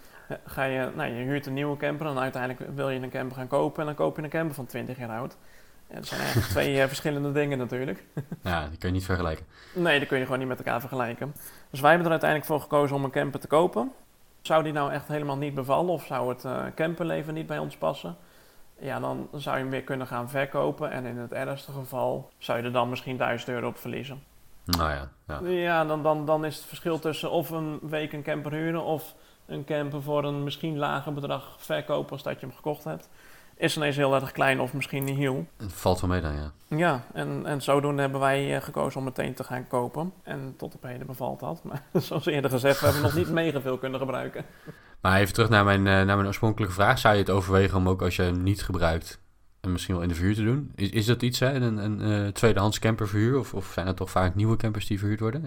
ga 0.46 0.64
je, 0.64 0.90
nou, 0.94 1.12
je 1.12 1.24
huurt 1.24 1.46
een 1.46 1.54
nieuwe 1.54 1.76
camper 1.76 2.06
en 2.06 2.18
uiteindelijk 2.18 2.70
wil 2.74 2.90
je 2.90 3.00
een 3.00 3.10
camper 3.10 3.36
gaan 3.36 3.46
kopen 3.46 3.80
en 3.80 3.86
dan 3.86 3.94
koop 3.94 4.16
je 4.16 4.22
een 4.22 4.28
camper 4.28 4.54
van 4.54 4.66
20 4.66 4.98
jaar 4.98 5.18
oud. 5.18 5.36
Ja, 5.88 5.94
dat 5.94 6.06
zijn 6.06 6.20
eigenlijk 6.20 6.50
twee 6.56 6.80
eh, 6.80 6.86
verschillende 6.86 7.32
dingen 7.32 7.58
natuurlijk. 7.58 8.04
Ja, 8.42 8.68
die 8.68 8.78
kun 8.78 8.88
je 8.88 8.94
niet 8.94 9.04
vergelijken. 9.04 9.46
Nee, 9.74 9.98
dat 9.98 10.08
kun 10.08 10.18
je 10.18 10.24
gewoon 10.24 10.38
niet 10.38 10.48
met 10.48 10.58
elkaar 10.58 10.80
vergelijken. 10.80 11.34
Dus 11.70 11.80
wij 11.80 11.88
hebben 11.88 12.06
er 12.06 12.12
uiteindelijk 12.12 12.50
voor 12.50 12.60
gekozen 12.60 12.96
om 12.96 13.04
een 13.04 13.10
camper 13.10 13.40
te 13.40 13.46
kopen. 13.46 13.92
Zou 14.42 14.62
die 14.62 14.72
nou 14.72 14.92
echt 14.92 15.08
helemaal 15.08 15.36
niet 15.36 15.54
bevallen 15.54 15.92
of 15.92 16.06
zou 16.06 16.28
het 16.28 16.44
eh, 16.44 16.64
camperleven 16.74 17.34
niet 17.34 17.46
bij 17.46 17.58
ons 17.58 17.76
passen? 17.76 18.16
Ja, 18.78 19.00
dan 19.00 19.28
zou 19.32 19.56
je 19.56 19.62
hem 19.62 19.70
weer 19.70 19.82
kunnen 19.82 20.06
gaan 20.06 20.30
verkopen 20.30 20.90
en 20.90 21.04
in 21.04 21.18
het 21.18 21.32
ergste 21.32 21.72
geval 21.72 22.30
zou 22.38 22.58
je 22.58 22.64
er 22.64 22.72
dan 22.72 22.88
misschien 22.88 23.16
1000 23.16 23.50
euro 23.50 23.68
op 23.68 23.78
verliezen. 23.78 24.22
Nou 24.64 24.90
ja, 24.90 25.08
ja. 25.26 25.48
Ja, 25.48 25.84
dan, 25.84 26.02
dan, 26.02 26.26
dan 26.26 26.44
is 26.44 26.56
het 26.56 26.64
verschil 26.64 26.98
tussen 26.98 27.30
of 27.30 27.50
een 27.50 27.78
week 27.82 28.12
een 28.12 28.22
camper 28.22 28.52
huren 28.52 28.84
of 28.84 29.14
een 29.46 29.64
camper 29.64 30.02
voor 30.02 30.24
een 30.24 30.44
misschien 30.44 30.78
lager 30.78 31.12
bedrag 31.12 31.54
verkopen 31.58 32.12
als 32.12 32.22
dat 32.22 32.40
je 32.40 32.46
hem 32.46 32.54
gekocht 32.54 32.84
hebt. 32.84 33.08
Is 33.56 33.76
ineens 33.76 33.96
heel 33.96 34.14
erg 34.14 34.32
klein 34.32 34.60
of 34.60 34.72
misschien 34.72 35.04
niet 35.04 35.16
heel. 35.16 35.46
Het 35.56 35.72
valt 35.72 36.00
wel 36.00 36.10
mee 36.10 36.20
dan, 36.20 36.34
ja. 36.34 36.52
Ja, 36.76 37.04
en, 37.12 37.46
en 37.46 37.62
zodoende 37.62 38.02
hebben 38.02 38.20
wij 38.20 38.56
eh, 38.56 38.62
gekozen 38.62 38.98
om 38.98 39.04
meteen 39.04 39.34
te 39.34 39.44
gaan 39.44 39.66
kopen. 39.66 40.12
En 40.22 40.54
tot 40.56 40.74
op 40.74 40.82
heden 40.82 41.06
bevalt 41.06 41.40
dat. 41.40 41.62
Maar 41.68 41.82
zoals 41.92 42.26
eerder 42.26 42.50
gezegd, 42.50 42.80
we 42.80 42.84
hebben 42.84 43.02
nog 43.02 43.14
niet 43.14 43.30
mega 43.30 43.60
veel 43.60 43.78
kunnen 43.78 44.00
gebruiken. 44.00 44.44
Maar 45.00 45.20
even 45.20 45.34
terug 45.34 45.48
naar 45.48 45.64
mijn, 45.64 45.86
eh, 45.86 45.92
naar 45.92 46.06
mijn 46.06 46.26
oorspronkelijke 46.26 46.74
vraag. 46.74 46.98
Zou 46.98 47.14
je 47.14 47.20
het 47.20 47.30
overwegen 47.30 47.78
om 47.78 47.88
ook 47.88 48.02
als 48.02 48.16
je 48.16 48.22
hem 48.22 48.42
niet 48.42 48.62
gebruikt... 48.62 49.20
en 49.60 49.72
misschien 49.72 49.94
wel 49.94 50.02
in 50.02 50.08
de 50.08 50.14
verhuur 50.14 50.34
te 50.34 50.44
doen? 50.44 50.72
Is, 50.74 50.90
is 50.90 51.06
dat 51.06 51.22
iets, 51.22 51.38
hè? 51.38 51.52
Een, 51.52 51.76
een 51.76 52.00
eh, 52.00 52.32
tweedehands 52.32 52.78
camperverhuur? 52.78 53.38
Of, 53.38 53.54
of 53.54 53.66
zijn 53.72 53.86
er 53.86 53.94
toch 53.94 54.10
vaak 54.10 54.34
nieuwe 54.34 54.56
campers 54.56 54.86
die 54.86 54.98
verhuurd 54.98 55.20
worden? 55.20 55.44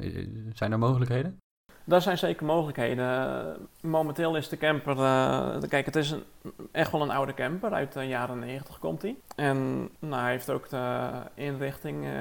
Zijn 0.54 0.72
er 0.72 0.80
mogelijkheden? 0.80 1.40
Daar 1.88 2.02
zijn 2.02 2.18
zeker 2.18 2.46
mogelijkheden. 2.46 3.58
Momenteel 3.82 4.36
is 4.36 4.50
de 4.50 4.58
camper, 4.58 4.98
eh, 4.98 5.70
kijk 5.70 5.86
het 5.86 5.96
is 5.96 6.12
een, 6.12 6.24
echt 6.72 6.92
wel 6.92 7.02
een 7.02 7.10
oude 7.10 7.34
camper, 7.34 7.74
uit 7.74 7.94
de 7.94 8.04
jaren 8.04 8.40
90 8.40 8.80
komt 8.80 9.02
hij. 9.02 9.16
En 9.36 9.90
nou, 10.00 10.22
hij 10.22 10.32
heeft 10.32 10.50
ook 10.50 10.70
de 10.70 11.10
inrichting 11.34 12.06
eh, 12.06 12.12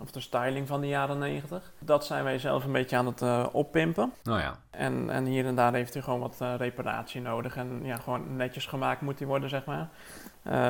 of 0.00 0.10
de 0.10 0.20
styling 0.20 0.68
van 0.68 0.80
de 0.80 0.88
jaren 0.88 1.18
90. 1.18 1.72
Dat 1.78 2.04
zijn 2.04 2.24
wij 2.24 2.38
zelf 2.38 2.64
een 2.64 2.72
beetje 2.72 2.96
aan 2.96 3.06
het 3.06 3.22
eh, 3.22 3.46
oppimpen. 3.52 4.12
Nou 4.22 4.40
ja, 4.40 4.58
En, 4.70 5.10
en 5.10 5.24
hier 5.24 5.46
en 5.46 5.54
daar 5.54 5.74
heeft 5.74 5.94
hij 5.94 6.02
gewoon 6.02 6.20
wat 6.20 6.36
reparatie 6.56 7.20
nodig. 7.20 7.56
En 7.56 7.80
ja, 7.82 7.96
gewoon 7.96 8.36
netjes 8.36 8.66
gemaakt 8.66 9.00
moet 9.00 9.18
hij 9.18 9.28
worden, 9.28 9.48
zeg 9.48 9.64
maar. 9.64 9.88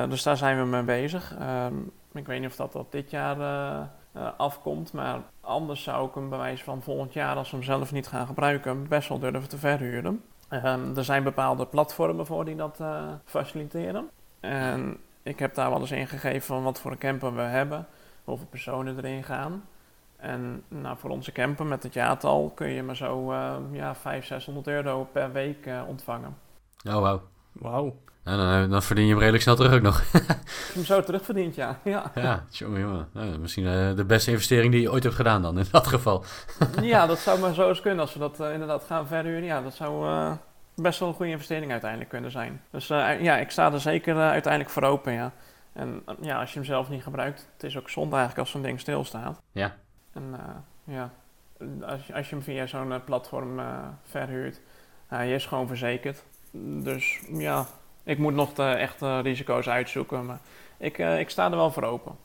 Dus 0.09 0.23
daar 0.23 0.37
zijn 0.37 0.57
we 0.57 0.65
mee 0.65 0.83
bezig. 0.83 1.35
Ehm, 1.39 1.75
ik 2.13 2.25
weet 2.25 2.39
niet 2.39 2.49
of 2.49 2.55
dat, 2.55 2.71
dat 2.71 2.91
dit 2.91 3.09
jaar 3.09 3.37
eh, 4.13 4.27
afkomt. 4.37 4.93
Maar 4.93 5.19
anders 5.41 5.83
zou 5.83 6.07
ik 6.07 6.15
hem 6.15 6.29
bij 6.29 6.37
wijze 6.37 6.63
van 6.63 6.81
volgend 6.81 7.13
jaar, 7.13 7.35
als 7.35 7.51
we 7.51 7.55
hem 7.57 7.65
zelf 7.65 7.91
niet 7.91 8.07
gaan 8.07 8.27
gebruiken, 8.27 8.87
best 8.87 9.09
wel 9.09 9.19
durven 9.19 9.49
te 9.49 9.57
verhuren. 9.57 10.23
Ehm, 10.49 10.97
er 10.97 11.03
zijn 11.03 11.23
bepaalde 11.23 11.65
platformen 11.65 12.25
voor 12.25 12.45
die 12.45 12.55
dat 12.55 12.79
eh, 12.79 13.03
faciliteren. 13.25 14.09
En 14.39 14.97
ik 15.23 15.39
heb 15.39 15.53
daar 15.55 15.69
wel 15.69 15.79
eens 15.79 15.91
ingegeven 15.91 16.41
van 16.41 16.63
wat 16.63 16.79
voor 16.79 16.91
een 16.91 16.97
camper 16.97 17.35
we 17.35 17.41
hebben. 17.41 17.87
Hoeveel 18.23 18.47
personen 18.47 18.97
erin 18.97 19.23
gaan. 19.23 19.63
En 20.15 20.63
nou, 20.67 20.97
voor 20.97 21.09
onze 21.09 21.31
camper 21.31 21.65
met 21.65 21.83
het 21.83 21.93
jaartal 21.93 22.51
kun 22.55 22.69
je 22.69 22.83
maar 22.83 22.95
zo 22.95 23.31
eh 23.31 23.55
ja, 23.71 23.95
500, 23.95 24.25
600 24.25 24.67
euro 24.67 25.07
per 25.11 25.31
week 25.31 25.65
eh, 25.65 25.81
ontvangen. 25.87 26.37
oh 26.87 26.99
wauw. 26.99 27.21
Wauw. 27.51 27.95
Nou, 28.23 28.37
dan, 28.37 28.63
eh, 28.63 28.69
dan 28.69 28.83
verdien 28.83 29.03
je 29.03 29.09
hem 29.09 29.19
redelijk 29.19 29.43
snel 29.43 29.55
terug 29.55 29.73
ook 29.73 29.81
nog. 29.81 29.99
Als 30.13 30.67
je 30.67 30.73
hem 30.73 30.85
zo 30.85 31.03
terugverdient, 31.03 31.55
ja. 31.55 31.79
ja. 31.83 32.11
ja, 32.15 32.43
jongen, 32.49 32.79
jongen. 32.79 33.07
Nou, 33.11 33.37
misschien 33.37 33.65
eh, 33.65 33.95
de 33.95 34.05
beste 34.05 34.31
investering 34.31 34.71
die 34.71 34.81
je 34.81 34.91
ooit 34.91 35.03
hebt 35.03 35.15
gedaan 35.15 35.41
dan, 35.41 35.59
in 35.59 35.65
dat 35.71 35.87
geval. 35.87 36.23
ja, 36.81 37.05
dat 37.05 37.19
zou 37.19 37.39
maar 37.39 37.53
zo 37.53 37.69
eens 37.69 37.81
kunnen 37.81 37.99
als 37.99 38.13
we 38.13 38.19
dat 38.19 38.39
eh, 38.39 38.53
inderdaad 38.53 38.83
gaan 38.83 39.07
verhuren. 39.07 39.43
Ja, 39.43 39.61
dat 39.61 39.73
zou 39.73 40.07
best 40.75 40.99
wel 40.99 41.09
een 41.09 41.15
goede 41.15 41.31
investering 41.31 41.71
uiteindelijk 41.71 42.09
kunnen 42.09 42.31
zijn. 42.31 42.61
Dus 42.71 42.87
ja, 42.87 43.37
ik 43.37 43.51
sta 43.51 43.71
er 43.71 43.79
zeker 43.79 44.15
uiteindelijk 44.15 44.73
voor 44.73 44.83
open, 44.83 45.13
ja. 45.13 45.31
En 45.73 46.03
ja, 46.21 46.39
als 46.39 46.49
je 46.49 46.55
hem 46.55 46.67
zelf 46.67 46.89
niet 46.89 47.03
gebruikt, 47.03 47.47
het 47.53 47.63
is 47.63 47.77
ook 47.77 47.89
zonde 47.89 48.15
eigenlijk 48.15 48.39
als 48.39 48.51
zo'n 48.51 48.61
ding 48.61 48.79
stilstaat. 48.79 49.41
Ja. 49.51 49.75
En 50.13 50.35
ja, 50.83 51.11
als 51.81 52.07
je, 52.07 52.13
als 52.13 52.29
je 52.29 52.35
hem 52.35 52.43
via 52.43 52.65
zo'n 52.65 53.03
platform 53.05 53.61
verhuurt, 54.03 54.61
hij 55.07 55.33
is 55.33 55.45
gewoon 55.45 55.67
verzekerd. 55.67 56.23
Dus 56.81 57.19
ja, 57.31 57.65
ik 58.03 58.17
moet 58.17 58.33
nog 58.33 58.53
de 58.53 58.63
echte 58.63 59.19
risico's 59.19 59.67
uitzoeken, 59.67 60.25
maar 60.25 60.39
ik, 60.77 60.97
eh, 60.97 61.19
ik 61.19 61.29
sta 61.29 61.51
er 61.51 61.57
wel 61.57 61.71
voor 61.71 61.83
open. 61.83 62.15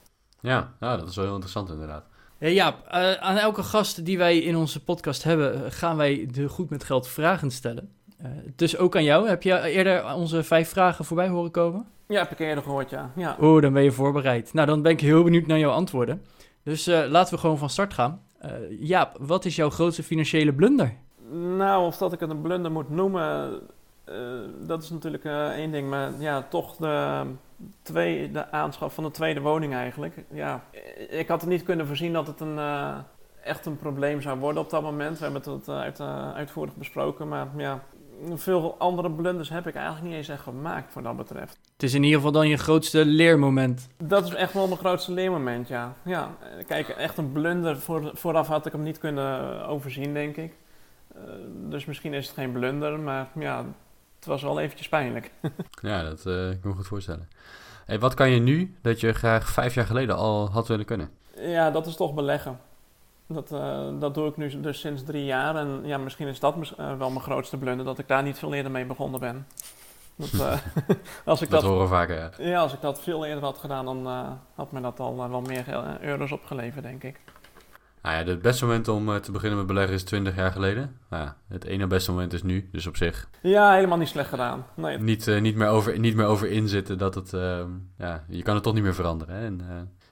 Ja, 0.41 0.73
nou, 0.81 0.99
dat 0.99 1.09
is 1.09 1.17
wel 1.17 1.25
heel 1.25 1.35
interessant 1.35 1.71
inderdaad. 1.71 2.05
Ja, 2.39 2.49
Jaap, 2.49 2.87
eh, 2.87 3.13
aan 3.13 3.37
elke 3.37 3.63
gast 3.63 4.05
die 4.05 4.19
wij 4.19 4.39
in 4.39 4.57
onze 4.57 4.85
podcast 4.85 5.25
hebben, 5.25 5.65
eh, 5.65 5.71
gaan 5.71 5.97
wij 5.97 6.29
de 6.31 6.49
Goed 6.49 6.71
met 6.71 6.85
Geld 6.85 7.09
vragen 7.09 7.51
stellen. 7.51 7.93
Eh, 8.19 8.31
dus 8.57 8.77
ook 8.77 8.97
aan 8.97 9.05
jou. 9.05 9.29
Heb 9.29 9.43
je 9.43 9.61
eerder 9.63 10.15
onze 10.15 10.43
vijf 10.43 10.69
vragen 10.69 11.05
voorbij 11.05 11.29
horen 11.29 11.51
komen? 11.51 11.87
Ja, 12.09 12.19
heb 12.19 12.31
ik 12.31 12.39
eerder 12.39 12.63
gehoord, 12.63 12.91
ja. 12.91 13.11
ja. 13.17 13.37
Oh, 13.41 13.63
dan 13.63 13.73
ben 13.73 13.83
je 13.83 13.93
voorbereid. 13.93 14.53
Nou, 14.53 14.67
dan 14.67 14.83
ben 14.83 14.93
ik 14.93 15.01
heel 15.01 15.23
benieuwd 15.23 15.47
naar 15.47 15.59
jouw 15.59 15.71
antwoorden. 15.71 16.23
Dus 16.63 16.87
eh, 16.87 17.09
laten 17.09 17.35
we 17.35 17.41
gewoon 17.41 17.59
van 17.59 17.71
start 17.71 17.95
gaan. 17.95 18.23
Eh, 18.39 18.51
Jaap, 18.81 19.17
wat 19.21 19.45
is 19.45 19.57
jouw 19.57 19.71
grootste 19.71 20.03
financiële 20.03 20.55
blunder? 20.55 20.95
Nou, 21.57 21.87
of 21.87 21.97
dat 21.97 22.13
ik 22.13 22.21
het 22.21 22.31
een 22.31 22.41
blunder 22.41 22.73
moet 22.73 22.91
noemen, 22.91 23.61
dat 24.67 24.83
is 24.83 24.91
natuurlijk 24.91 25.25
eh, 25.25 25.49
één 25.49 25.71
ding. 25.71 25.89
Maar 25.89 26.11
ja, 26.19 26.43
toch 26.43 26.77
de, 26.77 27.23
twee, 27.83 28.31
de 28.31 28.51
aanschaf 28.51 28.95
van 28.95 29.05
de 29.05 29.11
tweede 29.11 29.41
woning 29.41 29.75
eigenlijk. 29.75 30.15
Ja, 30.31 30.65
ik 31.09 31.29
had 31.29 31.41
het 31.41 31.51
niet 31.51 31.63
kunnen 31.63 31.87
voorzien 31.87 32.13
dat 32.13 32.27
het 32.27 32.41
een 32.41 32.59
eh, 32.59 32.99
echt 33.43 33.67
een 33.67 33.79
probleem 33.79 34.21
zou 34.21 34.39
worden 34.39 34.63
op 34.63 34.71
dat 34.71 34.83
moment. 34.83 35.19
We 35.19 35.25
hebben 35.25 35.53
het 35.53 35.69
uit, 35.69 36.01
uitvoerig 36.35 36.77
besproken, 36.77 37.29
maar 37.29 37.49
ja, 37.57 37.83
veel 38.35 38.75
andere 38.79 39.11
blunders 39.11 39.49
heb 39.49 39.67
ik 39.67 39.75
eigenlijk 39.75 40.07
niet 40.07 40.15
eens 40.15 40.29
echt 40.29 40.43
gemaakt 40.43 40.93
voor 40.93 41.03
dat 41.03 41.17
betreft. 41.17 41.59
Het 41.73 41.83
is 41.83 41.95
in 41.95 42.03
ieder 42.03 42.17
geval 42.17 42.33
dan 42.33 42.49
je 42.49 42.57
grootste 42.57 43.05
leermoment. 43.05 43.89
Dat 43.97 44.25
is 44.25 44.35
echt 44.35 44.53
wel 44.53 44.67
mijn 44.67 44.79
grootste 44.79 45.13
leermoment, 45.13 45.69
ja. 45.69 45.95
ja 46.05 46.31
kijk, 46.67 46.89
echt 46.89 47.19
een 47.19 47.33
blunder 47.33 47.79
voor, 47.79 48.11
vooraf 48.15 48.47
had 48.49 48.67
ik 48.67 48.73
hem 48.73 48.83
niet 48.83 48.99
kunnen 48.99 49.67
overzien, 49.67 50.15
denk 50.15 50.37
ik. 50.37 50.53
Uh, 51.17 51.23
dus 51.51 51.85
misschien 51.85 52.15
is 52.15 52.27
het 52.27 52.35
geen 52.35 52.53
blunder, 52.53 53.01
maar 53.01 53.29
ja, 53.35 53.65
het 54.19 54.27
was 54.27 54.43
wel 54.43 54.61
eventjes 54.61 54.89
pijnlijk. 54.89 55.31
ja, 55.83 56.03
dat 56.03 56.19
uh, 56.19 56.25
kan 56.25 56.51
ik 56.51 56.65
me 56.65 56.73
goed 56.73 56.87
voorstellen. 56.87 57.29
Hey, 57.85 57.99
wat 57.99 58.15
kan 58.15 58.31
je 58.31 58.41
nu 58.41 58.77
dat 58.83 59.01
je 59.01 59.13
graag 59.13 59.49
vijf 59.49 59.75
jaar 59.75 59.87
geleden 59.87 60.17
al 60.17 60.51
had 60.51 60.69
willen 60.69 60.85
kunnen? 60.85 61.11
Ja, 61.41 61.71
dat 61.71 61.87
is 61.87 61.97
toch 61.97 62.15
beleggen. 62.15 62.61
Dat, 63.27 63.53
uh, 63.53 63.89
dat 63.99 64.15
doe 64.15 64.29
ik 64.29 64.37
nu 64.37 64.61
dus 64.61 64.81
sinds 64.81 65.05
drie 65.05 65.25
jaar. 65.25 65.57
En 65.57 65.81
ja, 65.85 65.99
misschien 65.99 66.29
is 66.29 66.41
dat 66.41 66.57
uh, 66.57 66.97
wel 66.99 67.11
mijn 67.11 67.21
grootste 67.21 67.57
blunder, 67.57 67.85
dat 67.85 67.99
ik 67.99 68.09
daar 68.09 68.23
niet 68.23 68.39
veel 68.39 68.55
eerder 68.55 68.71
mee 68.71 68.85
begonnen 68.85 69.21
ben. 69.21 69.47
Dat, 70.17 70.33
uh, 70.33 70.57
als 71.25 71.43
ik 71.43 71.51
dat, 71.51 71.61
dat 71.61 71.71
horen 71.71 71.89
vaker, 71.89 72.17
ja. 72.17 72.31
Ja, 72.39 72.61
als 72.61 72.73
ik 72.73 72.81
dat 72.81 73.01
veel 73.01 73.25
eerder 73.25 73.45
had 73.45 73.59
gedaan, 73.59 73.85
dan 73.85 74.07
had 74.55 74.73
me 74.73 74.81
dat 74.81 75.01
al 75.01 75.31
wel 75.31 75.41
meer 75.41 75.65
euro's 76.01 76.33
opgeleverd, 76.33 76.83
denk 76.83 77.03
ik. 77.03 77.21
Nou 78.03 78.17
ja, 78.17 78.31
het 78.31 78.43
beste 78.43 78.65
moment 78.65 78.89
om 78.89 79.21
te 79.21 79.33
beginnen 79.33 79.59
met 79.59 79.67
beleggen 79.67 79.95
is 79.95 80.03
20 80.03 80.37
jaar 80.37 80.53
geleden. 80.53 80.99
Nou 81.11 81.25
ja, 81.25 81.37
het 81.49 81.65
ene 81.65 81.87
beste 81.87 82.11
moment 82.11 82.33
is 82.33 82.43
nu, 82.43 82.69
dus 82.73 82.87
op 82.87 82.97
zich. 82.97 83.29
Ja, 83.43 83.75
helemaal 83.75 83.99
niet 83.99 84.09
slecht 84.09 84.29
gedaan. 84.29 84.67
Nee. 84.77 84.99
Niet, 84.99 85.27
niet, 85.41 85.57
meer, 85.57 85.69
over, 85.69 85.99
niet 85.99 86.15
meer 86.17 86.27
over 86.27 86.51
inzitten 86.51 86.99
dat 86.99 87.15
het. 87.15 87.33
ehm, 87.33 87.71
ja, 87.99 88.25
je 88.29 88.43
kan 88.43 88.55
het 88.55 88.63
toch 88.63 88.75
niet 88.75 88.83
meer 88.83 88.95
veranderen. 88.95 89.35
Hè? 89.35 89.45
En, 89.45 89.61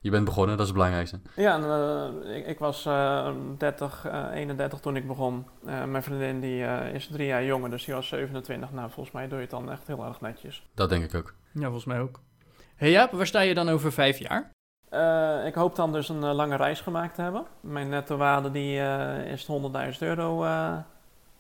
je 0.06 0.12
bent 0.12 0.24
begonnen, 0.24 0.56
dat 0.56 0.66
is 0.66 0.72
het 0.72 0.76
belangrijkste. 0.76 1.20
Ja, 1.36 1.58
uh, 1.58 2.36
ik, 2.36 2.46
ik, 2.46 2.58
was 2.58 2.86
uh, 2.86 3.30
30, 3.58 4.06
uh, 4.06 4.26
31 4.32 4.80
toen 4.80 4.96
ik 4.96 5.06
begon. 5.06 5.46
Uh, 5.66 5.84
mijn 5.84 6.02
vriendin 6.02 6.40
die, 6.40 6.62
is 6.92 7.06
drie 7.06 7.26
jaar 7.26 7.44
jonger, 7.44 7.70
dus 7.70 7.84
die 7.84 7.94
was 7.94 8.08
27. 8.08 8.72
Nou, 8.72 8.90
volgens 8.90 9.14
mij 9.14 9.28
doe 9.28 9.36
je 9.36 9.42
het 9.42 9.50
dan 9.50 9.70
echt 9.70 9.86
heel 9.86 10.04
erg 10.04 10.20
netjes. 10.20 10.66
Dat 10.74 10.88
denk 10.88 11.04
ik 11.04 11.14
ook. 11.14 11.34
Ja, 11.52 11.62
volgens 11.62 11.84
mij 11.84 12.00
ook. 12.00 12.20
Hey 12.76 12.90
Jaap, 12.90 13.12
waar 13.12 13.26
sta 13.26 13.40
je 13.40 13.54
dan 13.54 13.68
over 13.68 13.92
vijf 13.92 14.18
jaar? 14.18 14.50
Ik 15.46 15.54
hoop 15.54 15.76
dan 15.76 15.92
dus 15.92 16.08
een 16.08 16.24
lange 16.24 16.56
reis 16.56 16.80
gemaakt 16.80 17.14
te 17.14 17.22
hebben. 17.22 17.44
Mijn 17.60 17.88
netto 17.88 18.16
waarde 18.16 18.50
die, 18.50 18.78
is 19.24 19.48
100.000 19.92 19.98
euro 19.98 20.46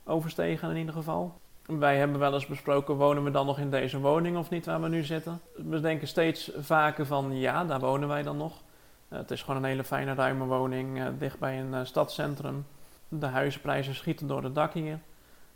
overstegen 0.04 0.70
in 0.70 0.76
ieder 0.76 0.94
geval. 0.94 1.38
Wij 1.66 1.96
hebben 1.96 2.18
wel 2.18 2.34
eens 2.34 2.46
besproken, 2.46 2.94
wonen 2.94 3.24
we 3.24 3.30
dan 3.30 3.46
nog 3.46 3.58
in 3.58 3.70
deze 3.70 4.00
woning 4.00 4.36
of 4.36 4.50
niet 4.50 4.66
waar 4.66 4.80
we 4.80 4.88
nu 4.88 5.04
zitten? 5.04 5.40
We 5.54 5.80
denken 5.80 6.08
steeds 6.08 6.50
vaker 6.58 7.06
van 7.06 7.38
ja, 7.38 7.64
daar 7.64 7.80
wonen 7.80 8.08
wij 8.08 8.22
dan 8.22 8.36
nog. 8.36 8.62
Het 9.08 9.30
is 9.30 9.42
gewoon 9.42 9.56
een 9.56 9.68
hele 9.68 9.84
fijne 9.84 10.14
ruime 10.14 10.44
woning, 10.44 11.02
dicht 11.18 11.38
bij 11.38 11.60
een 11.60 11.86
stadscentrum. 11.86 12.66
De 13.08 13.26
huizenprijzen 13.26 13.94
schieten 13.94 14.26
door 14.26 14.42
het 14.42 14.54
dak 14.54 14.72
hier. 14.72 14.98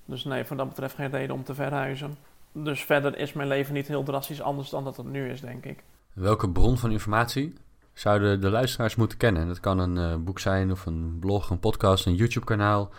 Dus 0.05 0.25
nee, 0.25 0.45
voor 0.45 0.57
dat 0.57 0.69
betreft 0.69 0.95
geen 0.95 1.11
reden 1.11 1.35
om 1.35 1.45
te 1.45 1.55
verhuizen. 1.55 2.17
Dus 2.53 2.85
verder 2.85 3.19
is 3.19 3.33
mijn 3.33 3.49
leven 3.49 3.75
niet 3.75 3.89
heel 3.89 4.03
drastisch 4.03 4.43
anders 4.43 4.71
dan 4.71 4.85
dat 4.85 4.97
het 4.97 5.07
nu 5.07 5.31
is, 5.31 5.41
denk 5.41 5.65
ik. 5.65 5.85
Welke 6.13 6.51
bron 6.51 6.79
van 6.79 6.91
informatie 6.91 7.55
zouden 8.01 8.41
de 8.41 8.51
luisteraars 8.51 8.97
moeten 8.97 9.19
kennen? 9.19 9.47
Dat 9.47 9.61
kan 9.61 9.79
een 9.79 10.25
boek 10.25 10.39
zijn 10.39 10.71
of 10.71 10.87
een 10.87 11.17
blog, 11.21 11.51
een 11.51 11.61
podcast, 11.61 12.07
een 12.07 12.15
YouTube-kanaal. 12.15 12.91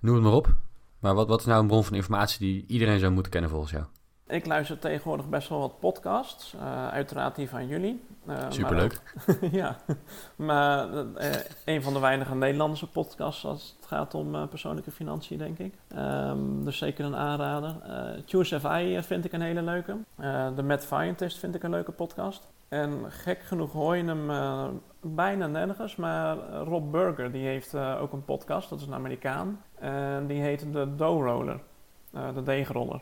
Noem 0.00 0.14
het 0.14 0.24
maar 0.24 0.32
op. 0.32 0.54
Maar 0.98 1.14
wat, 1.14 1.28
wat 1.28 1.40
is 1.40 1.46
nou 1.46 1.60
een 1.60 1.66
bron 1.66 1.84
van 1.84 1.94
informatie 1.94 2.38
die 2.38 2.64
iedereen 2.66 2.98
zou 2.98 3.12
moeten 3.12 3.32
kennen 3.32 3.50
volgens 3.50 3.72
jou? 3.72 3.84
Ik 4.26 4.46
luister 4.46 4.78
tegenwoordig 4.78 5.28
best 5.28 5.48
wel 5.48 5.58
wat 5.58 5.78
podcasts. 5.78 6.54
Uh, 6.54 6.88
uiteraard 6.88 7.36
die 7.36 7.48
van 7.48 7.66
jullie. 7.66 8.02
Uh, 8.28 8.36
Superleuk. 8.48 9.00
Maar 9.26 9.36
ja, 9.60 9.76
maar 10.36 10.88
een 11.64 11.82
van 11.82 11.92
de 11.92 11.98
weinige 11.98 12.34
Nederlandse 12.34 12.90
podcasts 12.90 13.44
als 13.44 13.74
het 13.76 13.86
gaat 13.86 14.14
om 14.14 14.48
persoonlijke 14.48 14.90
financiën, 14.90 15.38
denk 15.38 15.58
ik. 15.58 15.74
Um, 15.96 16.64
dus 16.64 16.78
zeker 16.78 17.04
een 17.04 17.16
aanrader. 17.16 17.76
Choose 18.26 18.60
FI 18.60 19.02
vind 19.02 19.24
ik 19.24 19.32
een 19.32 19.40
hele 19.40 19.62
leuke. 19.62 19.96
de 20.54 20.62
Mad 20.62 20.82
Scientist 20.82 21.38
vind 21.38 21.54
ik 21.54 21.62
een 21.62 21.70
leuke 21.70 21.92
podcast. 21.92 22.48
En 22.74 23.04
gek 23.08 23.42
genoeg 23.42 23.72
hoor 23.72 23.96
je 23.96 24.04
hem 24.04 24.30
bijna 25.00 25.46
nergens, 25.46 25.96
maar 25.96 26.36
Rob 26.48 26.92
Burger 26.92 27.32
die 27.32 27.46
heeft 27.46 27.74
ook 27.76 28.12
een 28.12 28.24
podcast, 28.24 28.70
dat 28.70 28.80
is 28.80 28.86
een 28.86 28.94
Amerikaan. 28.94 29.62
En 29.74 30.26
die 30.26 30.40
heet 30.40 30.72
de 30.72 30.94
Dough 30.96 31.24
Roller, 31.24 31.60
de 32.34 32.42
deegroller 32.42 33.00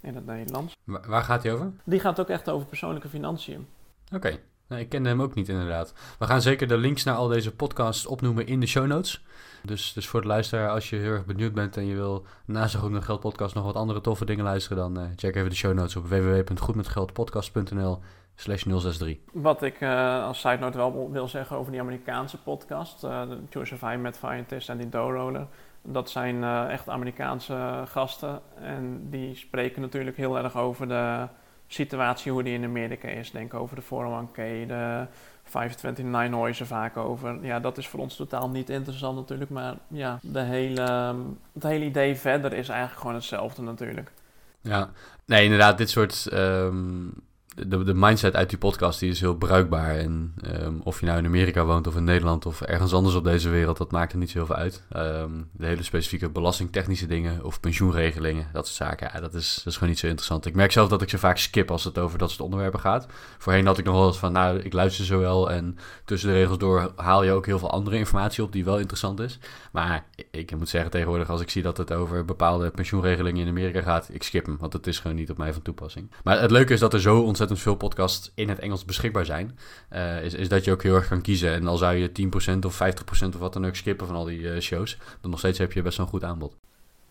in 0.00 0.14
het 0.14 0.26
Nederlands. 0.26 0.76
waar 0.84 1.22
gaat 1.22 1.42
hij 1.42 1.52
over? 1.52 1.72
Die 1.84 2.00
gaat 2.00 2.20
ook 2.20 2.28
echt 2.28 2.50
over 2.50 2.66
persoonlijke 2.66 3.08
financiën. 3.08 3.66
Oké, 4.14 4.36
okay. 4.68 4.80
ik 4.80 4.88
kende 4.88 5.08
hem 5.08 5.22
ook 5.22 5.34
niet 5.34 5.48
inderdaad. 5.48 5.94
We 6.18 6.26
gaan 6.26 6.42
zeker 6.42 6.68
de 6.68 6.76
links 6.76 7.04
naar 7.04 7.14
al 7.14 7.28
deze 7.28 7.54
podcasts 7.54 8.06
opnoemen 8.06 8.46
in 8.46 8.60
de 8.60 8.66
show 8.66 8.86
notes. 8.86 9.24
Dus, 9.64 9.92
dus 9.92 10.08
voor 10.08 10.20
de 10.20 10.26
luisteraar, 10.26 10.70
als 10.70 10.90
je 10.90 10.96
heel 10.96 11.12
erg 11.12 11.24
benieuwd 11.24 11.52
bent 11.54 11.76
en 11.76 11.86
je 11.86 11.94
wil 11.94 12.26
naast 12.46 12.72
de 12.72 12.78
Goed 12.78 12.90
met 12.90 13.04
Geld 13.04 13.20
podcast 13.20 13.54
nog 13.54 13.64
wat 13.64 13.74
andere 13.74 14.00
toffe 14.00 14.24
dingen 14.24 14.44
luisteren, 14.44 14.94
dan 14.94 15.12
check 15.16 15.36
even 15.36 15.50
de 15.50 15.56
show 15.56 15.74
notes 15.74 15.96
op 15.96 16.08
www.goedmetgeldpodcast.nl 16.08 18.00
slash 18.34 18.62
063. 18.62 19.16
Wat 19.32 19.62
ik 19.62 19.80
uh, 19.80 20.24
als 20.24 20.40
side 20.40 20.58
note 20.58 20.76
wel 20.76 21.10
wil 21.10 21.28
zeggen 21.28 21.56
over 21.56 21.72
die 21.72 21.80
Amerikaanse 21.80 22.38
podcast, 22.38 23.04
uh, 23.04 23.22
Joseph 23.50 23.82
I 23.82 23.96
met 23.96 24.16
Scientist 24.16 24.68
en 24.68 24.76
die 24.78 24.88
Dough 24.88 25.14
Roller. 25.14 25.46
Dat 25.82 26.10
zijn 26.10 26.36
uh, 26.36 26.70
echt 26.70 26.88
Amerikaanse 26.88 27.84
gasten 27.86 28.40
en 28.60 29.06
die 29.10 29.36
spreken 29.36 29.80
natuurlijk 29.80 30.16
heel 30.16 30.38
erg 30.38 30.56
over 30.56 30.88
de 30.88 31.26
situatie 31.66 32.32
hoe 32.32 32.42
die 32.42 32.54
in 32.54 32.64
Amerika 32.64 33.08
is. 33.08 33.30
Denk 33.30 33.54
over 33.54 33.76
de 33.76 33.82
401k, 33.82 34.66
de 34.68 35.06
529 35.44 36.38
hoor 36.38 36.48
je 36.48 36.54
ze 36.54 36.66
vaak 36.66 36.96
over. 36.96 37.44
Ja, 37.44 37.60
dat 37.60 37.78
is 37.78 37.88
voor 37.88 38.00
ons 38.00 38.16
totaal 38.16 38.48
niet 38.48 38.70
interessant 38.70 39.16
natuurlijk, 39.16 39.50
maar 39.50 39.74
ja, 39.88 40.18
de 40.22 40.40
hele, 40.40 41.14
het 41.52 41.62
hele 41.62 41.84
idee 41.84 42.16
verder 42.16 42.52
is 42.52 42.68
eigenlijk 42.68 43.00
gewoon 43.00 43.14
hetzelfde 43.14 43.62
natuurlijk. 43.62 44.12
Ja, 44.60 44.90
nee, 45.24 45.44
inderdaad, 45.44 45.78
dit 45.78 45.90
soort 45.90 46.28
um, 46.32 47.14
de, 47.54 47.84
de 47.84 47.94
mindset 47.94 48.34
uit 48.34 48.48
die 48.48 48.58
podcast 48.58 49.00
die 49.00 49.10
is 49.10 49.20
heel 49.20 49.34
bruikbaar. 49.34 49.96
En 49.96 50.34
um, 50.62 50.80
of 50.84 51.00
je 51.00 51.06
nou 51.06 51.18
in 51.18 51.26
Amerika 51.26 51.64
woont 51.64 51.86
of 51.86 51.96
in 51.96 52.04
Nederland 52.04 52.46
of 52.46 52.60
ergens 52.60 52.92
anders 52.92 53.14
op 53.14 53.24
deze 53.24 53.48
wereld, 53.48 53.76
dat 53.76 53.90
maakt 53.90 54.12
er 54.12 54.18
niet 54.18 54.30
zoveel 54.30 54.54
uit. 54.54 54.82
Um, 54.96 55.48
de 55.52 55.66
hele 55.66 55.82
specifieke 55.82 56.28
belastingtechnische 56.28 57.06
dingen 57.06 57.44
of 57.44 57.60
pensioenregelingen, 57.60 58.46
dat 58.52 58.66
soort 58.66 58.88
zaken, 58.88 59.10
ja, 59.12 59.20
dat, 59.20 59.34
is, 59.34 59.54
dat 59.56 59.66
is 59.66 59.74
gewoon 59.74 59.88
niet 59.88 59.98
zo 59.98 60.06
interessant. 60.06 60.46
Ik 60.46 60.54
merk 60.54 60.72
zelf 60.72 60.88
dat 60.88 61.02
ik 61.02 61.10
ze 61.10 61.18
vaak 61.18 61.38
skip 61.38 61.70
als 61.70 61.84
het 61.84 61.98
over 61.98 62.18
dat 62.18 62.30
soort 62.30 62.42
onderwerpen 62.42 62.80
gaat. 62.80 63.06
Voorheen 63.38 63.66
had 63.66 63.78
ik 63.78 63.84
nog 63.84 63.94
wel 63.94 64.06
eens 64.06 64.18
van, 64.18 64.32
nou, 64.32 64.58
ik 64.58 64.72
luister 64.72 65.04
zo 65.04 65.18
wel 65.18 65.50
en 65.50 65.78
tussen 66.04 66.28
de 66.28 66.34
regels 66.34 66.58
door 66.58 66.92
haal 66.96 67.22
je 67.22 67.32
ook 67.32 67.46
heel 67.46 67.58
veel 67.58 67.70
andere 67.70 67.96
informatie 67.96 68.42
op 68.42 68.52
die 68.52 68.64
wel 68.64 68.78
interessant 68.78 69.20
is. 69.20 69.38
Maar 69.72 70.04
ik 70.30 70.56
moet 70.56 70.68
zeggen 70.68 70.90
tegenwoordig, 70.90 71.30
als 71.30 71.40
ik 71.40 71.50
zie 71.50 71.62
dat 71.62 71.76
het 71.76 71.92
over 71.92 72.24
bepaalde 72.24 72.70
pensioenregelingen 72.70 73.42
in 73.42 73.48
Amerika 73.48 73.80
gaat, 73.80 74.08
ik 74.12 74.22
skip 74.22 74.46
hem, 74.46 74.56
want 74.60 74.72
het 74.72 74.86
is 74.86 74.98
gewoon 74.98 75.16
niet 75.16 75.30
op 75.30 75.38
mij 75.38 75.52
van 75.52 75.62
toepassing. 75.62 76.10
Maar 76.24 76.40
het 76.40 76.50
leuke 76.50 76.72
is 76.72 76.80
dat 76.80 76.94
er 76.94 77.00
zo 77.00 77.14
ontzettend 77.16 77.40
ontzettend 77.42 77.60
veel 77.60 77.88
podcasts 77.88 78.32
in 78.34 78.48
het 78.48 78.58
Engels 78.58 78.84
beschikbaar 78.84 79.24
zijn, 79.24 79.58
uh, 79.92 80.24
is, 80.24 80.34
is 80.34 80.48
dat 80.48 80.64
je 80.64 80.72
ook 80.72 80.82
heel 80.82 80.94
erg 80.94 81.08
kan 81.08 81.20
kiezen. 81.20 81.52
En 81.52 81.66
al 81.66 81.76
zou 81.76 81.94
je 81.94 82.10
10% 82.56 82.58
of 82.66 82.80
50% 83.24 83.26
of 83.26 83.38
wat 83.38 83.52
dan 83.52 83.66
ook 83.66 83.76
skippen 83.76 84.06
van 84.06 84.16
al 84.16 84.24
die 84.24 84.38
uh, 84.38 84.60
shows, 84.60 84.98
dan 85.20 85.30
nog 85.30 85.38
steeds 85.38 85.58
heb 85.58 85.72
je 85.72 85.82
best 85.82 85.96
wel 85.96 86.06
een 86.06 86.12
goed 86.12 86.24
aanbod. 86.24 86.56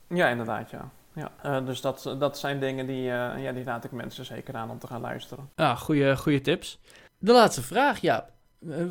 Ja, 0.08 0.28
inderdaad, 0.28 0.70
ja. 0.70 0.92
Ja, 1.14 1.32
uh, 1.46 1.66
dus 1.66 1.82
dat, 1.82 2.16
dat 2.20 2.40
zijn 2.40 2.60
dingen 2.60 2.88
die, 2.88 3.02
ja, 3.02 3.52
die 3.52 3.64
raad 3.64 3.84
ik 3.84 3.92
mensen 3.92 4.26
zeker 4.26 4.56
aan 4.56 4.70
om 4.70 4.80
te 4.80 4.88
gaan 4.88 5.02
luisteren. 5.02 5.50
Ja, 5.56 5.76
goede, 5.76 6.18
goede 6.18 6.42
tips. 6.42 6.80
De 7.18 7.32
laatste 7.32 7.62
vraag, 7.62 8.02
Jaap. 8.02 8.30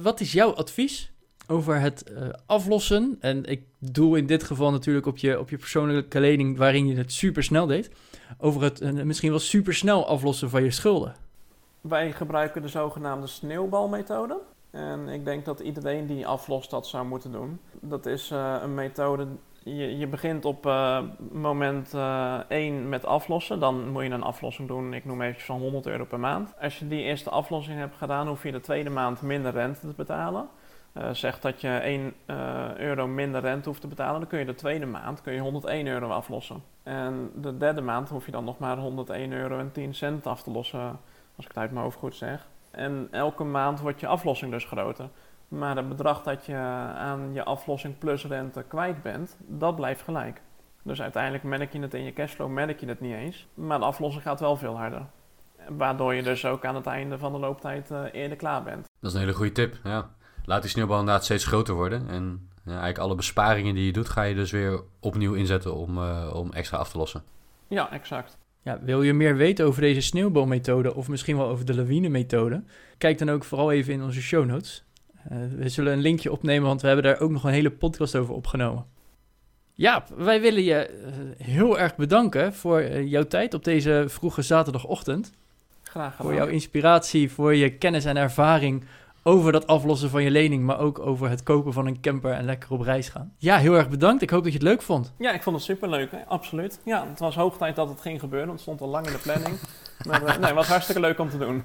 wat 0.03 0.21
is 0.21 0.33
jouw 0.33 0.55
advies 0.55 1.13
over 1.51 1.81
het 1.81 2.13
uh, 2.13 2.29
aflossen. 2.47 3.17
En 3.21 3.45
ik 3.45 3.63
doe 3.79 4.19
in 4.19 4.27
dit 4.27 4.43
geval 4.43 4.71
natuurlijk 4.71 5.07
op 5.07 5.19
je, 5.19 5.39
op 5.39 5.51
je 5.51 5.57
persoonlijke 5.57 6.21
lening 6.21 6.57
waarin 6.57 6.87
je 6.87 6.97
het 6.97 7.13
super 7.13 7.43
snel 7.43 7.67
deed. 7.67 7.91
Over 8.39 8.63
het 8.63 8.81
uh, 8.81 8.93
misschien 8.93 9.31
wel 9.31 9.39
super 9.39 9.75
snel 9.75 10.07
aflossen 10.07 10.51
van 10.51 10.63
je 10.63 10.71
schulden. 10.71 11.15
Wij 11.81 12.13
gebruiken 12.13 12.63
de 12.63 12.69
zogenaamde 12.69 13.27
sneeuwbalmethode. 13.27 14.41
En 14.71 15.09
ik 15.09 15.25
denk 15.25 15.45
dat 15.45 15.61
iedereen 15.61 16.07
die 16.07 16.27
aflost 16.27 16.71
dat 16.71 16.87
zou 16.87 17.07
moeten 17.07 17.33
doen. 17.33 17.61
Dat 17.81 18.07
is 18.07 18.31
uh, 18.31 18.57
een 18.63 18.75
methode. 18.75 19.27
Je, 19.65 19.99
je 19.99 20.07
begint 20.07 20.45
op 20.45 20.67
uh, 20.67 21.03
moment 21.33 21.95
uh, 21.95 22.39
1 22.49 22.89
met 22.89 23.07
aflossen. 23.07 23.61
Dan 23.61 23.89
moet 23.89 24.03
je 24.03 24.11
een 24.11 24.23
aflossing 24.23 24.69
doen. 24.69 24.95
Ik 24.95 25.05
noem 25.05 25.23
even 25.23 25.41
van 25.41 25.61
100 25.61 25.87
euro 25.87 26.05
per 26.05 26.21
maand. 26.21 26.55
Als 26.61 26.79
je 26.79 26.89
die 26.89 27.03
eerste 27.03 27.31
aflossing 27.31 27.79
hebt 27.79 27.97
gedaan, 27.97 28.29
hoef 28.29 28.43
je 28.43 28.53
de 28.53 28.61
tweede 28.61 28.91
maand 28.91 29.23
minder 29.23 29.53
rente 29.53 29.81
te 29.81 29.95
betalen. 29.97 30.49
Zegt 31.13 31.43
dat 31.43 31.61
je 31.61 31.69
1 31.69 32.15
euro 32.77 33.07
minder 33.07 33.41
rente 33.41 33.69
hoeft 33.69 33.81
te 33.81 33.87
betalen, 33.87 34.21
dan 34.21 34.29
kun 34.29 34.39
je 34.39 34.45
de 34.45 34.55
tweede 34.55 34.87
maand 34.87 35.21
kun 35.21 35.33
je 35.33 35.41
101 35.41 35.87
euro 35.87 36.09
aflossen. 36.09 36.63
En 36.83 37.31
de 37.35 37.57
derde 37.57 37.81
maand 37.81 38.09
hoef 38.09 38.27
je 38.27 38.33
dan 38.33 38.45
nog 38.45 38.59
maar 38.59 38.77
101 38.77 39.33
euro 39.33 39.59
en 39.59 39.73
10 39.73 39.95
cent 39.95 40.27
af 40.27 40.43
te 40.43 40.51
lossen 40.51 40.99
als 41.41 41.49
ik 41.49 41.55
het 41.55 41.65
uit 41.65 41.73
mijn 41.73 41.85
hoofd 41.85 41.99
goed 41.99 42.15
zeg. 42.15 42.47
En 42.71 43.09
elke 43.11 43.45
maand 43.45 43.81
wordt 43.81 44.01
je 44.01 44.07
aflossing 44.07 44.53
dus 44.53 44.65
groter. 44.65 45.09
Maar 45.49 45.77
het 45.77 45.89
bedrag 45.89 46.23
dat 46.23 46.47
je 46.47 46.57
aan 46.97 47.31
je 47.33 47.45
aflossing 47.45 47.99
plus 47.99 48.25
rente 48.25 48.65
kwijt 48.69 49.03
bent, 49.03 49.37
dat 49.47 49.77
blijft 49.77 50.03
gelijk. 50.03 50.41
Dus 50.83 51.03
uiteindelijk 51.03 51.45
merk 51.45 51.73
je 51.73 51.81
het 51.81 51.95
in 51.95 52.05
je 52.05 52.13
cashflow, 52.13 52.51
merk 52.51 52.81
je 52.81 52.87
het 52.87 53.01
niet 53.01 53.15
eens. 53.15 53.47
Maar 53.55 53.79
de 53.79 53.85
aflossing 53.85 54.23
gaat 54.23 54.41
wel 54.41 54.57
veel 54.57 54.77
harder. 54.77 55.07
Waardoor 55.69 56.15
je 56.15 56.23
dus 56.23 56.45
ook 56.45 56.65
aan 56.65 56.75
het 56.75 56.87
einde 56.87 57.19
van 57.19 57.33
de 57.33 57.39
looptijd 57.39 57.91
uh, 57.91 58.05
eerder 58.13 58.37
klaar 58.37 58.63
bent. 58.63 58.85
Dat 59.01 59.11
is 59.11 59.15
een 59.15 59.23
hele 59.23 59.35
goede 59.35 59.53
tip, 59.53 59.77
ja. 59.85 60.11
Laat 60.45 60.63
die 60.63 60.71
sneeuwbal 60.71 60.99
inderdaad 60.99 61.25
steeds 61.25 61.45
groter 61.45 61.75
worden. 61.75 62.09
En 62.09 62.49
eigenlijk 62.67 62.99
alle 62.99 63.15
besparingen 63.15 63.75
die 63.75 63.87
je 63.87 63.93
doet, 63.93 64.09
ga 64.09 64.23
je 64.23 64.35
dus 64.35 64.51
weer 64.51 64.83
opnieuw 65.01 65.35
inzetten 65.35 65.75
om, 65.75 65.99
eh, 65.99 66.31
om 66.35 66.53
extra 66.53 66.79
af 66.79 66.91
te 66.91 66.99
lossen. 66.99 67.23
Ja, 67.69 67.91
exact. 67.91 68.39
Ja, 68.63 68.79
wil 68.83 69.03
je 69.03 69.13
meer 69.13 69.37
weten 69.37 69.67
over 69.67 69.81
deze 69.81 70.01
sneeuwbalmethode 70.01 70.95
of 70.95 71.09
misschien 71.09 71.37
wel 71.37 71.49
over 71.49 71.65
de 71.65 71.75
lawine-methode? 71.75 72.63
Kijk 72.99 73.19
dan 73.19 73.31
ook 73.31 73.45
vooral 73.45 73.73
even 73.73 73.93
in 73.93 74.03
onze 74.03 74.23
show 74.23 74.45
notes. 74.45 74.85
Eh, 75.29 75.39
we 75.57 75.69
zullen 75.69 75.93
een 75.93 76.01
linkje 76.01 76.33
opnemen, 76.33 76.67
want 76.69 76.81
we 76.81 76.87
hebben 76.87 77.05
daar 77.05 77.21
ook 77.21 77.31
nog 77.31 77.45
een 77.45 77.53
hele 77.53 77.71
podcast 77.71 78.17
over 78.17 78.35
opgenomen. 78.35 78.87
Ja, 79.75 80.05
wij 80.17 80.41
willen 80.41 80.63
je 80.63 80.75
eh, 80.75 81.47
heel 81.47 81.79
erg 81.79 81.97
bedanken 81.97 82.55
voor 82.55 82.81
eh, 82.81 83.11
jouw 83.11 83.27
tijd 83.27 83.55
op 83.55 83.65
deze 83.65 84.05
vroege 84.09 84.43
zaterdagochtend. 84.43 85.33
Graag 85.83 86.17
gedaan. 86.17 86.27
Voor 86.27 86.35
jouw 86.35 86.47
inspiratie, 86.47 87.31
voor 87.31 87.55
je 87.55 87.77
kennis 87.77 88.05
en 88.05 88.17
ervaring 88.17 88.85
over 89.23 89.53
dat 89.53 89.67
aflossen 89.67 90.11
van 90.11 90.23
je 90.23 90.31
lening, 90.31 90.65
maar 90.65 90.79
ook 90.79 90.99
over 90.99 91.29
het 91.29 91.43
kopen 91.43 91.73
van 91.73 91.87
een 91.87 92.01
camper 92.01 92.33
en 92.33 92.45
lekker 92.45 92.71
op 92.73 92.81
reis 92.81 93.09
gaan. 93.09 93.33
Ja, 93.37 93.57
heel 93.57 93.75
erg 93.75 93.89
bedankt. 93.89 94.23
Ik 94.23 94.31
hoop 94.31 94.43
dat 94.43 94.53
je 94.53 94.59
het 94.59 94.67
leuk 94.69 94.83
vond. 94.83 95.13
Ja, 95.19 95.33
ik 95.33 95.43
vond 95.43 95.57
het 95.57 95.65
superleuk, 95.65 96.11
hè? 96.11 96.19
absoluut. 96.27 96.81
Ja, 96.85 97.07
het 97.09 97.19
was 97.19 97.35
hoog 97.35 97.57
tijd 97.57 97.77
dat 97.77 97.89
het 97.89 98.01
ging 98.01 98.21
gebeuren, 98.21 98.49
want 98.49 98.61
het 98.61 98.69
stond 98.69 98.81
al 98.81 98.89
lang 98.89 99.07
in 99.07 99.13
de 99.13 99.19
planning. 99.19 99.57
maar 100.07 100.23
eh, 100.23 100.37
nee, 100.37 100.47
het 100.47 100.55
was 100.55 100.69
hartstikke 100.69 101.01
leuk 101.01 101.19
om 101.19 101.31
te 101.31 101.39
doen. 101.39 101.65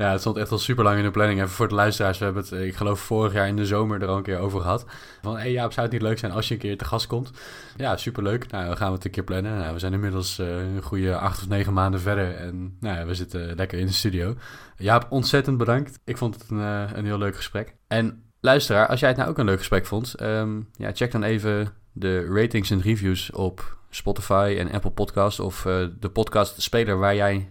Ja, 0.00 0.10
het 0.10 0.20
stond 0.20 0.36
echt 0.36 0.50
al 0.50 0.58
super 0.58 0.84
lang 0.84 0.98
in 0.98 1.04
de 1.04 1.10
planning. 1.10 1.40
Even 1.40 1.52
voor 1.52 1.68
de 1.68 1.74
luisteraars, 1.74 2.18
we 2.18 2.24
hebben 2.24 2.42
het, 2.42 2.52
eh, 2.52 2.66
ik 2.66 2.74
geloof, 2.74 3.00
vorig 3.00 3.32
jaar 3.32 3.48
in 3.48 3.56
de 3.56 3.66
zomer 3.66 4.02
er 4.02 4.08
al 4.08 4.16
een 4.16 4.22
keer 4.22 4.38
over 4.38 4.60
gehad. 4.60 4.86
Van, 5.22 5.38
hé 5.38 5.48
Jaap, 5.48 5.72
zou 5.72 5.86
het 5.86 5.94
niet 5.94 6.02
leuk 6.02 6.18
zijn 6.18 6.32
als 6.32 6.48
je 6.48 6.54
een 6.54 6.60
keer 6.60 6.78
te 6.78 6.84
gast 6.84 7.06
komt? 7.06 7.30
Ja, 7.76 7.96
superleuk. 7.96 8.50
Nou, 8.50 8.66
dan 8.66 8.76
gaan 8.76 8.88
we 8.88 8.94
het 8.94 9.04
een 9.04 9.10
keer 9.10 9.24
plannen. 9.24 9.58
Nou, 9.58 9.72
we 9.72 9.78
zijn 9.78 9.92
inmiddels 9.92 10.38
eh, 10.38 10.56
een 10.56 10.82
goede 10.82 11.16
acht 11.16 11.40
of 11.40 11.48
negen 11.48 11.72
maanden 11.72 12.00
verder 12.00 12.36
en 12.36 12.76
nou, 12.80 12.98
ja, 12.98 13.06
we 13.06 13.14
zitten 13.14 13.56
lekker 13.56 13.78
in 13.78 13.86
de 13.86 13.92
studio. 13.92 14.34
Jaap, 14.76 15.06
ontzettend 15.10 15.58
bedankt. 15.58 15.98
Ik 16.04 16.16
vond 16.16 16.34
het 16.34 16.50
een, 16.50 16.60
eh, 16.60 16.90
een 16.94 17.04
heel 17.04 17.18
leuk 17.18 17.36
gesprek. 17.36 17.74
En 17.88 18.22
luisteraar, 18.40 18.86
als 18.86 19.00
jij 19.00 19.08
het 19.08 19.18
nou 19.18 19.30
ook 19.30 19.38
een 19.38 19.44
leuk 19.44 19.58
gesprek 19.58 19.86
vond, 19.86 20.14
ehm, 20.14 20.60
ja, 20.72 20.90
check 20.92 21.12
dan 21.12 21.22
even 21.22 21.72
de 21.92 22.26
ratings 22.26 22.70
en 22.70 22.80
reviews 22.80 23.30
op 23.30 23.76
Spotify 23.90 24.56
en 24.58 24.72
Apple 24.72 24.90
Podcasts 24.90 25.40
of 25.40 25.62
de 26.00 26.10
podcast 26.12 26.62
speler 26.62 26.98
waar 26.98 27.14
jij 27.14 27.48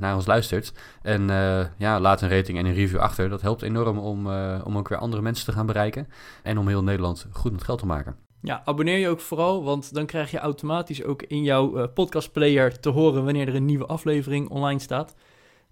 naar 0.00 0.14
ons 0.14 0.26
luistert. 0.26 0.72
En 1.02 1.30
eh, 1.30 1.66
ja, 1.76 2.00
laat 2.00 2.22
een 2.22 2.30
rating 2.30 2.58
en 2.58 2.66
een 2.66 2.74
review 2.74 2.98
achter. 2.98 3.28
Dat 3.28 3.42
helpt 3.42 3.62
enorm 3.62 3.98
om, 3.98 4.30
eh, 4.30 4.60
om 4.64 4.78
ook 4.78 4.88
weer 4.88 4.98
andere 4.98 5.22
mensen 5.22 5.44
te 5.44 5.52
gaan 5.52 5.66
bereiken. 5.66 6.08
En 6.42 6.58
om 6.58 6.68
heel 6.68 6.82
Nederland 6.82 7.26
goed 7.32 7.52
met 7.52 7.64
geld 7.64 7.78
te 7.78 7.86
maken. 7.86 8.16
Ja, 8.40 8.62
abonneer 8.64 8.98
je 8.98 9.08
ook 9.08 9.20
vooral, 9.20 9.64
want 9.64 9.94
dan 9.94 10.06
krijg 10.06 10.30
je 10.30 10.38
automatisch 10.38 11.04
ook 11.04 11.22
in 11.22 11.42
jouw 11.42 11.76
eh, 11.76 11.86
podcastplayer 11.94 12.80
te 12.80 12.88
horen 12.88 13.24
wanneer 13.24 13.48
er 13.48 13.54
een 13.54 13.64
nieuwe 13.64 13.86
aflevering 13.86 14.48
online 14.48 14.80
staat. 14.80 15.14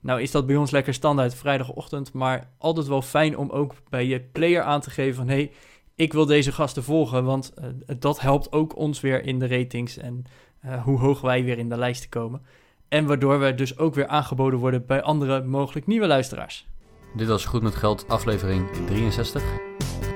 Nou 0.01 0.21
is 0.21 0.31
dat 0.31 0.47
bij 0.47 0.57
ons 0.57 0.71
lekker 0.71 0.95
standaard 0.95 1.35
vrijdagochtend, 1.35 2.13
maar 2.13 2.51
altijd 2.59 2.87
wel 2.87 3.03
fijn 3.03 3.37
om 3.37 3.51
ook 3.51 3.75
bij 3.89 4.07
je 4.07 4.21
player 4.21 4.63
aan 4.63 4.81
te 4.81 4.91
geven 4.91 5.15
van 5.15 5.29
hey, 5.29 5.53
ik 5.95 6.13
wil 6.13 6.27
deze 6.27 6.53
gasten 6.53 6.83
volgen, 6.83 7.25
want 7.25 7.53
eh, 7.55 7.67
dat 7.99 8.21
helpt 8.21 8.53
ook 8.53 8.77
ons 8.77 9.01
weer 9.01 9.25
in 9.25 9.39
de 9.39 9.47
ratings 9.47 9.97
en 9.97 10.25
eh, 10.61 10.83
hoe 10.83 10.99
hoog 10.99 11.21
wij 11.21 11.45
weer 11.45 11.59
in 11.59 11.69
de 11.69 11.77
lijsten 11.77 12.11
komen. 12.11 12.43
En 12.89 13.07
waardoor 13.07 13.39
we 13.39 13.55
dus 13.55 13.79
ook 13.79 13.95
weer 13.95 14.07
aangeboden 14.07 14.59
worden 14.59 14.87
bij 14.87 15.03
andere 15.03 15.43
mogelijk 15.43 15.87
nieuwe 15.87 16.07
luisteraars. 16.07 16.67
Dit 17.15 17.29
was 17.29 17.45
Goed 17.45 17.63
met 17.63 17.75
Geld, 17.75 18.09
aflevering 18.09 18.71
63. 18.87 19.43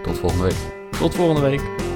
Tot 0.03 0.19
volgende 0.19 0.45
week. 0.45 0.91
Tot 0.99 1.15
volgende 1.15 1.41
week. 1.41 1.88